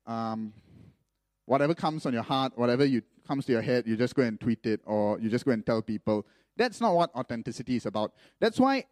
um, 0.08 0.52
whatever 1.46 1.74
comes 1.74 2.06
on 2.06 2.12
your 2.12 2.24
heart, 2.24 2.58
whatever 2.58 2.84
you 2.84 3.04
comes 3.28 3.46
to 3.46 3.52
your 3.52 3.62
head, 3.62 3.86
you 3.88 3.96
just 3.96 4.16
go 4.16 4.24
and 4.24 4.40
tweet 4.40 4.66
it 4.66 4.82
or 4.86 5.20
you 5.20 5.30
just 5.30 5.46
go 5.46 5.52
and 5.52 5.66
tell 5.66 5.82
people. 5.82 6.26
That's 6.56 6.80
not 6.80 6.96
what 6.96 7.14
authenticity 7.16 7.78
is 7.78 7.86
about. 7.86 8.14
That's 8.40 8.60
why 8.60 8.86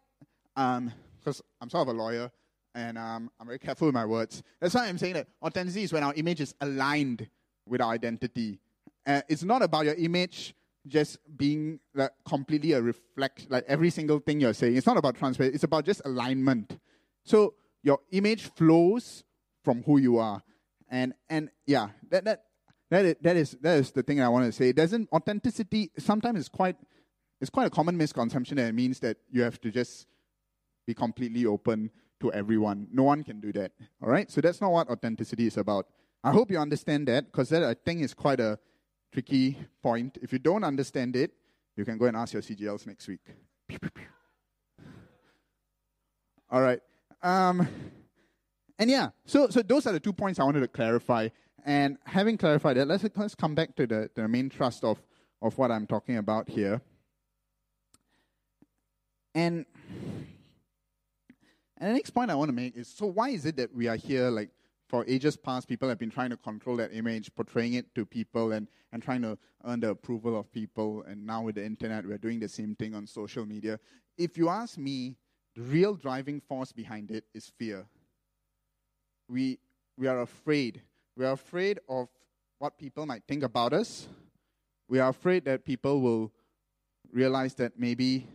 um, 0.56 0.92
because 1.18 1.42
I'm 1.60 1.70
sort 1.70 1.88
of 1.88 1.94
a 1.94 1.98
lawyer 1.98 2.30
and 2.74 2.98
um, 2.98 3.30
I'm 3.38 3.46
very 3.46 3.58
careful 3.58 3.86
with 3.86 3.94
my 3.94 4.06
words. 4.06 4.42
That's 4.60 4.74
why 4.74 4.86
I'm 4.88 4.98
saying 4.98 5.14
that 5.14 5.28
authenticity 5.42 5.84
is 5.84 5.92
when 5.92 6.02
our 6.02 6.14
image 6.14 6.40
is 6.40 6.54
aligned 6.60 7.28
with 7.66 7.80
our 7.80 7.92
identity. 7.92 8.58
Uh, 9.06 9.22
it's 9.28 9.42
not 9.42 9.62
about 9.62 9.84
your 9.84 9.94
image 9.94 10.54
just 10.86 11.18
being 11.36 11.78
like, 11.94 12.10
completely 12.26 12.72
a 12.72 12.82
reflection, 12.82 13.48
like 13.50 13.64
every 13.68 13.90
single 13.90 14.18
thing 14.18 14.40
you're 14.40 14.52
saying. 14.52 14.76
It's 14.76 14.86
not 14.86 14.96
about 14.96 15.16
transparency, 15.16 15.54
it's 15.54 15.64
about 15.64 15.84
just 15.84 16.02
alignment. 16.04 16.78
So 17.24 17.54
your 17.82 18.00
image 18.10 18.50
flows 18.50 19.22
from 19.62 19.82
who 19.84 19.98
you 19.98 20.18
are. 20.18 20.42
And, 20.88 21.14
and 21.30 21.50
yeah, 21.66 21.90
that, 22.10 22.24
that, 22.24 22.44
that, 22.92 23.06
is, 23.06 23.16
that, 23.22 23.36
is, 23.36 23.56
that 23.62 23.78
is 23.78 23.90
the 23.90 24.02
thing 24.02 24.20
I 24.20 24.28
want 24.28 24.44
to 24.44 24.52
say. 24.52 24.70
Doesn't, 24.72 25.08
authenticity 25.12 25.90
sometimes 25.98 26.38
is 26.38 26.48
quite, 26.50 26.76
it's 27.40 27.48
quite 27.48 27.66
a 27.66 27.70
common 27.70 27.96
misconception 27.96 28.58
that 28.58 28.68
it 28.68 28.74
means 28.74 29.00
that 29.00 29.16
you 29.30 29.40
have 29.42 29.58
to 29.62 29.70
just 29.70 30.06
be 30.86 30.92
completely 30.92 31.46
open 31.46 31.90
to 32.20 32.30
everyone. 32.32 32.88
No 32.92 33.04
one 33.04 33.24
can 33.24 33.40
do 33.40 33.50
that. 33.52 33.72
All 34.02 34.10
right? 34.10 34.30
So 34.30 34.42
that's 34.42 34.60
not 34.60 34.72
what 34.72 34.90
authenticity 34.90 35.46
is 35.46 35.56
about. 35.56 35.86
I 36.22 36.32
hope 36.32 36.50
you 36.50 36.58
understand 36.58 37.08
that 37.08 37.32
because 37.32 37.48
that 37.48 37.64
I 37.64 37.74
think 37.74 38.02
is 38.02 38.12
quite 38.12 38.40
a 38.40 38.58
tricky 39.10 39.56
point. 39.82 40.18
If 40.20 40.32
you 40.32 40.38
don't 40.38 40.62
understand 40.62 41.16
it, 41.16 41.32
you 41.76 41.86
can 41.86 41.96
go 41.96 42.04
and 42.04 42.16
ask 42.16 42.34
your 42.34 42.42
CGLs 42.42 42.86
next 42.86 43.08
week. 43.08 43.20
All 46.50 46.60
right. 46.60 46.80
Um, 47.22 47.66
and 48.78 48.90
yeah, 48.90 49.10
so 49.24 49.48
so 49.48 49.62
those 49.62 49.86
are 49.86 49.92
the 49.92 50.00
two 50.00 50.12
points 50.12 50.38
I 50.38 50.44
wanted 50.44 50.60
to 50.60 50.68
clarify. 50.68 51.28
And 51.64 51.98
having 52.04 52.36
clarified 52.36 52.76
that, 52.76 52.88
let's 52.88 53.04
let's 53.16 53.34
come 53.34 53.54
back 53.54 53.76
to 53.76 53.86
the, 53.86 54.10
the 54.14 54.26
main 54.26 54.50
thrust 54.50 54.82
of, 54.82 55.00
of 55.40 55.56
what 55.58 55.70
I'm 55.70 55.86
talking 55.86 56.16
about 56.16 56.48
here. 56.48 56.80
And 59.34 59.64
and 61.78 61.90
the 61.90 61.94
next 61.94 62.10
point 62.10 62.30
I 62.30 62.34
want 62.34 62.48
to 62.48 62.54
make 62.54 62.76
is 62.76 62.88
so 62.88 63.06
why 63.06 63.30
is 63.30 63.46
it 63.46 63.56
that 63.56 63.74
we 63.74 63.88
are 63.88 63.96
here 63.96 64.28
like 64.28 64.50
for 64.88 65.04
ages 65.08 65.36
past 65.36 65.68
people 65.68 65.88
have 65.88 65.98
been 65.98 66.10
trying 66.10 66.30
to 66.30 66.36
control 66.36 66.76
that 66.76 66.92
image, 66.92 67.34
portraying 67.34 67.74
it 67.74 67.94
to 67.94 68.04
people 68.04 68.52
and, 68.52 68.68
and 68.92 69.02
trying 69.02 69.22
to 69.22 69.38
earn 69.64 69.80
the 69.80 69.88
approval 69.88 70.38
of 70.38 70.52
people 70.52 71.02
and 71.08 71.24
now 71.24 71.42
with 71.42 71.54
the 71.54 71.64
internet 71.64 72.06
we're 72.06 72.18
doing 72.18 72.38
the 72.38 72.48
same 72.48 72.74
thing 72.74 72.94
on 72.94 73.06
social 73.06 73.46
media. 73.46 73.80
If 74.18 74.36
you 74.36 74.48
ask 74.48 74.76
me, 74.76 75.16
the 75.54 75.62
real 75.62 75.94
driving 75.94 76.40
force 76.40 76.72
behind 76.72 77.10
it 77.10 77.24
is 77.34 77.50
fear. 77.58 77.86
We 79.28 79.58
we 79.96 80.08
are 80.08 80.20
afraid. 80.20 80.82
We 81.16 81.24
are 81.24 81.32
afraid 81.32 81.78
of 81.88 82.08
what 82.58 82.78
people 82.78 83.06
might 83.06 83.22
think 83.28 83.42
about 83.42 83.72
us. 83.72 84.08
We 84.88 84.98
are 84.98 85.10
afraid 85.10 85.44
that 85.44 85.64
people 85.64 86.00
will 86.00 86.32
realize 87.12 87.54
that 87.54 87.78
maybe 87.78 88.26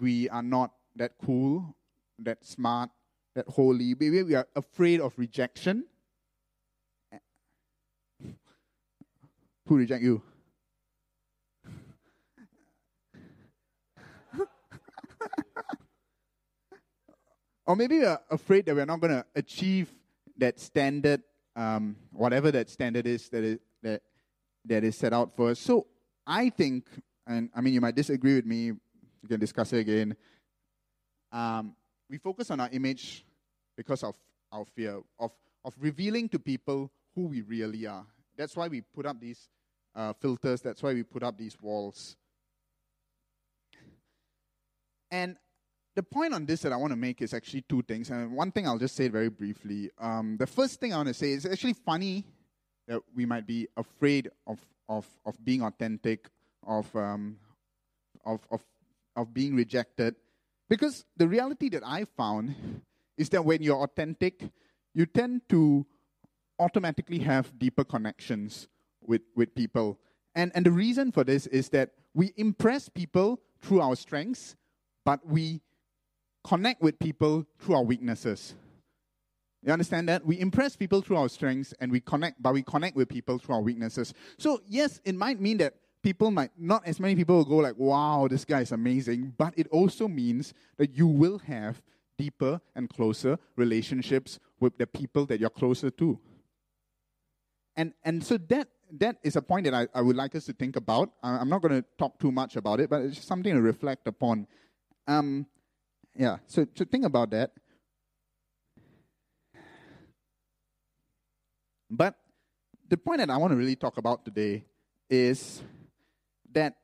we 0.00 0.28
are 0.28 0.42
not 0.42 0.72
that 0.96 1.12
cool 1.24 1.74
that 2.18 2.44
smart, 2.44 2.90
that 3.34 3.46
holy. 3.48 3.94
Maybe 3.98 4.22
we 4.22 4.34
are 4.34 4.46
afraid 4.54 5.00
of 5.00 5.12
rejection. 5.16 5.84
Who 9.66 9.76
reject 9.76 10.02
you? 10.02 10.22
or 17.66 17.76
maybe 17.76 17.98
we 17.98 18.04
are 18.06 18.20
afraid 18.30 18.64
that 18.66 18.74
we're 18.74 18.86
not 18.86 19.00
going 19.00 19.12
to 19.12 19.24
achieve 19.34 19.94
that 20.38 20.58
standard, 20.58 21.22
um, 21.58 21.96
whatever 22.12 22.52
that 22.52 22.70
standard 22.70 23.06
is 23.06 23.28
that 23.30 23.42
is 23.42 23.58
that 23.82 24.02
that 24.64 24.84
is 24.84 24.96
set 24.96 25.12
out 25.12 25.34
for 25.34 25.50
us. 25.50 25.58
So 25.58 25.86
I 26.26 26.50
think, 26.50 26.86
and 27.26 27.50
I 27.54 27.60
mean, 27.60 27.74
you 27.74 27.80
might 27.80 27.96
disagree 27.96 28.36
with 28.36 28.46
me. 28.46 28.66
You 28.66 29.28
can 29.28 29.40
discuss 29.40 29.72
it 29.72 29.78
again. 29.78 30.16
Um, 31.32 31.74
we 32.08 32.18
focus 32.18 32.50
on 32.50 32.60
our 32.60 32.68
image 32.70 33.24
because 33.76 34.02
of 34.04 34.14
our 34.52 34.64
fear 34.64 35.00
of, 35.18 35.32
of 35.64 35.74
revealing 35.80 36.28
to 36.30 36.38
people 36.38 36.90
who 37.14 37.26
we 37.26 37.42
really 37.42 37.86
are. 37.86 38.06
That's 38.36 38.56
why 38.56 38.68
we 38.68 38.80
put 38.80 39.06
up 39.06 39.20
these 39.20 39.48
uh, 39.94 40.12
filters, 40.12 40.60
that's 40.62 40.82
why 40.82 40.94
we 40.94 41.02
put 41.02 41.22
up 41.22 41.36
these 41.36 41.56
walls. 41.60 42.16
And 45.10 45.36
the 45.98 46.02
point 46.04 46.32
on 46.32 46.46
this 46.46 46.60
that 46.60 46.72
I 46.72 46.76
want 46.76 46.92
to 46.92 46.96
make 46.96 47.20
is 47.22 47.34
actually 47.34 47.62
two 47.62 47.82
things. 47.82 48.10
And 48.10 48.30
one 48.30 48.52
thing 48.52 48.68
I'll 48.68 48.78
just 48.78 48.94
say 48.94 49.08
very 49.08 49.28
briefly. 49.28 49.90
Um, 49.98 50.36
the 50.38 50.46
first 50.46 50.78
thing 50.78 50.94
I 50.94 50.96
want 50.98 51.08
to 51.08 51.14
say 51.14 51.32
is 51.32 51.44
actually 51.44 51.72
funny 51.72 52.24
that 52.86 53.00
we 53.16 53.26
might 53.26 53.48
be 53.48 53.66
afraid 53.76 54.30
of, 54.46 54.60
of, 54.88 55.04
of 55.26 55.44
being 55.44 55.60
authentic, 55.60 56.28
of, 56.64 56.86
um, 56.94 57.38
of, 58.24 58.46
of, 58.52 58.62
of 59.16 59.34
being 59.34 59.56
rejected. 59.56 60.14
Because 60.68 61.04
the 61.16 61.26
reality 61.26 61.68
that 61.70 61.82
I 61.84 62.04
found 62.04 62.54
is 63.16 63.28
that 63.30 63.44
when 63.44 63.60
you're 63.60 63.82
authentic, 63.82 64.48
you 64.94 65.04
tend 65.04 65.48
to 65.48 65.84
automatically 66.60 67.18
have 67.18 67.58
deeper 67.58 67.82
connections 67.82 68.68
with, 69.04 69.22
with 69.34 69.52
people. 69.52 69.98
And, 70.36 70.52
and 70.54 70.64
the 70.64 70.70
reason 70.70 71.10
for 71.10 71.24
this 71.24 71.48
is 71.48 71.70
that 71.70 71.90
we 72.14 72.32
impress 72.36 72.88
people 72.88 73.40
through 73.60 73.80
our 73.80 73.96
strengths, 73.96 74.54
but 75.04 75.26
we 75.26 75.60
connect 76.48 76.80
with 76.80 76.98
people 76.98 77.46
through 77.58 77.74
our 77.74 77.82
weaknesses. 77.82 78.54
You 79.62 79.72
understand 79.72 80.08
that? 80.08 80.24
We 80.24 80.40
impress 80.40 80.76
people 80.76 81.02
through 81.02 81.16
our 81.16 81.28
strengths 81.28 81.74
and 81.80 81.90
we 81.90 82.00
connect, 82.00 82.42
but 82.42 82.54
we 82.54 82.62
connect 82.62 82.96
with 82.96 83.08
people 83.08 83.38
through 83.38 83.56
our 83.56 83.60
weaknesses. 83.60 84.14
So, 84.38 84.62
yes, 84.66 85.00
it 85.04 85.14
might 85.14 85.40
mean 85.40 85.58
that 85.58 85.74
people 86.02 86.30
might, 86.30 86.50
not 86.56 86.86
as 86.86 87.00
many 87.00 87.16
people 87.16 87.36
will 87.36 87.44
go 87.44 87.56
like, 87.56 87.76
wow, 87.76 88.28
this 88.30 88.44
guy 88.44 88.60
is 88.60 88.72
amazing, 88.72 89.34
but 89.36 89.52
it 89.56 89.66
also 89.68 90.08
means 90.08 90.54
that 90.78 90.96
you 90.96 91.06
will 91.06 91.38
have 91.40 91.82
deeper 92.16 92.60
and 92.74 92.88
closer 92.88 93.38
relationships 93.56 94.38
with 94.60 94.78
the 94.78 94.86
people 94.86 95.26
that 95.26 95.40
you're 95.40 95.50
closer 95.50 95.90
to. 95.90 96.18
And, 97.76 97.92
and 98.04 98.24
so 98.24 98.38
that, 98.48 98.68
that 98.92 99.16
is 99.22 99.36
a 99.36 99.42
point 99.42 99.64
that 99.64 99.74
I, 99.74 99.88
I 99.92 100.00
would 100.00 100.16
like 100.16 100.34
us 100.34 100.46
to 100.46 100.52
think 100.52 100.76
about. 100.76 101.10
I'm 101.22 101.48
not 101.48 101.62
going 101.62 101.82
to 101.82 101.84
talk 101.98 102.18
too 102.18 102.32
much 102.32 102.56
about 102.56 102.80
it, 102.80 102.90
but 102.90 103.02
it's 103.02 103.24
something 103.24 103.54
to 103.54 103.60
reflect 103.60 104.06
upon. 104.08 104.46
Um, 105.06 105.46
yeah, 106.18 106.38
so 106.46 106.64
to 106.64 106.84
think 106.84 107.04
about 107.04 107.30
that. 107.30 107.52
But 111.88 112.16
the 112.88 112.96
point 112.96 113.18
that 113.18 113.30
I 113.30 113.36
want 113.36 113.52
to 113.52 113.56
really 113.56 113.76
talk 113.76 113.96
about 113.96 114.24
today 114.24 114.64
is 115.08 115.62
that 116.52 116.74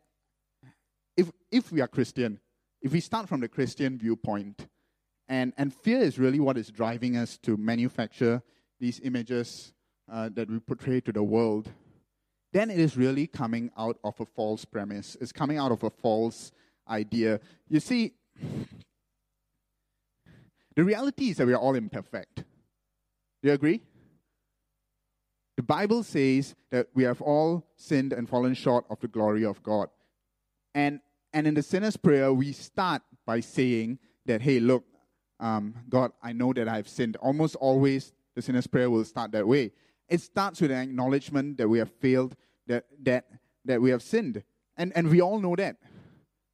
if, 1.16 1.30
if 1.50 1.72
we 1.72 1.80
are 1.80 1.88
Christian, 1.88 2.38
if 2.80 2.92
we 2.92 3.00
start 3.00 3.28
from 3.28 3.40
the 3.40 3.48
Christian 3.48 3.98
viewpoint, 3.98 4.68
and, 5.28 5.52
and 5.58 5.74
fear 5.74 5.98
is 5.98 6.18
really 6.18 6.38
what 6.38 6.56
is 6.56 6.68
driving 6.68 7.16
us 7.16 7.36
to 7.38 7.56
manufacture 7.56 8.42
these 8.78 9.00
images 9.00 9.72
uh, 10.10 10.28
that 10.34 10.48
we 10.48 10.60
portray 10.60 11.00
to 11.00 11.12
the 11.12 11.22
world, 11.22 11.70
then 12.52 12.70
it 12.70 12.78
is 12.78 12.96
really 12.96 13.26
coming 13.26 13.70
out 13.76 13.98
of 14.04 14.20
a 14.20 14.26
false 14.26 14.64
premise. 14.64 15.16
It's 15.20 15.32
coming 15.32 15.58
out 15.58 15.72
of 15.72 15.82
a 15.82 15.90
false 15.90 16.52
idea. 16.88 17.40
You 17.68 17.80
see, 17.80 18.14
the 20.76 20.84
reality 20.84 21.30
is 21.30 21.36
that 21.36 21.46
we 21.46 21.52
are 21.52 21.58
all 21.58 21.74
imperfect. 21.74 22.36
Do 22.36 22.44
you 23.48 23.52
agree? 23.52 23.82
The 25.56 25.62
Bible 25.62 26.02
says 26.02 26.54
that 26.70 26.88
we 26.94 27.04
have 27.04 27.20
all 27.22 27.64
sinned 27.76 28.12
and 28.12 28.28
fallen 28.28 28.54
short 28.54 28.84
of 28.90 28.98
the 29.00 29.08
glory 29.08 29.44
of 29.44 29.62
God. 29.62 29.88
And, 30.74 31.00
and 31.32 31.46
in 31.46 31.54
the 31.54 31.62
sinner's 31.62 31.96
prayer, 31.96 32.32
we 32.32 32.52
start 32.52 33.02
by 33.24 33.40
saying 33.40 33.98
that, 34.26 34.40
hey, 34.40 34.58
look, 34.58 34.84
um, 35.38 35.74
God, 35.88 36.12
I 36.22 36.32
know 36.32 36.52
that 36.52 36.68
I've 36.68 36.88
sinned. 36.88 37.16
Almost 37.16 37.54
always, 37.56 38.12
the 38.34 38.42
sinner's 38.42 38.66
prayer 38.66 38.90
will 38.90 39.04
start 39.04 39.30
that 39.32 39.46
way. 39.46 39.70
It 40.08 40.20
starts 40.20 40.60
with 40.60 40.70
an 40.70 40.78
acknowledgement 40.78 41.58
that 41.58 41.68
we 41.68 41.78
have 41.78 41.90
failed, 41.92 42.34
that, 42.66 42.86
that, 43.02 43.26
that 43.64 43.80
we 43.80 43.90
have 43.90 44.02
sinned. 44.02 44.42
And, 44.76 44.92
and 44.96 45.08
we 45.08 45.20
all 45.20 45.38
know 45.38 45.54
that. 45.56 45.76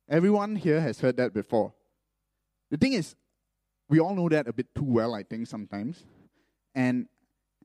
Everyone 0.08 0.56
here 0.56 0.80
has 0.80 1.00
heard 1.00 1.16
that 1.16 1.32
before. 1.32 1.72
The 2.70 2.76
thing 2.76 2.92
is, 2.92 3.14
we 3.90 3.98
all 3.98 4.14
know 4.14 4.28
that 4.28 4.46
a 4.46 4.52
bit 4.52 4.72
too 4.74 4.84
well, 4.84 5.14
I 5.14 5.24
think, 5.24 5.48
sometimes. 5.48 6.04
And 6.74 7.08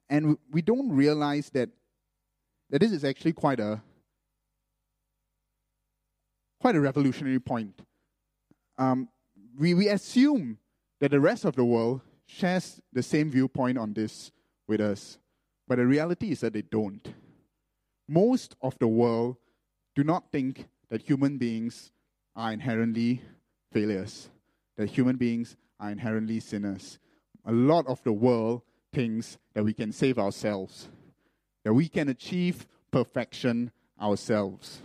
and 0.10 0.38
we 0.52 0.62
don't 0.62 0.92
realize 0.92 1.50
that 1.52 1.70
that 2.70 2.80
this 2.80 2.92
is 2.92 3.04
actually 3.04 3.34
quite 3.34 3.60
a 3.60 3.82
quite 6.60 6.76
a 6.76 6.82
revolutionary 6.82 7.40
point. 7.40 7.80
Um, 8.78 9.08
we, 9.58 9.74
we 9.74 9.88
assume 9.88 10.58
that 11.00 11.12
the 11.12 11.20
rest 11.20 11.46
of 11.46 11.56
the 11.56 11.64
world 11.64 12.02
shares 12.26 12.82
the 12.92 13.04
same 13.04 13.30
viewpoint 13.30 13.78
on 13.78 13.94
this 13.94 14.32
with 14.68 14.82
us, 14.82 15.20
but 15.68 15.78
the 15.78 15.86
reality 15.86 16.32
is 16.32 16.40
that 16.40 16.54
they 16.54 16.64
don't. 16.64 17.14
Most 18.08 18.56
of 18.62 18.78
the 18.80 18.88
world 18.88 19.38
do 19.96 20.04
not 20.04 20.32
think 20.32 20.68
that 20.90 21.02
human 21.04 21.38
beings 21.38 21.92
are 22.36 22.52
inherently 22.52 23.22
failures, 23.72 24.30
that 24.76 24.90
human 24.90 25.18
beings 25.18 25.56
are 25.80 25.92
inherently 25.92 26.40
sinners. 26.40 27.00
A 27.46 27.52
lot 27.52 27.88
of 27.88 28.02
the 28.04 28.14
world 28.14 28.62
thinks 28.94 29.38
that 29.54 29.64
we 29.64 29.74
can 29.74 29.92
save 29.92 30.18
ourselves, 30.18 30.90
that 31.64 31.74
we 31.74 31.88
can 31.88 32.10
achieve 32.10 32.68
perfection 32.92 33.72
ourselves. 34.02 34.82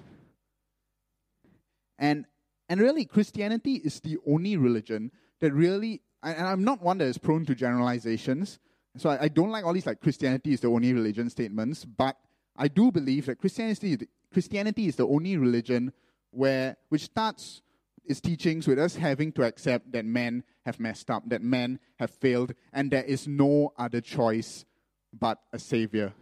And, 1.99 2.26
and 2.68 2.80
really, 2.80 3.05
Christianity 3.05 3.74
is 3.84 4.01
the 4.01 4.18
only 4.26 4.57
religion 4.57 5.12
that 5.41 5.53
really, 5.53 6.03
and 6.22 6.47
I'm 6.47 6.64
not 6.64 6.82
one 6.82 6.99
that 6.99 7.07
is 7.07 7.18
prone 7.18 7.47
to 7.47 7.55
generalizations, 7.55 8.59
so 8.97 9.11
I, 9.11 9.24
I 9.24 9.28
don't 9.28 9.51
like 9.51 9.64
all 9.64 9.72
these 9.72 9.86
like 9.86 10.01
Christianity 10.01 10.53
is 10.53 10.61
the 10.61 10.68
only 10.68 10.93
religion 10.93 11.30
statements, 11.30 11.84
but 11.84 12.16
I 12.57 12.68
do 12.68 12.91
believe 12.91 13.26
that 13.26 13.38
Christianity, 13.38 14.09
Christianity 14.32 14.86
is 14.86 14.97
the 14.97 15.07
only 15.07 15.36
religion 15.36 15.93
where, 16.30 16.76
which 16.88 17.03
starts 17.03 17.62
its 18.05 18.20
teachings 18.20 18.66
with 18.66 18.78
us 18.78 18.97
having 18.97 19.32
to 19.32 19.43
accept 19.43 19.93
that 19.93 20.05
men 20.05 20.43
have 20.64 20.80
messed 20.80 21.11
up, 21.11 21.28
that 21.28 21.42
men 21.42 21.78
have 21.98 22.11
failed, 22.11 22.52
and 22.72 22.90
there 22.90 23.04
is 23.04 23.26
no 23.26 23.72
other 23.78 24.00
choice 24.00 24.64
but 25.12 25.38
a 25.52 25.58
savior. 25.58 26.12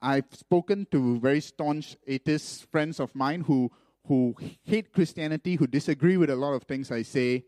I've 0.00 0.32
spoken 0.32 0.86
to 0.90 1.18
very 1.20 1.40
staunch 1.40 1.96
atheist 2.06 2.70
friends 2.70 3.00
of 3.00 3.14
mine 3.14 3.42
who, 3.42 3.70
who 4.06 4.34
hate 4.62 4.92
Christianity, 4.92 5.56
who 5.56 5.66
disagree 5.66 6.16
with 6.16 6.30
a 6.30 6.36
lot 6.36 6.54
of 6.54 6.64
things 6.64 6.90
I 6.90 7.02
say, 7.02 7.44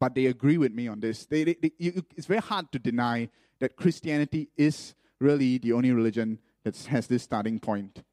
but 0.00 0.14
they 0.14 0.26
agree 0.26 0.58
with 0.58 0.72
me 0.72 0.86
on 0.86 1.00
this. 1.00 1.26
They, 1.26 1.44
they, 1.44 1.54
they, 1.54 1.72
it's 1.78 2.26
very 2.26 2.40
hard 2.40 2.70
to 2.72 2.78
deny 2.78 3.30
that 3.60 3.76
Christianity 3.76 4.48
is 4.56 4.94
really 5.20 5.58
the 5.58 5.72
only 5.72 5.90
religion 5.90 6.38
that 6.64 6.76
has 6.86 7.08
this 7.08 7.24
starting 7.24 7.58
point. 7.58 8.04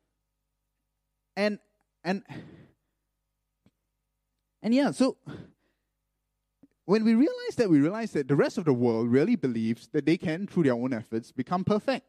And, 1.36 1.60
and 2.04 2.24
and 4.66 4.74
yeah, 4.74 4.90
so 4.90 5.18
when 6.86 7.04
we 7.04 7.16
realize 7.16 7.56
that, 7.58 7.70
we 7.70 7.80
realize 7.80 8.12
that 8.12 8.28
the 8.28 8.36
rest 8.36 8.58
of 8.58 8.66
the 8.66 8.74
world 8.74 9.10
really 9.10 9.36
believes 9.36 9.88
that 9.90 10.06
they 10.06 10.18
can, 10.18 10.48
through 10.48 10.64
their 10.64 10.74
own 10.74 10.94
efforts, 10.94 11.32
become 11.32 11.64
perfect, 11.64 12.06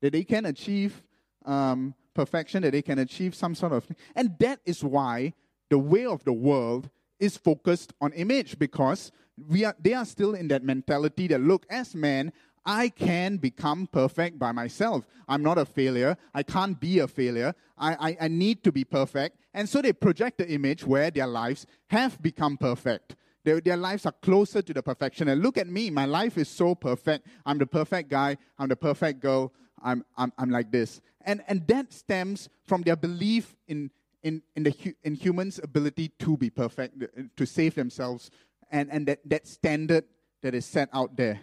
that 0.00 0.12
they 0.12 0.24
can 0.24 0.46
achieve 0.46 1.02
um, 1.44 1.94
perfection, 2.14 2.62
that 2.62 2.70
they 2.70 2.82
can 2.82 2.98
achieve 2.98 3.34
some 3.34 3.54
sort 3.54 3.72
of. 3.72 3.86
And 4.14 4.38
that 4.38 4.60
is 4.64 4.84
why 4.84 5.34
the 5.70 5.78
way 5.78 6.06
of 6.06 6.24
the 6.24 6.32
world 6.32 6.88
is 7.18 7.36
focused 7.36 7.92
on 8.00 8.12
image 8.12 8.58
because 8.58 9.10
we 9.48 9.64
are, 9.64 9.74
they 9.80 9.94
are 9.94 10.04
still 10.04 10.34
in 10.34 10.48
that 10.48 10.62
mentality 10.62 11.26
that 11.28 11.40
look, 11.40 11.66
as 11.70 11.94
man, 11.94 12.32
I 12.64 12.90
can 12.90 13.38
become 13.38 13.88
perfect 13.88 14.38
by 14.38 14.52
myself. 14.52 15.04
I'm 15.26 15.42
not 15.42 15.58
a 15.58 15.64
failure. 15.64 16.16
I 16.32 16.42
can't 16.42 16.78
be 16.78 17.00
a 17.00 17.08
failure. 17.08 17.54
I, 17.76 18.10
I, 18.10 18.16
I, 18.22 18.28
need 18.28 18.62
to 18.64 18.70
be 18.70 18.84
perfect. 18.84 19.38
And 19.52 19.68
so 19.68 19.82
they 19.82 19.92
project 19.92 20.38
the 20.38 20.48
image 20.48 20.86
where 20.86 21.10
their 21.10 21.26
lives 21.26 21.66
have 21.88 22.22
become 22.22 22.56
perfect. 22.56 23.16
Their, 23.44 23.60
their 23.60 23.76
lives 23.76 24.06
are 24.06 24.12
closer 24.12 24.62
to 24.62 24.72
the 24.72 24.82
perfection. 24.82 25.28
And 25.28 25.42
look 25.42 25.58
at 25.58 25.68
me. 25.68 25.90
My 25.90 26.04
life 26.04 26.38
is 26.38 26.48
so 26.48 26.74
perfect. 26.74 27.26
I'm 27.44 27.58
the 27.58 27.66
perfect 27.66 28.08
guy. 28.08 28.36
I'm 28.58 28.68
the 28.68 28.76
perfect 28.76 29.20
girl. 29.20 29.52
I'm, 29.82 30.04
I'm, 30.16 30.32
I'm 30.38 30.50
like 30.50 30.70
this. 30.70 31.00
And, 31.24 31.42
and 31.48 31.66
that 31.68 31.92
stems 31.92 32.48
from 32.64 32.82
their 32.82 32.96
belief 32.96 33.56
in, 33.66 33.90
in, 34.22 34.42
in, 34.54 34.62
the, 34.62 34.94
in 35.02 35.14
humans' 35.14 35.60
ability 35.62 36.12
to 36.20 36.36
be 36.36 36.50
perfect, 36.50 37.02
uh, 37.02 37.22
to 37.36 37.46
save 37.46 37.74
themselves, 37.74 38.30
and, 38.70 38.90
and 38.90 39.06
that, 39.06 39.18
that 39.24 39.46
standard 39.46 40.04
that 40.42 40.54
is 40.54 40.64
set 40.64 40.88
out 40.92 41.16
there. 41.16 41.40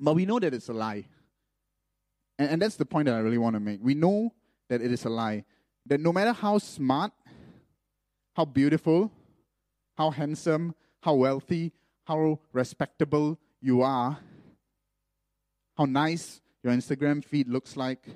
But 0.00 0.14
we 0.14 0.26
know 0.26 0.38
that 0.40 0.54
it's 0.54 0.68
a 0.68 0.72
lie. 0.72 1.04
And, 2.38 2.50
and 2.50 2.62
that's 2.62 2.76
the 2.76 2.86
point 2.86 3.06
that 3.06 3.14
I 3.14 3.18
really 3.18 3.38
want 3.38 3.54
to 3.54 3.60
make. 3.60 3.80
We 3.82 3.94
know 3.94 4.32
that 4.68 4.80
it 4.80 4.90
is 4.90 5.04
a 5.04 5.10
lie. 5.10 5.44
That 5.86 6.00
no 6.00 6.12
matter 6.12 6.32
how 6.32 6.58
smart, 6.58 7.12
how 8.34 8.44
beautiful, 8.44 9.10
how 9.96 10.10
handsome, 10.10 10.74
how 11.00 11.14
wealthy, 11.14 11.72
how 12.04 12.38
respectable 12.52 13.38
you 13.60 13.82
are, 13.82 14.18
how 15.76 15.84
nice 15.84 16.40
your 16.62 16.72
Instagram 16.72 17.24
feed 17.24 17.48
looks 17.48 17.76
like, 17.76 18.06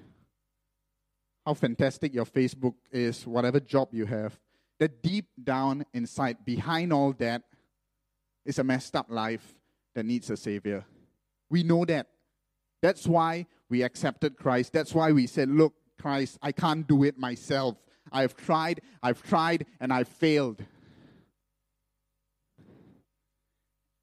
how 1.44 1.54
fantastic 1.54 2.14
your 2.14 2.24
Facebook 2.24 2.74
is, 2.90 3.26
whatever 3.26 3.60
job 3.60 3.88
you 3.92 4.06
have, 4.06 4.38
that 4.78 5.02
deep 5.02 5.26
down 5.42 5.84
inside, 5.94 6.44
behind 6.44 6.92
all 6.92 7.12
that, 7.14 7.42
is 8.44 8.58
a 8.58 8.64
messed 8.64 8.94
up 8.94 9.06
life 9.08 9.54
that 9.94 10.04
needs 10.04 10.30
a 10.30 10.36
savior. 10.36 10.84
We 11.50 11.62
know 11.62 11.84
that. 11.84 12.08
That's 12.82 13.06
why 13.06 13.46
we 13.68 13.82
accepted 13.82 14.36
Christ. 14.36 14.72
That's 14.72 14.94
why 14.94 15.12
we 15.12 15.26
said, 15.26 15.48
Look, 15.48 15.74
Christ, 16.00 16.38
I 16.42 16.52
can't 16.52 16.86
do 16.86 17.04
it 17.04 17.18
myself. 17.18 17.76
I've 18.12 18.36
tried, 18.36 18.80
I've 19.02 19.22
tried, 19.22 19.66
and 19.80 19.92
I've 19.92 20.08
failed. 20.08 20.64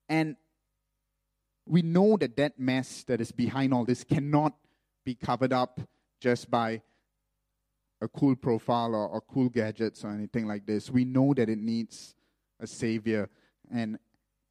And 0.09 0.35
we 1.65 1.81
know 1.81 2.17
that 2.17 2.35
that 2.37 2.59
mess 2.59 3.03
that 3.05 3.21
is 3.21 3.31
behind 3.31 3.73
all 3.73 3.85
this 3.85 4.03
cannot 4.03 4.53
be 5.05 5.15
covered 5.15 5.53
up 5.53 5.79
just 6.19 6.51
by 6.51 6.81
a 8.01 8.07
cool 8.07 8.35
profile 8.35 8.93
or, 8.93 9.07
or 9.07 9.21
cool 9.21 9.49
gadgets 9.49 10.03
or 10.03 10.11
anything 10.11 10.45
like 10.45 10.65
this. 10.65 10.89
We 10.89 11.05
know 11.05 11.33
that 11.33 11.49
it 11.49 11.57
needs 11.57 12.15
a 12.59 12.67
savior. 12.67 13.29
And 13.73 13.97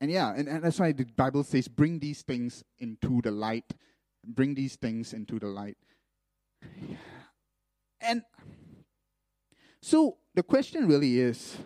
and 0.01 0.11
yeah, 0.11 0.35
and, 0.35 0.49
and 0.49 0.65
that's 0.65 0.81
why 0.81 0.91
the 0.91 1.05
Bible 1.05 1.45
says, 1.45 1.69
bring 1.69 2.01
these 2.01 2.23
things 2.23 2.65
into 2.81 3.23
the 3.23 3.31
light. 3.31 3.73
Bring 4.27 4.55
these 4.55 4.75
things 4.75 5.13
into 5.13 5.39
the 5.39 5.47
light. 5.47 5.77
And 8.01 8.23
so 9.83 10.17
the 10.35 10.43
question 10.43 10.87
really 10.87 11.19
is 11.21 11.59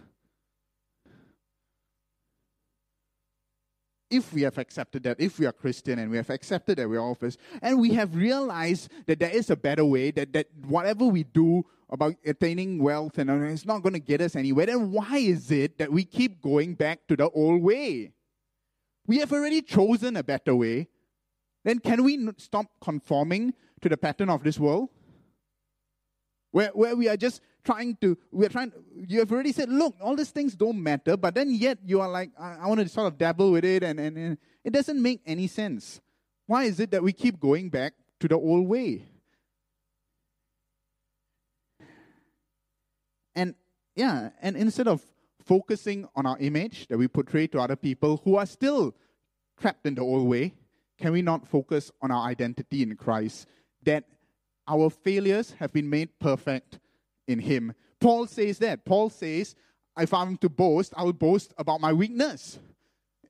if 4.10 4.32
we 4.32 4.42
have 4.42 4.58
accepted 4.58 5.02
that, 5.02 5.20
if 5.20 5.38
we 5.38 5.46
are 5.46 5.52
Christian 5.52 5.98
and 5.98 6.10
we 6.10 6.16
have 6.16 6.30
accepted 6.30 6.78
that 6.78 6.88
we 6.88 6.96
are 6.96 7.00
orphans, 7.00 7.38
and 7.60 7.80
we 7.80 7.90
have 7.90 8.14
realized 8.14 8.90
that 9.06 9.18
there 9.18 9.30
is 9.30 9.50
a 9.50 9.56
better 9.56 9.84
way, 9.84 10.10
that, 10.12 10.32
that 10.32 10.46
whatever 10.66 11.06
we 11.06 11.24
do 11.24 11.64
about 11.90 12.14
attaining 12.24 12.82
wealth 12.82 13.18
and 13.18 13.30
it's 13.30 13.66
not 13.66 13.82
going 13.82 13.92
to 13.92 14.00
get 14.00 14.20
us 14.20 14.36
anywhere, 14.36 14.66
then 14.66 14.90
why 14.90 15.18
is 15.18 15.50
it 15.50 15.78
that 15.78 15.90
we 15.90 16.04
keep 16.04 16.40
going 16.40 16.74
back 16.74 17.06
to 17.08 17.16
the 17.16 17.28
old 17.30 17.62
way? 17.62 18.12
We 19.06 19.18
have 19.18 19.32
already 19.32 19.62
chosen 19.62 20.16
a 20.16 20.22
better 20.22 20.54
way. 20.54 20.88
then 21.64 21.78
can 21.78 22.02
we 22.02 22.28
stop 22.38 22.66
conforming 22.80 23.54
to 23.80 23.88
the 23.88 23.96
pattern 23.96 24.30
of 24.30 24.42
this 24.42 24.58
world? 24.58 24.88
Where, 26.56 26.70
where 26.72 26.96
we 26.96 27.06
are 27.06 27.18
just 27.18 27.42
trying 27.64 27.98
to, 28.00 28.16
we're 28.32 28.48
trying, 28.48 28.72
you 29.06 29.18
have 29.18 29.30
already 29.30 29.52
said, 29.52 29.68
look, 29.68 29.94
all 30.00 30.16
these 30.16 30.30
things 30.30 30.56
don't 30.56 30.82
matter, 30.82 31.14
but 31.14 31.34
then 31.34 31.50
yet 31.50 31.76
you 31.84 32.00
are 32.00 32.08
like, 32.08 32.30
I, 32.40 32.60
I 32.62 32.66
want 32.66 32.80
to 32.80 32.88
sort 32.88 33.08
of 33.08 33.18
dabble 33.18 33.52
with 33.52 33.62
it, 33.62 33.82
and, 33.82 34.00
and, 34.00 34.16
and 34.16 34.38
it 34.64 34.72
doesn't 34.72 35.02
make 35.02 35.20
any 35.26 35.48
sense. 35.48 36.00
Why 36.46 36.64
is 36.64 36.80
it 36.80 36.92
that 36.92 37.02
we 37.02 37.12
keep 37.12 37.38
going 37.38 37.68
back 37.68 37.92
to 38.20 38.28
the 38.28 38.36
old 38.36 38.66
way? 38.66 39.04
And 43.34 43.54
yeah, 43.94 44.30
and 44.40 44.56
instead 44.56 44.88
of 44.88 45.02
focusing 45.44 46.08
on 46.16 46.24
our 46.24 46.38
image 46.38 46.86
that 46.88 46.96
we 46.96 47.06
portray 47.06 47.48
to 47.48 47.60
other 47.60 47.76
people 47.76 48.22
who 48.24 48.36
are 48.36 48.46
still 48.46 48.94
trapped 49.60 49.84
in 49.84 49.94
the 49.94 50.00
old 50.00 50.26
way, 50.26 50.54
can 50.96 51.12
we 51.12 51.20
not 51.20 51.46
focus 51.46 51.92
on 52.00 52.10
our 52.10 52.26
identity 52.26 52.82
in 52.82 52.96
Christ? 52.96 53.46
That 53.82 54.04
our 54.68 54.90
failures 54.90 55.54
have 55.58 55.72
been 55.72 55.88
made 55.88 56.18
perfect 56.18 56.78
in 57.26 57.38
Him. 57.38 57.72
Paul 58.00 58.26
says 58.26 58.58
that. 58.58 58.84
Paul 58.84 59.10
says, 59.10 59.54
if 59.98 60.12
I'm 60.12 60.36
to 60.38 60.48
boast, 60.48 60.92
I 60.96 61.04
will 61.04 61.12
boast 61.12 61.54
about 61.56 61.80
my 61.80 61.92
weakness. 61.92 62.58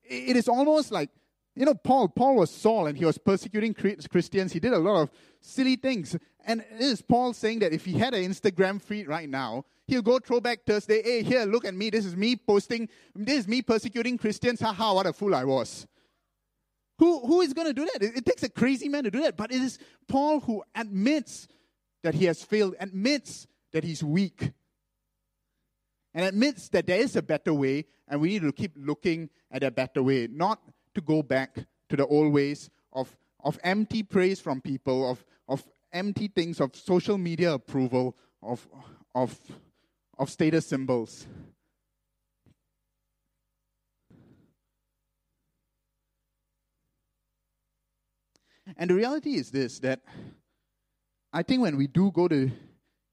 It 0.05 0.37
is 0.37 0.49
almost 0.49 0.91
like, 0.91 1.11
you 1.55 1.65
know, 1.65 1.75
Paul, 1.75 2.09
Paul 2.09 2.37
was 2.37 2.51
Saul 2.51 2.87
and 2.87 2.99
he 2.99 3.05
was 3.05 3.19
persecuting 3.19 3.73
Christians. 3.75 4.53
He 4.53 4.61
did 4.61 4.73
a 4.73 4.79
lot 4.79 5.03
of 5.03 5.11
silly 5.41 5.77
things. 5.77 6.17
And 6.45 6.61
it 6.61 6.81
is 6.81 7.01
Paul 7.01 7.33
saying 7.33 7.61
that 7.61 7.73
if 7.73 7.85
he 7.85 7.93
had 7.93 8.15
an 8.15 8.25
Instagram 8.25 8.81
feed 8.83 9.09
right 9.09 9.29
now, 9.29 9.65
he'll 9.87 10.03
go 10.03 10.19
throwback 10.19 10.65
Thursday, 10.67 11.03
hey, 11.03 11.23
here, 11.23 11.45
look 11.45 11.65
at 11.65 11.75
me. 11.75 11.91
This 11.91 12.05
is 12.05 12.17
me 12.17 12.37
posting, 12.37 12.89
this 13.15 13.41
is 13.41 13.49
me 13.49 13.63
persecuting 13.63 14.19
Christians. 14.19 14.61
Haha, 14.61 14.95
what 14.95 15.07
a 15.07 15.13
fool 15.13 15.35
I 15.35 15.45
was. 15.45 15.87
Who, 16.99 17.21
who 17.27 17.41
is 17.43 17.53
going 17.53 17.67
to 17.67 17.75
do 17.75 17.89
that? 17.93 18.03
It, 18.03 18.19
it 18.19 18.27
takes 18.27 18.43
a 18.43 18.49
crazy 18.49 18.89
man 18.89 19.05
to 19.05 19.11
do 19.11 19.23
that. 19.23 19.37
But 19.37 19.53
it 19.53 19.61
is 19.61 19.79
Paul 20.09 20.41
who 20.41 20.63
admits 20.75 21.47
that 22.03 22.15
he 22.15 22.25
has 22.27 22.43
failed, 22.43 22.75
admits 22.81 23.47
that 23.73 23.85
he's 23.85 24.03
weak, 24.03 24.53
and 26.15 26.25
admits 26.25 26.69
that 26.71 26.87
there 26.87 26.99
is 26.99 27.17
a 27.17 27.23
better 27.23 27.53
way, 27.53 27.85
and 28.09 28.21
we 28.21 28.31
need 28.31 28.43
to 28.43 28.53
keep 28.53 28.73
looking 28.77 29.29
at 29.51 29.63
a 29.63 29.71
better 29.71 30.03
way, 30.03 30.29
not 30.31 30.61
to 30.95 31.01
go 31.01 31.23
back 31.23 31.59
to 31.89 31.97
the 31.97 32.07
old 32.07 32.33
ways 32.33 32.71
of, 32.93 33.15
of 33.45 33.59
empty 33.63 34.03
praise 34.03 34.41
from 34.41 34.61
people, 34.61 35.11
of, 35.11 35.25
of 35.49 35.63
empty 35.93 36.29
things, 36.29 36.61
of 36.61 36.75
social 36.75 37.19
media 37.19 37.53
approval, 37.53 38.17
of, 38.43 38.67
of, 39.15 39.39
of 40.19 40.31
status 40.31 40.67
symbols. 40.67 41.27
And 48.77 48.91
the 48.91 48.95
reality 48.95 49.37
is 49.37 49.51
this 49.51 49.79
that 49.81 50.01
I 51.33 51.43
think 51.43 51.63
when 51.63 51.77
we 51.77 51.87
do 51.87 52.11
go 52.11 52.29
to 52.29 52.51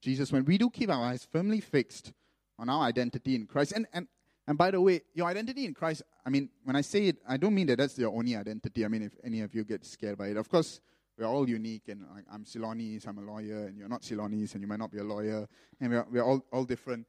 Jesus, 0.01 0.31
when 0.31 0.45
we 0.45 0.57
do 0.57 0.69
keep 0.69 0.89
our 0.89 1.03
eyes 1.03 1.27
firmly 1.31 1.61
fixed 1.61 2.11
on 2.59 2.69
our 2.69 2.83
identity 2.83 3.35
in 3.35 3.45
Christ, 3.47 3.71
and, 3.71 3.87
and, 3.93 4.07
and 4.47 4.57
by 4.57 4.71
the 4.71 4.81
way, 4.81 5.01
your 5.13 5.27
identity 5.27 5.65
in 5.65 5.73
Christ, 5.73 6.03
I 6.25 6.29
mean, 6.29 6.49
when 6.63 6.75
I 6.75 6.81
say 6.81 7.07
it, 7.07 7.17
I 7.27 7.37
don't 7.37 7.55
mean 7.55 7.67
that 7.67 7.77
that's 7.77 7.97
your 7.97 8.13
only 8.13 8.35
identity. 8.35 8.83
I 8.83 8.89
mean, 8.89 9.03
if 9.03 9.13
any 9.23 9.41
of 9.41 9.55
you 9.55 9.63
get 9.63 9.85
scared 9.85 10.17
by 10.17 10.27
it, 10.27 10.37
of 10.37 10.49
course, 10.49 10.81
we're 11.17 11.25
all 11.25 11.47
unique, 11.47 11.89
and 11.89 12.05
I'm 12.31 12.43
Ceylonese, 12.43 13.07
I'm 13.07 13.17
a 13.19 13.21
lawyer, 13.21 13.67
and 13.67 13.77
you're 13.77 13.87
not 13.87 14.01
Ceylonese, 14.01 14.53
and 14.53 14.61
you 14.61 14.67
might 14.67 14.79
not 14.79 14.91
be 14.91 14.97
a 14.97 15.03
lawyer, 15.03 15.47
and 15.79 15.91
we're, 15.91 16.05
we're 16.11 16.23
all, 16.23 16.43
all 16.51 16.65
different. 16.65 17.05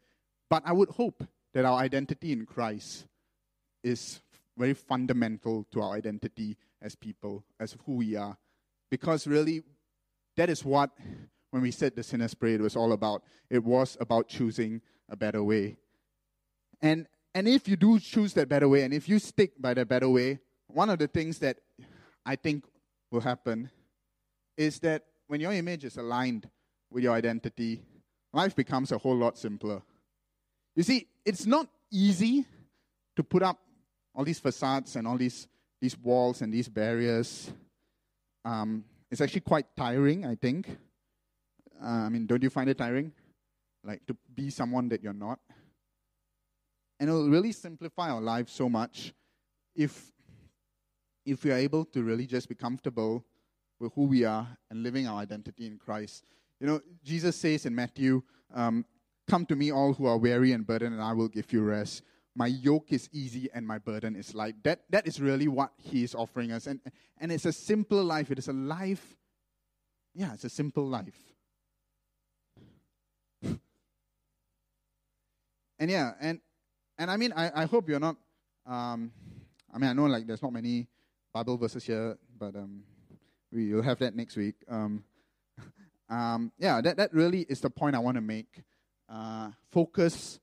But 0.49 0.63
I 0.67 0.73
would 0.73 0.91
hope 0.91 1.27
that 1.55 1.65
our 1.65 1.79
identity 1.79 2.33
in 2.33 2.47
Christ 2.47 3.07
is 3.83 4.21
very 4.57 4.75
fundamental 4.75 5.67
to 5.73 5.81
our 5.81 5.95
identity 5.95 6.57
as 6.81 6.95
people, 6.95 7.45
as 7.59 7.77
who 7.87 7.97
we 7.97 8.15
are. 8.15 8.37
Because 8.91 9.27
really, 9.27 9.63
that 10.37 10.51
is 10.51 10.65
what, 10.65 10.91
when 11.51 11.63
we 11.63 11.71
said 11.71 11.95
the 11.95 12.03
sinner's 12.03 12.35
prayer, 12.35 12.57
it 12.57 12.61
was 12.61 12.77
all 12.77 12.93
about. 12.93 13.23
It 13.51 13.63
was 13.65 13.97
about 14.01 14.29
choosing 14.29 14.81
a 15.09 15.17
better 15.17 15.43
way. 15.43 15.77
And, 16.83 17.07
and 17.35 17.49
if 17.49 17.69
you 17.69 17.77
do 17.77 17.99
choose 17.99 18.35
that 18.35 18.49
better 18.49 18.69
way, 18.69 18.83
and 18.83 18.93
if 18.93 19.09
you 19.09 19.19
stick 19.19 19.53
by 19.61 19.75
that 19.75 19.89
better 19.89 20.09
way, 20.09 20.41
one 20.69 20.91
of 20.91 20.99
the 20.99 21.07
things 21.07 21.39
that 21.39 21.59
I 22.27 22.37
think 22.37 22.65
will 23.11 23.21
happen 23.21 23.71
is 24.57 24.79
that 24.81 25.05
when 25.27 25.41
your 25.41 25.53
image 25.53 25.85
is 25.85 25.97
aligned 25.97 26.49
with 26.91 27.05
your 27.05 27.15
identity, 27.15 27.83
life 28.33 28.55
becomes 28.55 28.93
a 28.93 28.99
whole 28.99 29.17
lot 29.17 29.39
simpler. 29.39 29.83
You 30.77 30.83
see, 30.83 31.07
it's 31.25 31.47
not 31.47 31.69
easy 31.91 32.45
to 33.17 33.23
put 33.23 33.43
up 33.43 33.59
all 34.15 34.25
these 34.25 34.39
facades 34.39 34.97
and 34.97 35.07
all 35.07 35.17
these, 35.17 35.49
these 35.81 35.97
walls 35.99 36.43
and 36.43 36.53
these 36.53 36.69
barriers. 36.69 37.51
Um, 38.45 38.85
it's 39.11 39.21
actually 39.21 39.41
quite 39.43 39.67
tiring, 39.77 40.27
I 40.27 40.35
think. 40.35 40.69
Uh, 41.83 41.87
I 41.87 42.09
mean, 42.09 42.27
don't 42.27 42.43
you 42.43 42.51
find 42.51 42.69
it 42.69 42.79
tiring? 42.79 43.13
Like 43.83 44.05
to 44.07 44.17
be 44.35 44.51
someone 44.51 44.89
that 44.89 45.03
you're 45.03 45.13
not? 45.13 45.39
And 47.01 47.09
it'll 47.09 47.29
really 47.29 47.53
simplify 47.53 48.11
our 48.11 48.21
lives 48.21 48.53
so 48.53 48.69
much 48.69 49.13
if, 49.75 50.13
if 51.27 51.45
we 51.45 51.51
are 51.51 51.57
able 51.57 51.85
to 51.87 52.03
really 52.03 52.27
just 52.27 52.49
be 52.49 52.55
comfortable 52.55 53.25
with 53.81 53.93
who 53.95 54.05
we 54.05 54.25
are 54.25 54.47
and 54.71 54.83
living 54.83 55.07
our 55.07 55.21
identity 55.21 55.67
in 55.67 55.79
Christ. 55.79 56.25
You 56.61 56.67
know, 56.67 56.81
Jesus 57.03 57.37
says 57.37 57.67
in 57.67 57.75
Matthew, 57.75 58.23
um, 58.55 58.85
Come 59.27 59.47
to 59.47 59.57
me, 59.57 59.73
all 59.73 59.95
who 59.95 60.05
are 60.07 60.19
weary 60.19 60.53
and 60.53 60.67
burdened, 60.67 60.93
and 60.93 61.03
I 61.03 61.15
will 61.15 61.29
give 61.29 61.51
you 61.51 61.63
rest 61.63 62.03
my 62.35 62.47
yoke 62.49 62.93
is 62.93 63.09
easy 63.13 63.49
and 63.55 63.67
my 63.67 63.79
burden 63.79 64.17
is 64.17 64.35
light. 64.35 64.57
That, 64.65 64.81
that 64.91 65.07
is 65.07 65.21
really 65.21 65.47
what 65.47 65.71
he 65.79 66.03
is 66.03 66.15
offering 66.15 66.51
us. 66.53 66.67
And, 66.67 66.81
and 67.19 67.31
it's 67.31 67.45
a 67.45 67.53
simple 67.53 68.03
life. 68.03 68.31
It 68.31 68.39
is 68.39 68.49
a 68.49 68.53
life, 68.53 69.17
yeah, 70.15 70.35
it's 70.35 70.45
a 70.45 70.51
simple 70.51 70.87
life. 70.87 71.19
and 73.43 73.61
yeah, 75.91 76.13
and, 76.21 76.41
and 76.99 77.11
I 77.11 77.17
mean, 77.17 77.33
I, 77.37 77.63
I 77.63 77.67
hope 77.67 77.89
you're 77.89 78.01
not, 78.01 78.17
um, 78.67 79.13
I 79.73 79.79
mean, 79.79 79.91
I 79.91 79.93
know 79.93 80.07
like 80.07 80.27
there's 80.27 80.43
not 80.43 80.53
many 80.53 80.89
Bible 81.33 81.57
verses 81.57 81.85
here, 81.85 82.19
but 82.37 82.57
um, 82.57 82.83
we 83.53 83.73
will 83.73 83.83
have 83.83 84.01
that 84.01 84.17
next 84.17 84.37
week. 84.37 84.57
Um, 84.69 85.05
um, 86.11 86.51
yeah, 86.59 86.81
that, 86.81 86.97
that 86.97 87.15
really 87.15 87.43
is 87.49 87.61
the 87.61 87.71
point 87.71 87.95
I 87.95 88.01
want 88.01 88.17
to 88.17 88.21
make. 88.21 88.65
Uh, 89.09 89.51
focus 89.71 90.41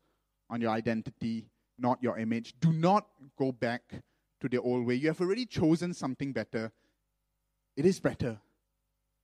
on 0.49 0.61
your 0.61 0.71
identity 0.71 1.50
not 1.81 2.01
your 2.01 2.17
image. 2.17 2.53
Do 2.59 2.71
not 2.71 3.07
go 3.37 3.51
back 3.51 3.81
to 4.39 4.49
the 4.49 4.59
old 4.59 4.85
way. 4.85 4.95
You 4.95 5.07
have 5.07 5.21
already 5.21 5.45
chosen 5.45 5.93
something 5.93 6.31
better. 6.31 6.71
It 7.75 7.85
is 7.85 7.99
better. 7.99 8.39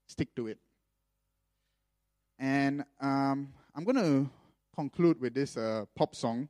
Stick 0.07 0.33
to 0.35 0.47
it. 0.47 0.57
And 2.39 2.83
um, 3.01 3.53
I'm 3.75 3.83
going 3.83 3.97
to 3.97 4.29
conclude 4.75 5.19
with 5.19 5.33
this 5.33 5.57
uh, 5.57 5.85
pop 5.95 6.15
song. 6.15 6.47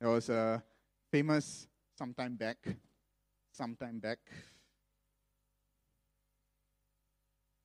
It 0.00 0.06
was 0.06 0.30
uh, 0.30 0.60
famous 1.10 1.66
sometime 1.96 2.36
back. 2.36 2.56
Sometime 3.52 3.98
back. 3.98 4.18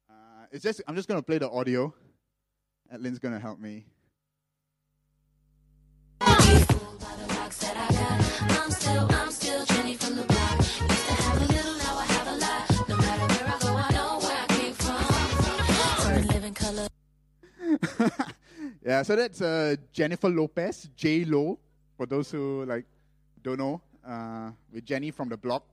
Uh, 0.10 0.46
it's 0.52 0.64
just 0.64 0.82
I'm 0.88 0.96
just 0.96 1.08
going 1.08 1.20
to 1.20 1.26
play 1.26 1.38
the 1.38 1.50
audio. 1.50 1.94
Adlin's 2.94 3.20
going 3.20 3.34
to 3.34 3.40
help 3.40 3.60
me. 3.60 3.86
Yeah, 18.84 19.04
so 19.04 19.16
that's 19.16 19.42
uh, 19.42 19.76
Jennifer 19.92 20.30
Lopez, 20.30 20.90
J 20.96 21.26
Lo, 21.26 21.60
for 21.98 22.06
those 22.06 22.32
who 22.32 22.66
like 22.66 22.86
don't 23.44 23.60
know, 23.60 23.82
uh, 24.08 24.52
with 24.72 24.86
Jenny 24.86 25.12
from 25.12 25.30
the 25.30 25.38
block. 25.38 25.66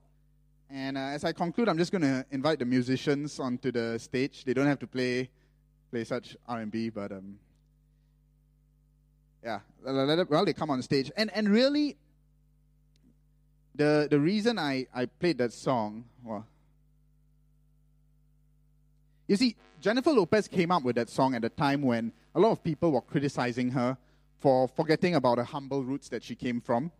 And 0.69 0.97
uh, 0.97 1.15
as 1.15 1.23
I 1.23 1.31
conclude, 1.31 1.69
I'm 1.69 1.77
just 1.77 1.91
going 1.91 2.01
to 2.01 2.25
invite 2.31 2.59
the 2.59 2.65
musicians 2.65 3.39
onto 3.39 3.71
the 3.71 3.97
stage. 3.99 4.43
They 4.43 4.53
don't 4.53 4.67
have 4.67 4.79
to 4.79 4.87
play 4.87 5.29
play 5.91 6.03
such 6.03 6.37
R&B, 6.47 6.89
but 6.89 7.11
um, 7.11 7.39
yeah, 9.43 9.59
well, 9.83 10.45
they 10.45 10.53
come 10.53 10.69
on 10.69 10.81
stage. 10.81 11.11
And, 11.15 11.31
and 11.33 11.49
really, 11.49 11.97
the, 13.75 14.07
the 14.09 14.19
reason 14.19 14.59
I, 14.59 14.87
I 14.93 15.05
played 15.05 15.37
that 15.37 15.53
song, 15.53 16.05
well, 16.23 16.45
you 19.27 19.35
see, 19.35 19.55
Jennifer 19.79 20.11
Lopez 20.11 20.47
came 20.47 20.71
up 20.71 20.83
with 20.83 20.95
that 20.95 21.09
song 21.09 21.35
at 21.35 21.45
a 21.45 21.49
time 21.49 21.81
when 21.81 22.11
a 22.35 22.39
lot 22.39 22.51
of 22.51 22.63
people 22.63 22.91
were 22.91 23.01
criticizing 23.01 23.71
her 23.71 23.97
for 24.39 24.67
forgetting 24.67 25.15
about 25.15 25.37
the 25.37 25.43
humble 25.43 25.83
roots 25.83 26.09
that 26.09 26.23
she 26.23 26.35
came 26.35 26.59
from. 26.59 26.91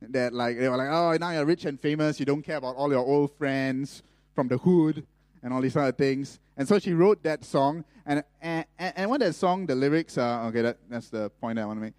That, 0.00 0.32
like, 0.32 0.58
they 0.58 0.68
were 0.68 0.78
like, 0.78 0.88
oh, 0.90 1.16
now 1.20 1.30
you're 1.32 1.44
rich 1.44 1.66
and 1.66 1.78
famous, 1.78 2.18
you 2.18 2.24
don't 2.24 2.42
care 2.42 2.56
about 2.56 2.76
all 2.76 2.90
your 2.90 3.04
old 3.04 3.36
friends 3.36 4.02
from 4.34 4.48
the 4.48 4.56
hood 4.56 5.04
and 5.42 5.52
all 5.52 5.60
these 5.60 5.76
other 5.76 5.92
things. 5.92 6.38
And 6.56 6.68
so 6.68 6.78
she 6.78 6.92
wrote 6.92 7.22
that 7.22 7.44
song. 7.44 7.84
And, 8.04 8.24
and, 8.40 8.64
and 8.78 9.10
what 9.10 9.20
that 9.20 9.34
song, 9.34 9.66
the 9.66 9.74
lyrics 9.74 10.18
are, 10.18 10.48
okay, 10.48 10.62
that, 10.62 10.78
that's 10.88 11.08
the 11.08 11.30
point 11.30 11.58
I 11.58 11.64
want 11.64 11.78
to 11.78 11.82
make. 11.82 11.94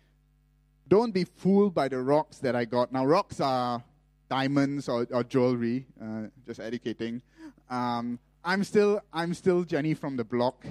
Don't 0.88 1.14
be 1.14 1.24
fooled 1.24 1.74
by 1.74 1.88
the 1.88 2.00
rocks 2.02 2.40
that 2.40 2.56
I 2.56 2.66
got. 2.66 2.92
Now, 2.92 3.06
rocks 3.06 3.40
are 3.40 3.84
diamonds 4.30 4.88
or, 4.90 5.08
or 5.12 5.24
jewelry, 5.24 5.86
uh, 6.02 6.24
just 6.46 6.60
educating. 6.60 7.22
Um, 7.70 8.20
I'm 8.44 8.64
still 8.64 9.02
I'm 9.14 9.34
still 9.34 9.64
Jenny 9.64 9.94
from 9.94 10.18
the 10.18 10.24
block. 10.24 10.66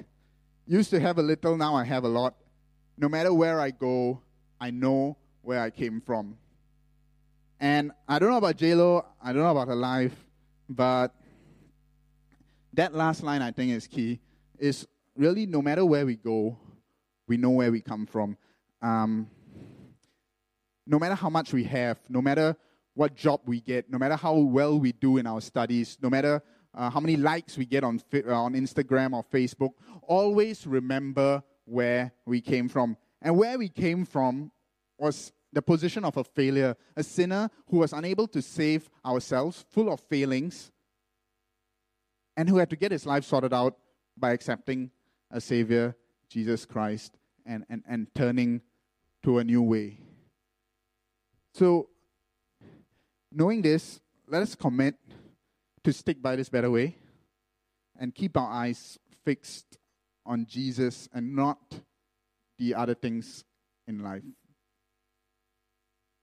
Used 0.66 0.90
to 0.90 1.00
have 1.00 1.18
a 1.18 1.22
little, 1.22 1.56
now 1.56 1.74
I 1.74 1.84
have 1.84 2.04
a 2.04 2.08
lot. 2.08 2.34
No 2.96 3.08
matter 3.08 3.32
where 3.32 3.60
I 3.60 3.70
go, 3.70 4.20
I 4.60 4.70
know 4.70 5.16
where 5.42 5.60
I 5.60 5.70
came 5.70 6.00
from. 6.00 6.36
And 7.58 7.92
I 8.08 8.18
don't 8.18 8.30
know 8.30 8.38
about 8.38 8.56
JLo, 8.56 9.04
I 9.22 9.32
don't 9.32 9.42
know 9.42 9.50
about 9.50 9.68
her 9.68 9.76
life, 9.76 10.14
but 10.68 11.14
that 12.74 12.94
last 12.94 13.22
line 13.22 13.42
I 13.42 13.50
think 13.50 13.72
is 13.72 13.86
key. 13.86 14.20
Is 14.58 14.86
really 15.16 15.46
no 15.46 15.62
matter 15.62 15.84
where 15.84 16.04
we 16.04 16.16
go, 16.16 16.58
we 17.26 17.36
know 17.36 17.50
where 17.50 17.72
we 17.72 17.80
come 17.80 18.06
from. 18.06 18.36
Um, 18.82 19.28
no 20.86 20.98
matter 20.98 21.14
how 21.14 21.30
much 21.30 21.52
we 21.52 21.64
have, 21.64 21.98
no 22.08 22.20
matter 22.20 22.56
what 22.94 23.14
job 23.14 23.40
we 23.46 23.60
get, 23.60 23.90
no 23.90 23.98
matter 23.98 24.16
how 24.16 24.34
well 24.34 24.78
we 24.78 24.92
do 24.92 25.16
in 25.16 25.26
our 25.26 25.40
studies, 25.40 25.96
no 26.02 26.10
matter 26.10 26.42
uh, 26.74 26.90
how 26.90 27.00
many 27.00 27.16
likes 27.16 27.56
we 27.56 27.64
get 27.64 27.84
on, 27.84 28.00
uh, 28.12 28.32
on 28.32 28.54
Instagram 28.54 29.12
or 29.12 29.24
Facebook, 29.24 29.70
always 30.02 30.66
remember 30.66 31.42
where 31.64 32.12
we 32.26 32.40
came 32.40 32.68
from. 32.68 32.96
And 33.22 33.36
where 33.36 33.58
we 33.58 33.68
came 33.68 34.04
from 34.04 34.50
was 34.98 35.32
the 35.52 35.62
position 35.62 36.04
of 36.04 36.16
a 36.16 36.24
failure, 36.24 36.76
a 36.96 37.02
sinner 37.02 37.48
who 37.68 37.78
was 37.78 37.92
unable 37.92 38.26
to 38.28 38.42
save 38.42 38.88
ourselves, 39.04 39.64
full 39.70 39.92
of 39.92 40.00
failings, 40.00 40.70
and 42.37 42.49
who 42.49 42.57
had 42.57 42.70
to 42.70 42.76
get 42.76 42.93
his 42.93 43.07
life 43.07 43.24
sorted 43.24 43.53
out 43.53 43.76
by 44.16 44.33
accepting 44.33 44.91
a 45.31 45.41
Savior, 45.41 45.97
Jesus 46.28 46.64
Christ, 46.64 47.16
and, 47.47 47.64
and, 47.68 47.83
and 47.89 48.07
turning 48.14 48.61
to 49.22 49.39
a 49.39 49.45
new 49.45 49.62
way. 49.62 49.99
So, 51.55 51.89
knowing 53.33 53.62
this, 53.62 54.01
let 54.26 54.43
us 54.43 54.55
commit 54.55 54.95
to 55.85 55.93
stick 55.93 56.22
by 56.22 56.37
this 56.37 56.49
better 56.49 56.70
way 56.70 56.97
and 57.99 58.14
keep 58.14 58.37
our 58.37 58.49
eyes 58.49 58.99
fixed 59.24 59.78
on 60.24 60.47
Jesus 60.47 61.09
and 61.12 61.35
not 61.35 61.59
the 62.59 62.74
other 62.74 62.95
things 62.95 63.45
in 63.87 64.03
life. 64.03 64.22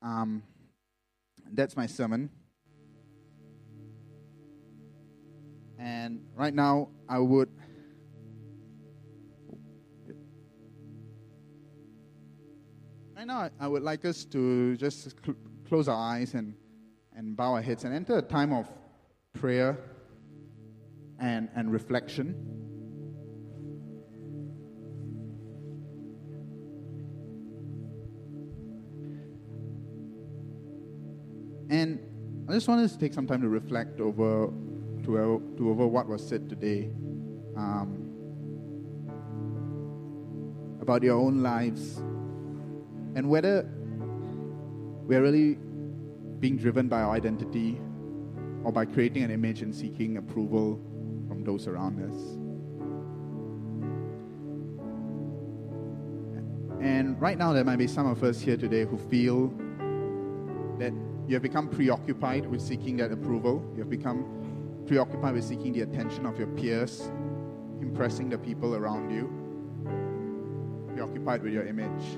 Um, 0.02 0.44
that's 1.52 1.76
my 1.76 1.86
sermon. 1.86 2.30
And 5.80 6.26
right 6.36 6.54
now, 6.54 6.90
I 7.08 7.20
would. 7.20 7.50
Right 13.16 13.28
now, 13.28 13.50
I 13.60 13.68
would 13.68 13.84
like 13.84 14.06
us 14.06 14.26
to 14.26 14.76
just 14.78 15.16
cl- 15.24 15.38
close 15.68 15.88
our 15.88 15.96
eyes 15.96 16.34
and, 16.34 16.56
and 17.16 17.36
bow 17.36 17.54
our 17.54 17.62
heads 17.62 17.84
and 17.84 17.94
enter 17.94 18.18
a 18.18 18.22
time 18.22 18.54
of 18.54 18.68
prayer 19.34 19.78
and, 21.20 21.50
and 21.56 21.72
reflection. 21.72 22.36
And 31.70 32.00
I 32.48 32.54
just 32.54 32.68
wanted 32.68 32.90
to 32.90 32.98
take 32.98 33.14
some 33.14 33.28
time 33.28 33.42
to 33.42 33.50
reflect 33.50 34.00
over 34.00 34.50
to, 35.08 35.42
to 35.58 35.70
over 35.70 35.88
what 35.88 36.08
was 36.08 36.26
said 36.26 36.50
today 36.50 36.92
um, 37.56 38.12
about 40.82 41.02
your 41.02 41.18
own 41.18 41.42
lives 41.42 41.98
and 43.16 43.28
whether 43.30 43.68
we're 45.08 45.22
really 45.22 45.58
being 46.40 46.58
driven 46.58 46.90
by 46.90 47.02
our 47.02 47.16
identity 47.16 47.80
or 48.64 48.72
by 48.72 48.84
creating 48.84 49.24
an 49.24 49.32
image 49.32 49.62
and 49.62 49.74
seeking 49.74 50.18
approval 50.18 50.80
from 51.28 51.42
those 51.46 51.68
around 51.68 52.04
us. 52.04 52.18
And 56.86 57.20
right 57.20 57.38
now, 57.38 57.54
there 57.54 57.64
might 57.64 57.78
be 57.78 57.88
some 57.88 58.06
of 58.06 58.24
us 58.24 58.42
here 58.42 58.58
today 58.58 58.84
who 58.86 58.98
feel 58.98 59.48
that 60.80 60.94
you 61.28 61.34
have 61.34 61.42
become 61.42 61.70
preoccupied 61.70 62.46
with 62.46 62.62
seeking 62.62 62.98
that 62.98 63.12
approval. 63.12 63.64
You 63.74 63.80
have 63.80 63.90
become 63.90 64.47
preoccupied 64.88 65.36
with 65.36 65.44
seeking 65.44 65.74
the 65.74 65.82
attention 65.82 66.26
of 66.26 66.40
your 66.40 66.48
peers, 66.48 67.12
impressing 67.82 68.30
the 68.30 68.38
people 68.38 68.74
around 68.74 69.12
you, 69.12 69.30
preoccupied 70.94 71.44
with 71.44 71.54
your 71.54 71.68
image. 71.68 72.18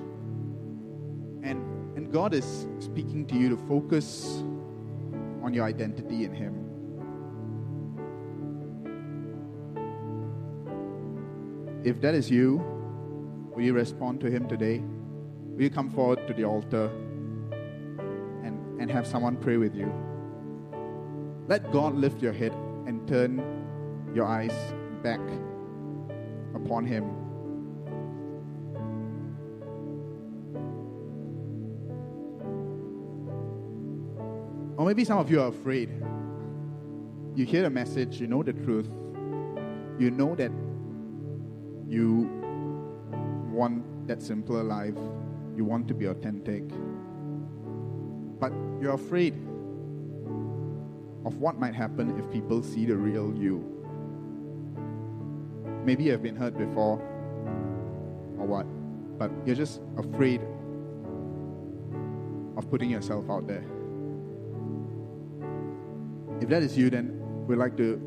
And, 1.44 1.98
and 1.98 2.12
God 2.12 2.34
is 2.34 2.68
speaking 2.80 3.26
to 3.28 3.36
you 3.36 3.50
to 3.50 3.58
focus 3.58 4.44
on 5.42 5.54
your 5.54 5.66
identity 5.66 6.26
in 6.26 6.34
Him. 6.34 6.66
If 11.84 12.00
that 12.02 12.14
is 12.14 12.30
you, 12.30 12.58
will 13.56 13.64
you 13.64 13.74
respond 13.74 14.22
to 14.22 14.30
Him 14.30 14.48
today? 14.48 14.84
Will 15.56 15.64
you 15.64 15.70
come 15.70 15.90
forward 15.90 16.28
to 16.28 16.34
the 16.34 16.44
altar 16.44 16.92
and, 18.44 18.82
and 18.82 18.92
have 18.92 19.08
someone 19.08 19.38
pray 19.38 19.58
with 19.58 19.76
you? 19.76 19.92
Let 21.50 21.72
God 21.72 21.96
lift 21.96 22.22
your 22.22 22.32
head 22.32 22.54
and 22.86 23.08
turn 23.08 23.42
your 24.14 24.28
eyes 24.28 24.54
back 25.02 25.20
upon 26.54 26.86
Him. 26.86 27.06
Or 34.78 34.86
maybe 34.86 35.04
some 35.04 35.18
of 35.18 35.32
you 35.32 35.42
are 35.42 35.48
afraid. 35.48 35.90
You 37.34 37.46
hear 37.46 37.64
the 37.64 37.72
message, 37.72 38.22
you 38.22 38.28
know 38.28 38.44
the 38.44 38.54
truth, 38.54 38.88
you 39.98 40.12
know 40.12 40.36
that 40.36 40.52
you 41.88 42.30
want 43.52 44.08
that 44.08 44.22
simpler 44.22 44.62
life, 44.62 45.00
you 45.58 45.66
want 45.66 45.88
to 45.88 45.96
be 45.96 46.06
authentic, 46.06 46.68
but 48.40 48.54
you're 48.80 48.94
afraid 48.94 49.49
of 51.26 51.38
what 51.38 51.60
might 51.60 51.76
happen 51.76 52.18
if 52.20 52.32
people 52.32 52.64
see 52.64 52.86
the 52.86 52.96
real 52.96 53.34
you. 53.36 53.76
Maybe 55.86 56.04
you 56.06 56.12
have 56.12 56.24
been 56.24 56.36
hurt 56.36 56.58
before, 56.58 57.00
or 58.38 58.46
what, 58.46 58.66
but 59.18 59.32
you're 59.46 59.56
just 59.56 59.82
afraid 59.98 60.42
of 62.58 62.70
putting 62.70 62.90
yourself 62.90 63.30
out 63.30 63.48
there. 63.48 63.64
If 66.42 66.50
that 66.50 66.64
is 66.64 66.78
you, 66.78 66.90
then 66.90 67.20
we'd 67.48 67.58
like 67.58 67.76
to 67.78 68.00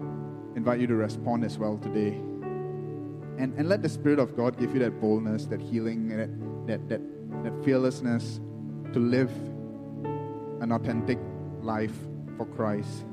invite 0.57 0.81
you 0.81 0.87
to 0.87 0.95
respond 0.95 1.45
as 1.45 1.59
well 1.59 1.79
today. 1.79 2.15
And, 3.39 3.55
and 3.57 3.69
let 3.69 3.83
the 3.83 3.89
Spirit 3.89 4.19
of 4.19 4.37
God 4.37 4.59
give 4.59 4.75
you 4.75 4.81
that 4.81 5.01
boldness, 5.01 5.47
that 5.47 5.61
healing, 5.61 6.09
that, 6.09 6.31
that, 6.67 6.89
that, 6.89 7.01
that 7.45 7.65
fearlessness 7.65 8.41
to 8.93 8.99
live 8.99 9.31
an 10.61 10.71
authentic 10.73 11.19
life 11.63 11.97
for 12.45 12.55
Christ. 12.55 13.05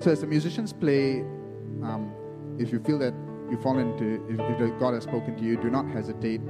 So, 0.00 0.10
as 0.10 0.20
the 0.20 0.26
musicians 0.26 0.72
play, 0.72 1.20
um, 1.82 2.12
if 2.58 2.72
you 2.72 2.78
feel 2.80 2.98
that 2.98 3.14
you 3.50 3.58
fall 3.62 3.78
into, 3.78 4.24
if, 4.28 4.40
if 4.60 4.78
God 4.78 4.94
has 4.94 5.04
spoken 5.04 5.36
to 5.36 5.42
you, 5.42 5.56
do 5.56 5.70
not 5.70 5.86
hesitate. 5.88 6.40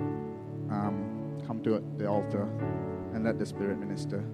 Um, 0.71 1.11
come 1.47 1.62
to 1.62 1.83
the 1.99 2.07
altar 2.07 2.49
and 3.12 3.25
let 3.25 3.39
the 3.39 3.47
Spirit 3.47 3.79
minister. 3.79 4.25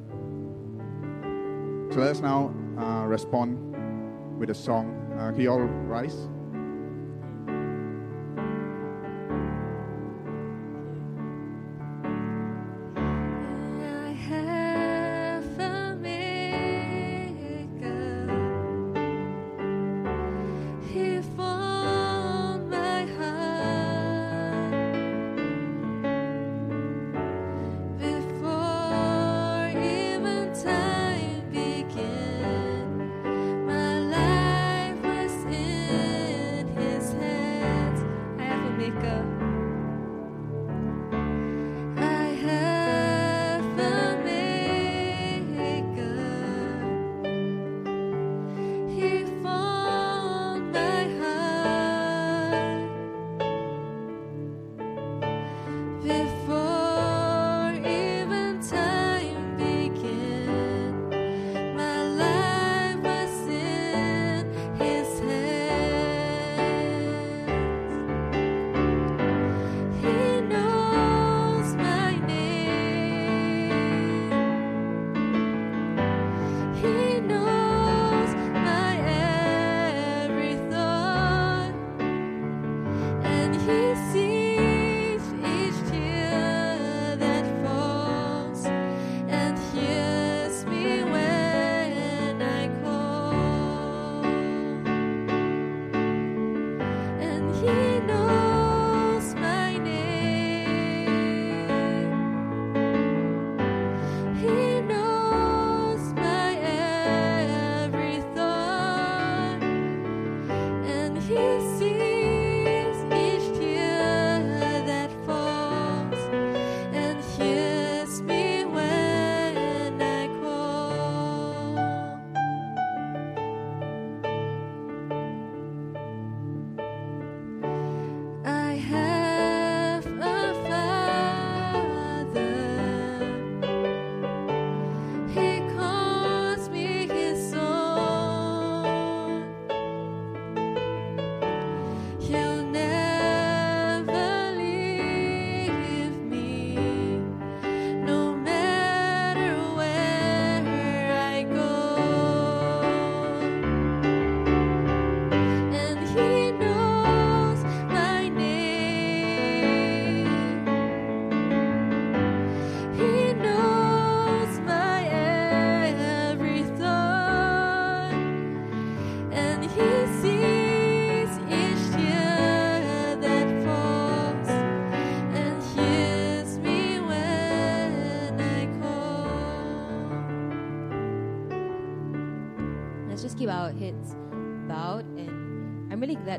So 1.93 1.99
let 1.99 2.11
us 2.11 2.20
now 2.20 2.55
uh, 2.78 3.05
respond 3.07 4.39
with 4.39 4.51
a 4.51 4.55
song. 4.55 4.95
Uh, 5.18 5.33
can 5.33 5.41
you 5.41 5.51
all 5.51 5.61
rise? 5.61 6.28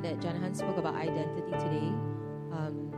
Glad 0.02 0.22
that 0.22 0.26
Janahan 0.26 0.56
spoke 0.56 0.78
about 0.78 0.95
identity 0.95 1.52
today. 1.52 1.93
Um, 2.52 2.91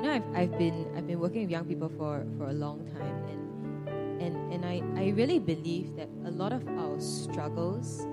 you 0.00 0.02
know, 0.02 0.12
I've, 0.12 0.34
I've 0.34 0.58
been 0.58 0.86
I've 0.96 1.06
been 1.06 1.20
working 1.20 1.42
with 1.42 1.50
young 1.50 1.64
people 1.64 1.88
for, 1.88 2.26
for 2.38 2.48
a 2.48 2.52
long 2.52 2.86
time, 2.94 3.24
and 3.28 4.22
and 4.22 4.52
and 4.52 4.64
I, 4.64 4.82
I 4.96 5.08
really 5.10 5.38
believe 5.38 5.96
that 5.96 6.08
a 6.24 6.30
lot 6.30 6.52
of 6.52 6.66
our 6.68 6.98
struggles 7.00 8.06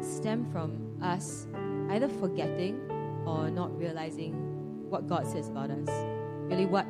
stem 0.00 0.50
from 0.52 0.98
us 1.02 1.46
either 1.90 2.08
forgetting 2.08 2.80
or 3.26 3.50
not 3.50 3.76
realizing 3.78 4.34
what 4.90 5.08
God 5.08 5.26
says 5.26 5.48
about 5.48 5.70
us, 5.70 5.88
really 6.50 6.66
what 6.66 6.86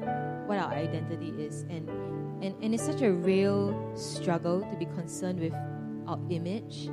what 0.46 0.58
our 0.58 0.72
identity 0.72 1.32
is, 1.38 1.62
and 1.62 1.88
and 2.42 2.54
and 2.62 2.74
it's 2.74 2.84
such 2.84 3.02
a 3.02 3.12
real 3.12 3.74
struggle 3.94 4.60
to 4.62 4.76
be 4.76 4.86
concerned 4.86 5.40
with 5.40 5.54
our 6.06 6.18
image. 6.30 6.90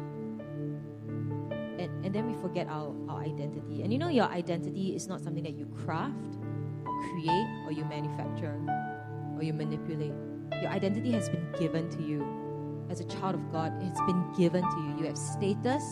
And, 1.80 2.06
and 2.06 2.14
then 2.14 2.28
we 2.28 2.36
forget 2.42 2.68
our, 2.68 2.94
our 3.08 3.22
identity. 3.22 3.84
And 3.84 3.94
you 3.94 3.98
know, 3.98 4.10
your 4.10 4.26
identity 4.26 4.96
is 4.96 5.08
not 5.08 5.22
something 5.22 5.44
that 5.44 5.54
you 5.54 5.66
craft 5.68 6.36
or 6.86 6.94
create 7.10 7.48
or 7.66 7.72
you 7.72 7.86
manufacture 7.86 8.60
or 9.36 9.44
you 9.44 9.54
manipulate. 9.54 10.14
Your 10.62 10.72
identity 10.72 11.12
has 11.14 11.30
been 11.30 11.48
given 11.58 11.90
to 11.92 12.04
you. 12.04 12.28
As 12.90 13.00
a 13.00 13.06
child 13.06 13.36
of 13.36 13.52
God, 13.52 13.72
it's 13.82 14.02
been 14.02 14.24
given 14.38 14.62
to 14.62 14.78
you. 14.82 14.98
You 15.00 15.06
have 15.06 15.18
status, 15.18 15.84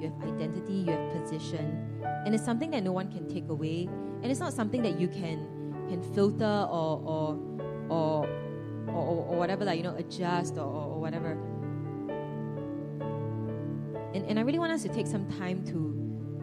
you 0.00 0.10
have 0.10 0.34
identity, 0.34 0.72
you 0.72 0.90
have 0.90 1.22
position. 1.22 2.02
And 2.02 2.34
it's 2.34 2.44
something 2.44 2.70
that 2.72 2.82
no 2.82 2.90
one 2.90 3.12
can 3.12 3.28
take 3.28 3.48
away. 3.48 3.88
And 4.22 4.26
it's 4.26 4.40
not 4.40 4.52
something 4.52 4.82
that 4.82 4.98
you 4.98 5.08
can 5.08 5.46
can 5.88 6.02
filter 6.14 6.44
or 6.44 7.00
or 7.04 7.38
or 7.88 8.28
or, 8.88 9.26
or 9.28 9.36
whatever, 9.38 9.64
like 9.64 9.76
you 9.76 9.84
know, 9.84 9.94
adjust 9.96 10.56
or, 10.56 10.64
or 10.64 11.00
whatever. 11.00 11.36
And 14.14 14.24
and 14.26 14.38
I 14.38 14.42
really 14.42 14.58
want 14.58 14.72
us 14.72 14.82
to 14.82 14.88
take 14.88 15.06
some 15.06 15.26
time 15.38 15.64
to 15.66 15.98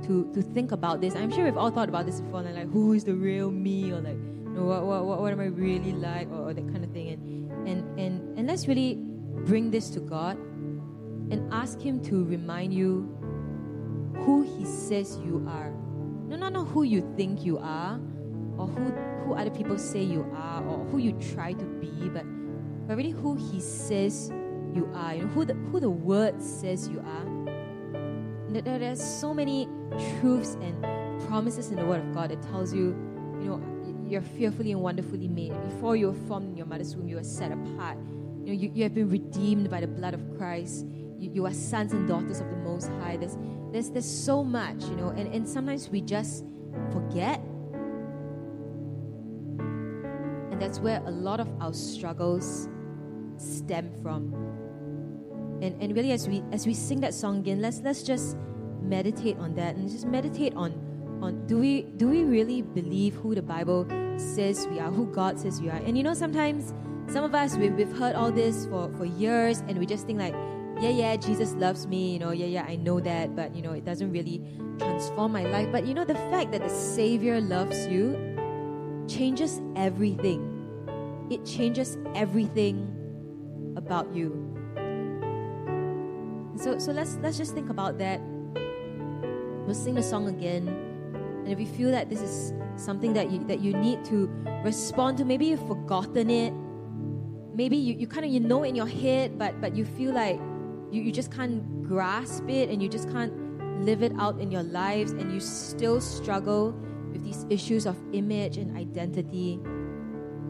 to 0.05 0.32
to 0.34 0.41
think 0.41 0.72
about 0.72 1.01
this. 1.01 1.16
I'm 1.16 1.32
sure 1.32 1.43
we've 1.45 1.57
all 1.57 1.72
thought 1.72 1.89
about 1.89 2.05
this 2.05 2.22
before, 2.22 2.41
like, 2.41 2.55
like 2.55 2.72
who 2.72 2.93
is 2.93 3.03
the 3.03 3.16
real 3.16 3.51
me, 3.51 3.91
or 3.91 4.01
like, 4.01 4.13
you 4.13 4.53
know, 4.53 4.66
what, 4.66 4.86
what, 4.86 5.22
what, 5.22 5.32
am 5.32 5.39
I 5.39 5.45
really 5.45 5.93
like, 5.93 6.30
or, 6.32 6.49
or 6.49 6.53
that 6.53 6.68
kind 6.72 6.84
of 6.84 6.91
thing. 6.91 7.09
And 7.09 7.68
and 7.68 7.99
and 7.99 8.38
and 8.38 8.47
let's 8.47 8.68
really 8.68 8.95
bring 9.45 9.72
this 9.72 9.89
to 9.91 9.99
God 9.99 10.38
and 10.38 11.51
ask 11.51 11.82
Him 11.82 12.03
to 12.05 12.24
remind 12.26 12.74
you 12.74 13.09
who 14.26 14.43
He 14.43 14.66
says 14.66 15.18
you 15.26 15.45
are. 15.49 15.72
No, 16.28 16.36
not 16.36 16.53
not 16.53 16.68
who 16.68 16.84
you 16.84 17.01
think 17.18 17.43
you 17.43 17.57
are, 17.57 17.99
or 18.57 18.68
who 18.68 18.91
who 19.26 19.34
other 19.34 19.49
people 19.49 19.78
say 19.78 20.03
you 20.03 20.26
are, 20.36 20.63
or 20.66 20.86
who 20.86 20.99
you 20.99 21.13
try 21.34 21.53
to 21.53 21.66
be, 21.66 22.09
but 22.09 22.26
but 22.88 22.95
really 22.97 23.11
who 23.11 23.36
He 23.36 23.59
says 23.59 24.30
you 24.74 24.89
are. 24.93 25.16
You 25.16 25.24
know, 25.24 25.30
who 25.30 25.45
the 25.45 25.53
who 25.72 25.80
the 25.80 25.89
Word 25.89 26.41
says 26.41 26.88
you 26.88 26.99
are. 26.99 27.35
There, 28.62 28.80
there's 28.80 29.03
so 29.03 29.34
many 29.34 29.68
truths 30.20 30.56
and 30.62 30.82
promises 31.28 31.72
in 31.72 31.76
the 31.76 31.86
Word 31.86 31.99
of 31.99 32.14
God 32.14 32.32
that 32.32 32.41
tells 32.43 32.74
you, 32.74 32.95
you 33.41 33.49
know, 33.49 33.62
you're 34.08 34.22
fearfully 34.22 34.72
and 34.72 34.82
wonderfully 34.82 35.28
made. 35.28 35.51
Before 35.72 35.97
you 35.97 36.08
were 36.08 36.28
formed 36.28 36.51
in 36.51 36.56
your 36.56 36.66
mother's 36.66 36.95
womb, 36.95 37.10
you 37.10 37.18
were 37.18 37.24
set 37.24 37.51
apart. 37.51 37.97
You 38.43 38.45
know, 38.45 38.53
you, 38.53 38.72
you 38.74 38.84
have 38.84 38.93
been 38.93 39.10
redeemed 39.10 39.70
by 39.70 39.82
the 39.82 39.88
blood 39.88 40.14
of 40.14 40.22
Christ. 40.38 40.86
You, 41.20 41.32
you 41.34 41.45
are 41.45 41.53
sons 41.53 41.91
and 41.91 42.08
daughters 42.08 42.39
of 42.39 42.49
the 42.49 42.56
Most 42.56 42.88
High. 43.01 43.18
There's, 43.18 43.38
there's, 43.74 43.89
there's 43.89 44.10
so 44.10 44.41
much, 44.41 44.86
you 44.86 44.95
know, 44.95 45.10
and, 45.10 45.34
and 45.34 45.45
sometimes 45.49 45.89
we 45.89 45.99
just 45.99 46.45
forget. 46.93 47.41
And 50.51 50.62
that's 50.62 50.80
where 50.80 51.01
a 51.06 51.12
lot 51.12 51.41
of 51.41 51.49
our 51.60 51.74
struggles 51.74 52.70
stem 53.38 53.91
from. 54.01 54.45
And, 55.62 55.82
and 55.82 55.95
really 55.95 56.12
as 56.12 56.28
we 56.28 56.43
as 56.51 56.66
we 56.66 56.74
sing 56.74 56.99
that 57.01 57.14
song 57.14 57.39
again, 57.39 57.62
let's 57.62 57.80
let's 57.82 58.03
just 58.03 58.38
meditate 58.82 59.38
on 59.38 59.56
that 59.56 59.76
and 59.76 59.89
just 59.89 60.06
meditate 60.06 60.53
on 60.56 60.74
on 61.22 61.45
do 61.47 61.58
we 61.58 61.84
do 61.97 62.08
we 62.10 62.24
really 62.24 62.62
believe 62.62 63.16
who 63.16 63.36
the 63.36 63.41
Bible 63.41 63.88
says 64.18 64.68
we 64.70 64.80
are, 64.80 64.91
who 64.91 65.08
God 65.08 65.39
says 65.39 65.62
we 65.62 65.70
are? 65.70 65.78
And 65.78 65.97
you 65.97 66.03
know, 66.03 66.14
sometimes 66.14 66.74
some 67.08 67.24
of 67.24 67.34
us 67.36 67.56
we've, 67.56 67.74
we've 67.74 67.97
heard 67.97 68.16
all 68.16 68.32
this 68.32 68.66
for, 68.68 68.91
for 68.97 69.06
years 69.06 69.60
and 69.68 69.78
we 69.78 69.86
just 69.86 70.06
think 70.06 70.20
like, 70.20 70.34
yeah, 70.82 70.89
yeah, 70.89 71.16
Jesus 71.16 71.53
loves 71.53 71.88
me, 71.88 72.14
you 72.14 72.20
know, 72.20 72.32
yeah, 72.32 72.47
yeah, 72.47 72.66
I 72.68 72.76
know 72.76 72.99
that, 72.99 73.36
but 73.36 73.56
you 73.56 73.62
know, 73.62 73.72
it 73.72 73.86
doesn't 73.86 74.12
really 74.12 74.41
transform 74.78 75.32
my 75.32 75.43
life. 75.43 75.72
But 75.72 75.86
you 75.86 75.93
know, 75.93 76.03
the 76.03 76.16
fact 76.16 76.51
that 76.51 76.62
the 76.62 76.70
Savior 76.70 77.39
loves 77.39 77.88
you 77.88 78.36
changes 79.08 79.62
everything. 79.76 80.51
It 81.30 81.45
changes 81.45 81.97
everything 82.14 82.91
about 83.78 84.14
you. 84.14 84.55
So 86.58 86.80
so 86.80 86.91
let's 86.91 87.18
let's 87.22 87.38
just 87.38 87.53
think 87.53 87.70
about 87.70 87.97
that. 87.99 88.22
We'll 89.66 89.76
sing 89.76 89.95
the 89.95 90.03
song 90.03 90.28
again. 90.28 90.68
And 91.43 91.51
if 91.51 91.60
you 91.60 91.66
feel 91.66 91.91
that 91.91 92.10
this 92.10 92.22
is 92.22 92.53
something 92.78 93.14
that 93.14 93.32
you 93.32 93.43
that 93.45 93.60
you 93.60 93.74
need 93.74 94.06
to 94.06 94.30
respond 94.64 95.18
to, 95.18 95.26
maybe 95.26 95.45
you've 95.45 95.68
forgotten 95.68 96.30
it. 96.30 96.53
Maybe 97.53 97.78
you, 97.78 97.93
you 97.95 98.08
kind 98.08 98.26
of 98.26 98.32
you 98.32 98.39
know 98.39 98.64
in 98.64 98.76
your 98.76 98.88
head, 98.88 99.38
but 99.38 99.60
but 99.60 99.76
you 99.76 99.86
feel 99.86 100.14
like 100.14 100.39
you, 100.91 101.01
you 101.01 101.12
just 101.12 101.32
can't 101.32 101.84
grasp 101.84 102.47
it 102.47 102.70
and 102.70 102.82
you 102.82 102.88
just 102.88 103.10
can't 103.12 103.34
live 103.84 104.01
it 104.01 104.14
out 104.18 104.39
in 104.39 104.51
your 104.51 104.64
lives 104.64 105.12
and 105.12 105.32
you 105.32 105.39
still 105.39 105.99
struggle 105.99 106.72
with 107.12 107.24
these 107.24 107.45
issues 107.49 107.86
of 107.86 107.97
image 108.14 108.58
and 108.58 108.76
identity. 108.78 109.60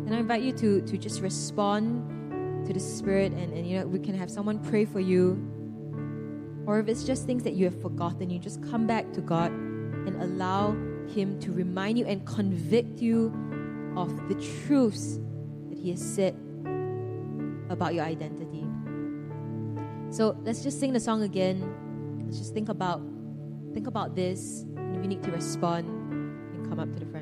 And 0.06 0.14
I 0.14 0.20
invite 0.20 0.44
you 0.44 0.54
to 0.54 0.82
to 0.82 0.98
just 0.98 1.22
respond 1.22 2.68
to 2.68 2.74
the 2.74 2.80
Spirit 2.80 3.32
and, 3.32 3.54
and 3.54 3.68
you 3.68 3.80
know 3.80 3.88
we 3.88 4.00
can 4.00 4.14
have 4.14 4.30
someone 4.30 4.60
pray 4.60 4.86
for 4.86 5.00
you 5.00 5.55
or 6.68 6.80
if 6.80 6.88
it's 6.88 7.04
just 7.04 7.26
things 7.26 7.44
that 7.44 7.54
you 7.54 7.66
have 7.66 7.82
forgotten, 7.82 8.30
you 8.30 8.40
just 8.40 8.62
come 8.64 8.88
back 8.88 9.12
to 9.14 9.22
God 9.22 9.52
and 9.52 10.22
allow 10.22 10.72
Him 11.14 11.40
to 11.42 11.52
remind 11.52 11.98
you 11.98 12.06
and 12.06 12.26
convict 12.26 13.00
you 13.00 13.34
of 13.96 14.28
the 14.28 14.36
truths 14.66 15.20
that 15.70 15.78
He 15.78 15.92
has 15.92 16.02
said 16.02 16.36
about 17.70 17.94
your 17.94 18.04
identity. 18.04 18.66
So 20.10 20.38
let's 20.44 20.64
just 20.64 20.80
sing 20.80 20.94
the 20.94 21.00
song 21.00 21.24
again. 21.24 22.24
Let's 22.26 22.38
just 22.38 22.54
think 22.54 22.70
about 22.70 23.02
think 23.74 23.88
about 23.88 24.16
this. 24.16 24.66
If 24.76 25.02
you 25.02 25.08
need 25.08 25.24
to 25.24 25.32
respond, 25.32 25.88
you 26.54 26.62
can 26.62 26.70
come 26.70 26.80
up 26.80 26.92
to 26.94 27.00
the 27.00 27.06
front. 27.06 27.15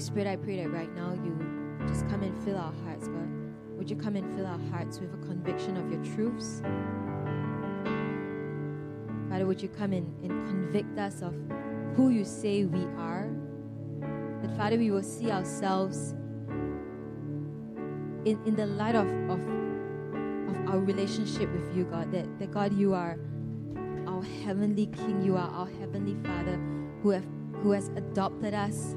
Spirit, 0.00 0.26
I 0.26 0.36
pray 0.36 0.62
that 0.62 0.70
right 0.70 0.92
now 0.94 1.12
you 1.12 1.36
just 1.86 2.08
come 2.08 2.22
and 2.22 2.36
fill 2.44 2.56
our 2.56 2.72
hearts, 2.84 3.06
God. 3.08 3.28
Would 3.76 3.90
you 3.90 3.96
come 3.96 4.16
and 4.16 4.34
fill 4.34 4.46
our 4.46 4.58
hearts 4.70 4.98
with 4.98 5.12
a 5.14 5.26
conviction 5.26 5.76
of 5.76 5.90
your 5.90 6.02
truths? 6.14 6.62
Father, 9.30 9.46
would 9.46 9.62
you 9.62 9.68
come 9.68 9.92
and, 9.92 10.06
and 10.22 10.46
convict 10.48 10.98
us 10.98 11.22
of 11.22 11.34
who 11.94 12.10
you 12.10 12.24
say 12.24 12.64
we 12.64 12.84
are? 12.98 13.30
That, 14.42 14.56
Father, 14.56 14.76
we 14.76 14.90
will 14.90 15.02
see 15.02 15.30
ourselves 15.30 16.12
in, 18.24 18.38
in 18.44 18.56
the 18.56 18.66
light 18.66 18.94
of, 18.94 19.06
of, 19.30 19.40
of 19.40 20.68
our 20.68 20.78
relationship 20.78 21.50
with 21.52 21.76
you, 21.76 21.84
God. 21.84 22.10
That, 22.12 22.38
that, 22.38 22.50
God, 22.50 22.72
you 22.72 22.94
are 22.94 23.18
our 24.06 24.22
heavenly 24.44 24.86
King. 24.86 25.22
You 25.22 25.36
are 25.36 25.48
our 25.48 25.68
heavenly 25.68 26.16
Father 26.26 26.58
who, 27.02 27.10
have, 27.10 27.24
who 27.62 27.72
has 27.72 27.88
adopted 27.96 28.54
us 28.54 28.94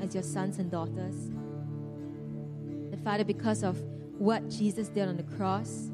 as 0.00 0.14
your 0.14 0.22
sons 0.22 0.58
and 0.58 0.70
daughters. 0.70 1.14
And 2.92 3.00
Father, 3.02 3.24
because 3.24 3.62
of 3.62 3.80
what 4.18 4.48
Jesus 4.48 4.88
did 4.88 5.08
on 5.08 5.16
the 5.16 5.22
cross, 5.36 5.90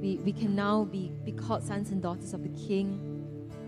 we, 0.00 0.16
we 0.18 0.32
can 0.32 0.54
now 0.54 0.84
be, 0.84 1.12
be 1.24 1.32
called 1.32 1.62
sons 1.62 1.90
and 1.90 2.02
daughters 2.02 2.34
of 2.34 2.42
the 2.42 2.66
King. 2.66 3.00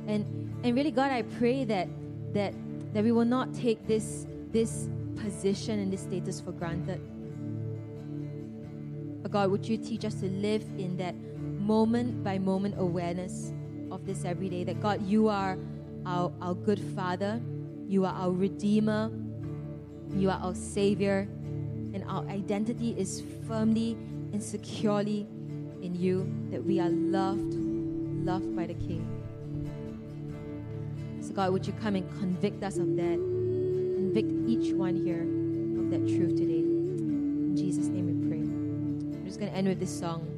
And 0.07 0.49
and 0.65 0.75
really, 0.75 0.91
God, 0.91 1.13
I 1.13 1.23
pray 1.23 1.65
that 1.65 1.89
that 2.35 2.55
that 2.93 3.05
we 3.05 3.13
will 3.13 3.25
not 3.25 3.55
take 3.55 3.87
this 3.87 4.27
this 4.51 4.89
position 5.17 5.79
and 5.79 5.93
this 5.93 6.03
status 6.03 6.41
for 6.41 6.53
granted. 6.53 7.01
But 9.23 9.33
God, 9.33 9.51
would 9.51 9.67
you 9.67 9.77
teach 9.77 10.05
us 10.05 10.15
to 10.15 10.27
live 10.27 10.63
in 10.79 10.97
that 10.97 11.15
moment 11.61 12.25
by 12.25 12.39
moment 12.39 12.77
awareness 12.79 13.53
of 13.91 14.07
this 14.07 14.25
every 14.25 14.49
day? 14.49 14.65
That 14.65 14.81
God, 14.81 15.07
you 15.07 15.29
are 15.29 15.59
our, 16.07 16.33
our 16.41 16.55
good 16.55 16.81
Father, 16.97 17.41
you 17.87 18.05
are 18.05 18.15
our 18.15 18.33
Redeemer, 18.33 19.11
you 20.15 20.31
are 20.31 20.39
our 20.43 20.55
Savior, 20.55 21.29
and 21.95 22.05
our 22.07 22.27
identity 22.29 22.95
is 22.99 23.23
firmly 23.47 23.97
and 24.33 24.43
securely 24.43 25.27
in 25.83 25.95
you, 25.95 26.27
that 26.51 26.63
we 26.65 26.81
are 26.81 26.89
loved, 26.89 27.55
loved 28.25 28.55
by 28.55 28.67
the 28.67 28.75
King. 28.75 29.07
So, 31.21 31.33
God, 31.35 31.53
would 31.53 31.67
you 31.67 31.73
come 31.75 31.95
and 31.95 32.09
convict 32.19 32.63
us 32.63 32.79
of 32.79 32.97
that? 32.97 33.19
Convict 33.19 34.31
each 34.49 34.73
one 34.73 34.97
here 34.97 35.23
of 35.81 35.91
that 35.91 36.07
truth 36.09 36.37
today. 36.37 36.61
In 36.61 37.57
Jesus' 37.57 37.87
name 37.89 38.07
we 38.07 38.29
pray. 38.29 38.41
I'm 38.41 39.27
just 39.27 39.39
going 39.39 39.51
to 39.51 39.57
end 39.57 39.69
with 39.69 39.81
this 39.81 39.99
song. 39.99 40.38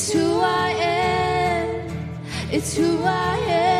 It's 0.00 0.12
who 0.14 0.40
I 0.40 0.70
am. 0.70 1.68
It's 2.50 2.74
who 2.74 3.02
I 3.02 3.36
am. 3.36 3.79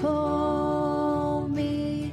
call 0.00 1.48
me. 1.48 2.12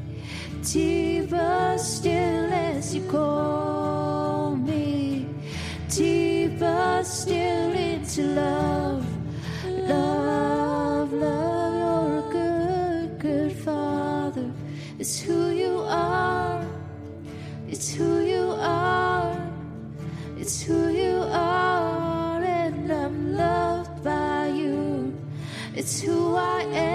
Deeper 0.64 1.76
still 1.78 2.52
as 2.52 2.96
you 2.96 3.04
call 3.10 4.56
me. 4.56 5.28
Deeper 5.90 7.02
still 7.04 7.72
into 7.74 8.24
love. 8.24 9.06
Love, 9.66 11.14
love, 11.14 11.74
you're 11.76 12.18
a 12.18 12.32
good, 12.32 13.20
good 13.20 13.54
father. 13.54 14.52
It's 14.97 15.20
who 15.20 15.50
you 15.50 15.82
are. 15.88 16.66
It's 17.68 17.93
who 17.93 18.26
you 18.26 18.55
are. 18.59 19.38
It's 20.39 20.62
who 20.62 20.89
you 20.89 21.24
are. 21.32 22.43
And 22.43 22.92
I'm 22.92 23.38
loved 23.38 24.04
by 24.04 24.47
you. 24.47 25.16
It's 25.76 26.01
who 26.01 26.36
I 26.36 26.64
am. 26.64 26.95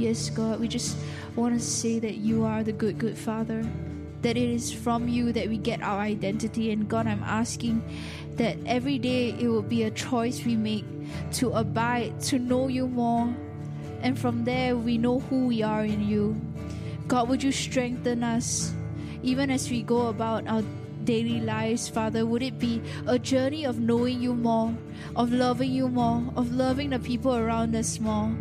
Yes, 0.00 0.30
God, 0.30 0.60
we 0.60 0.66
just 0.66 0.96
want 1.36 1.52
to 1.52 1.60
say 1.60 1.98
that 1.98 2.24
you 2.24 2.42
are 2.46 2.64
the 2.64 2.72
good, 2.72 2.96
good 2.96 3.18
Father. 3.18 3.68
That 4.22 4.38
it 4.38 4.48
is 4.48 4.72
from 4.72 5.08
you 5.08 5.30
that 5.36 5.46
we 5.46 5.58
get 5.58 5.82
our 5.82 6.00
identity. 6.00 6.72
And 6.72 6.88
God, 6.88 7.06
I'm 7.06 7.22
asking 7.22 7.84
that 8.36 8.56
every 8.64 8.98
day 8.98 9.36
it 9.38 9.46
will 9.46 9.60
be 9.60 9.82
a 9.82 9.90
choice 9.90 10.42
we 10.42 10.56
make 10.56 10.86
to 11.32 11.52
abide, 11.52 12.18
to 12.32 12.38
know 12.38 12.68
you 12.68 12.88
more. 12.88 13.28
And 14.00 14.18
from 14.18 14.44
there, 14.44 14.74
we 14.74 14.96
know 14.96 15.20
who 15.20 15.46
we 15.46 15.62
are 15.62 15.84
in 15.84 16.08
you. 16.08 16.40
God, 17.06 17.28
would 17.28 17.42
you 17.42 17.52
strengthen 17.52 18.24
us 18.24 18.72
even 19.22 19.50
as 19.50 19.68
we 19.68 19.82
go 19.82 20.06
about 20.06 20.48
our 20.48 20.64
daily 21.04 21.40
lives, 21.40 21.90
Father? 21.90 22.24
Would 22.24 22.42
it 22.42 22.58
be 22.58 22.80
a 23.06 23.18
journey 23.18 23.66
of 23.66 23.78
knowing 23.78 24.22
you 24.22 24.34
more, 24.34 24.72
of 25.14 25.30
loving 25.30 25.70
you 25.70 25.88
more, 25.88 26.24
of 26.36 26.54
loving 26.54 26.88
the 26.88 26.98
people 26.98 27.36
around 27.36 27.76
us 27.76 28.00
more? 28.00 28.32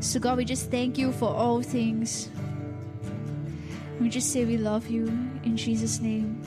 So, 0.00 0.18
God, 0.18 0.38
we 0.38 0.46
just 0.46 0.70
thank 0.70 0.96
you 0.96 1.12
for 1.12 1.28
all 1.28 1.60
things. 1.60 2.30
We 4.00 4.08
just 4.08 4.32
say 4.32 4.46
we 4.46 4.56
love 4.56 4.88
you 4.88 5.08
in 5.44 5.56
Jesus' 5.56 6.00
name. 6.00 6.40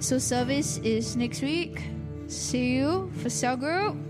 So, 0.00 0.18
service 0.18 0.78
is 0.78 1.16
next 1.16 1.42
week. 1.42 1.82
See 2.28 2.76
you 2.76 3.12
for 3.22 3.28
cell 3.28 3.56
group. 3.56 4.05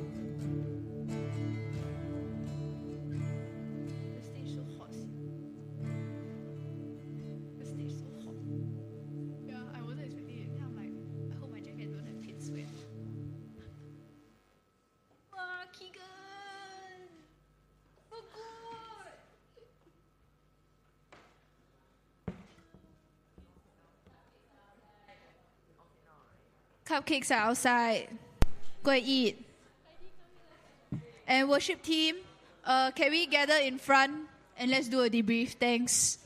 Cupcakes 26.97 27.31
are 27.31 27.53
outside. 27.53 28.09
Go 28.83 28.91
and 28.93 29.05
eat. 29.05 29.45
And 31.27 31.47
worship 31.47 31.83
team, 31.83 32.17
uh, 32.65 32.91
can 32.93 33.11
we 33.11 33.27
gather 33.27 33.57
in 33.61 33.77
front 33.77 34.25
and 34.57 34.71
let's 34.71 34.89
do 34.89 35.03
a 35.03 35.11
debrief? 35.11 35.61
Thanks. 35.61 36.17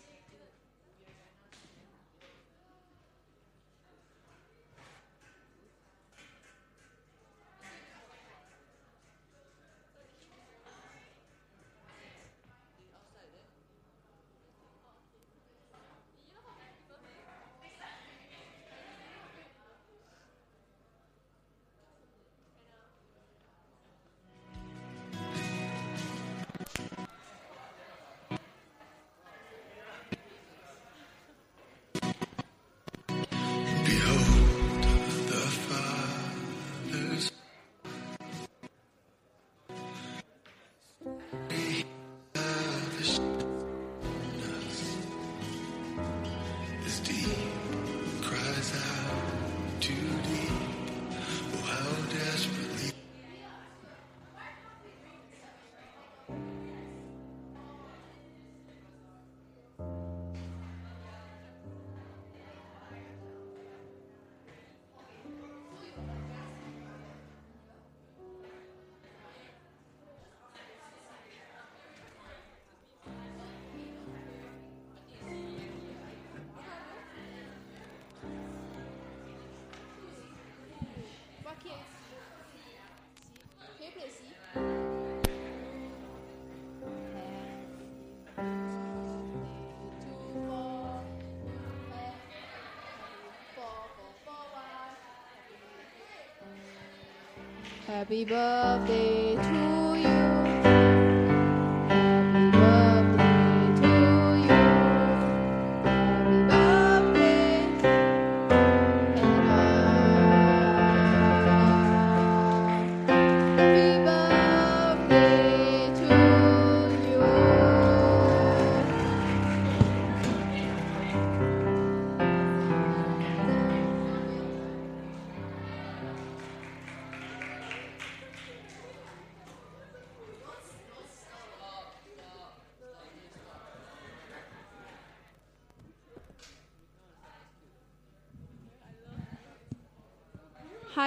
Happy 97.91 98.25
birthday 98.25 99.35
to 99.35 99.90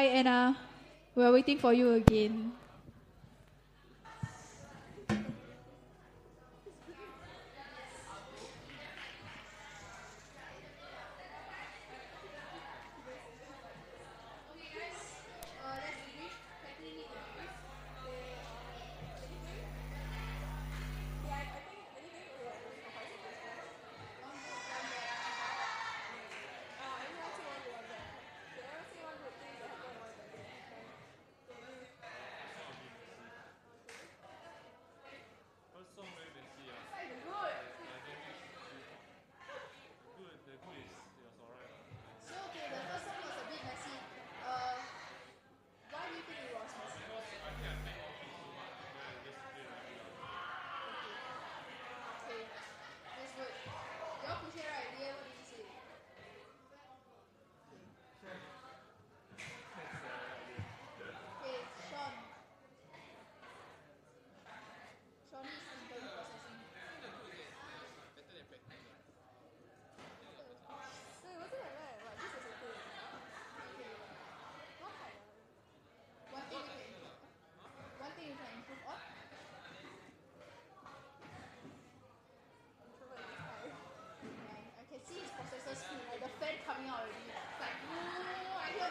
Anna. 0.10 0.58
We're 1.16 1.32
waiting 1.32 1.60
for 1.60 1.74
you 1.74 1.94
again. 1.94 2.53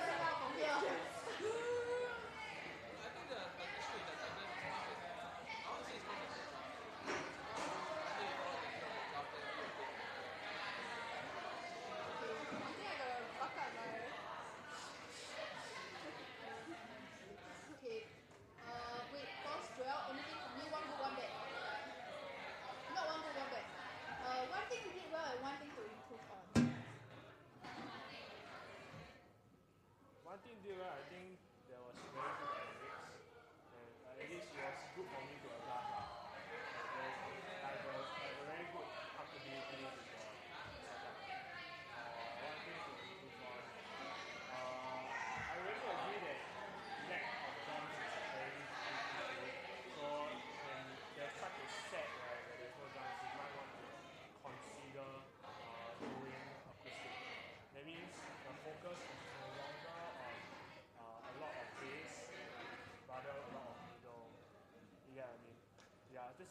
Gracias. 0.00 0.31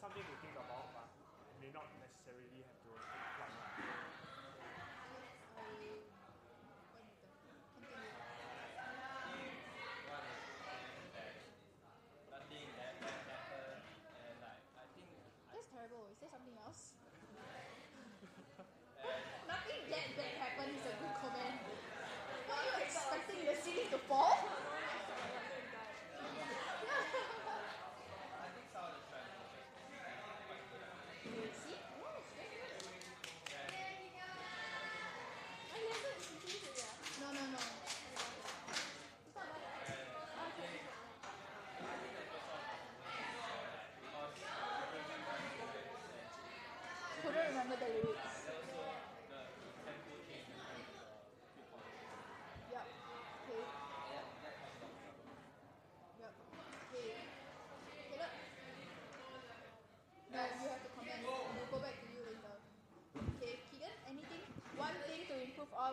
Salve 0.02 0.14
sabedoria. 0.18 0.41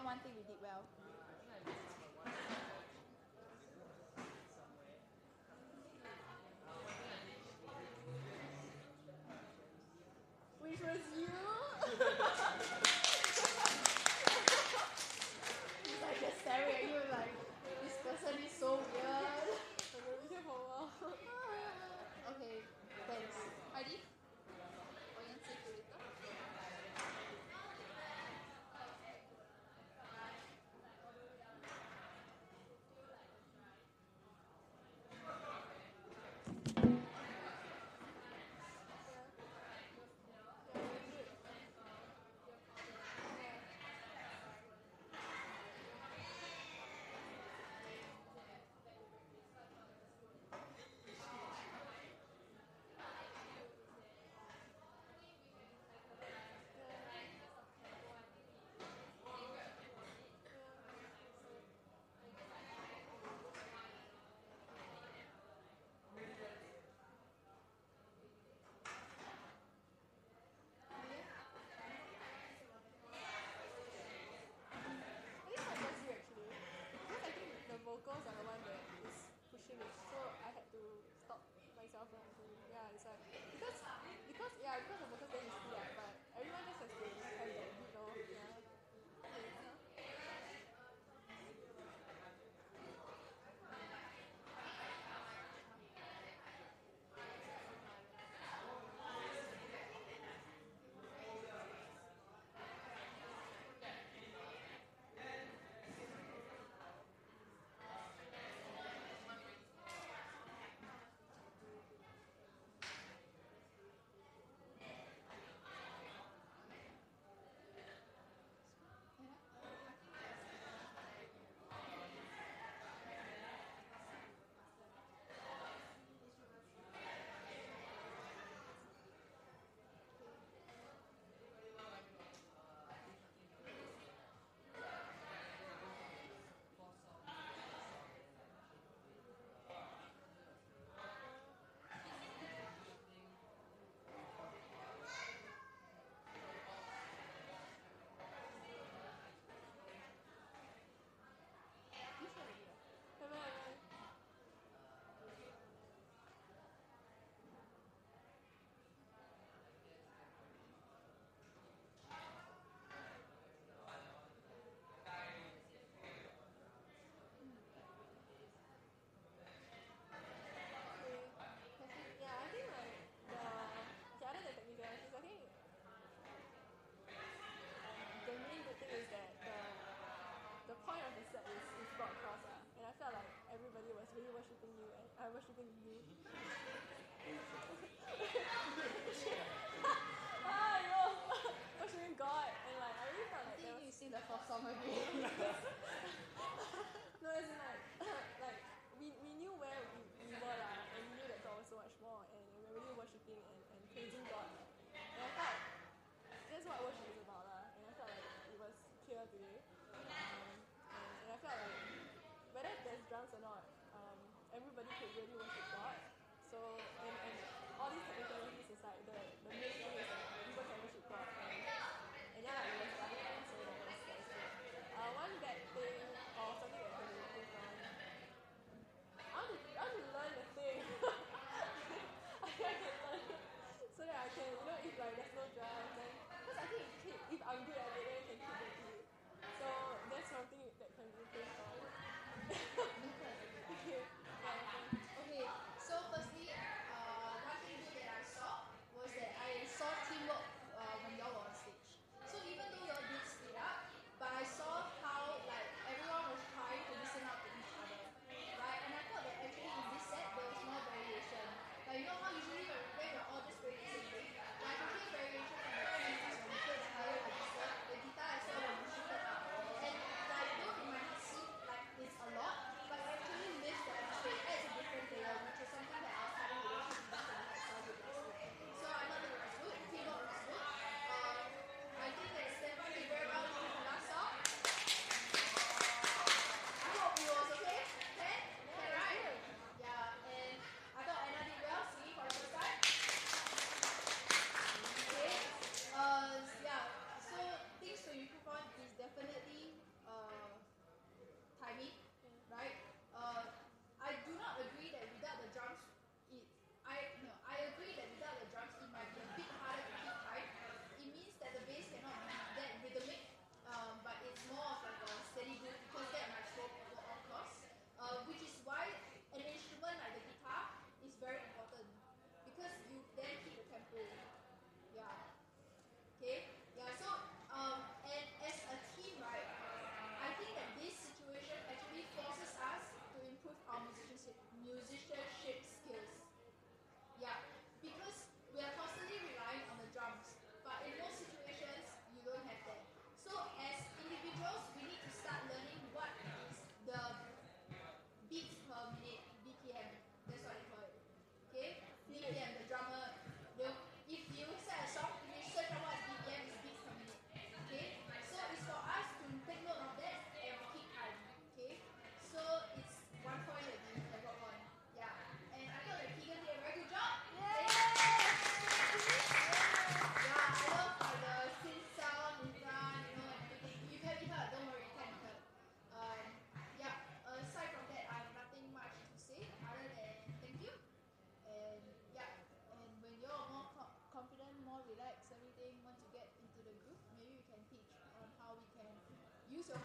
one 0.05 0.19
thing 0.23 0.33
we 0.37 0.43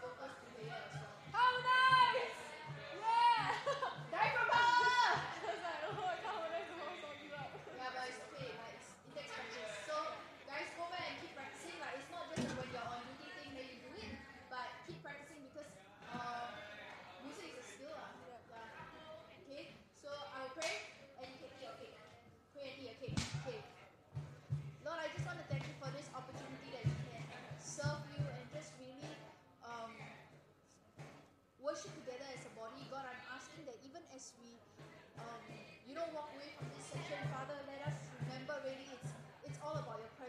pocos 0.05 0.34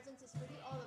presence. 0.07 0.23
It's 0.23 0.35
really 0.39 0.61
all 0.63 0.86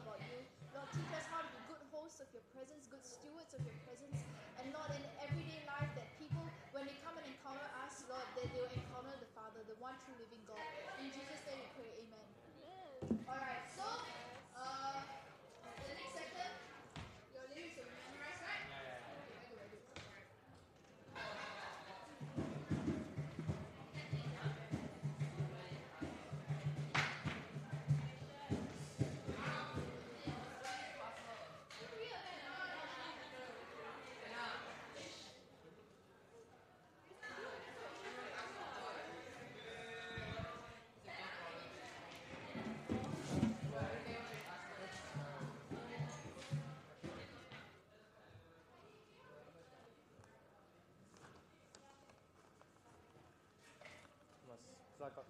So 54.99 55.05
I 55.05 55.09
got 55.15 55.15
the 55.15 55.21
mic 55.23 55.28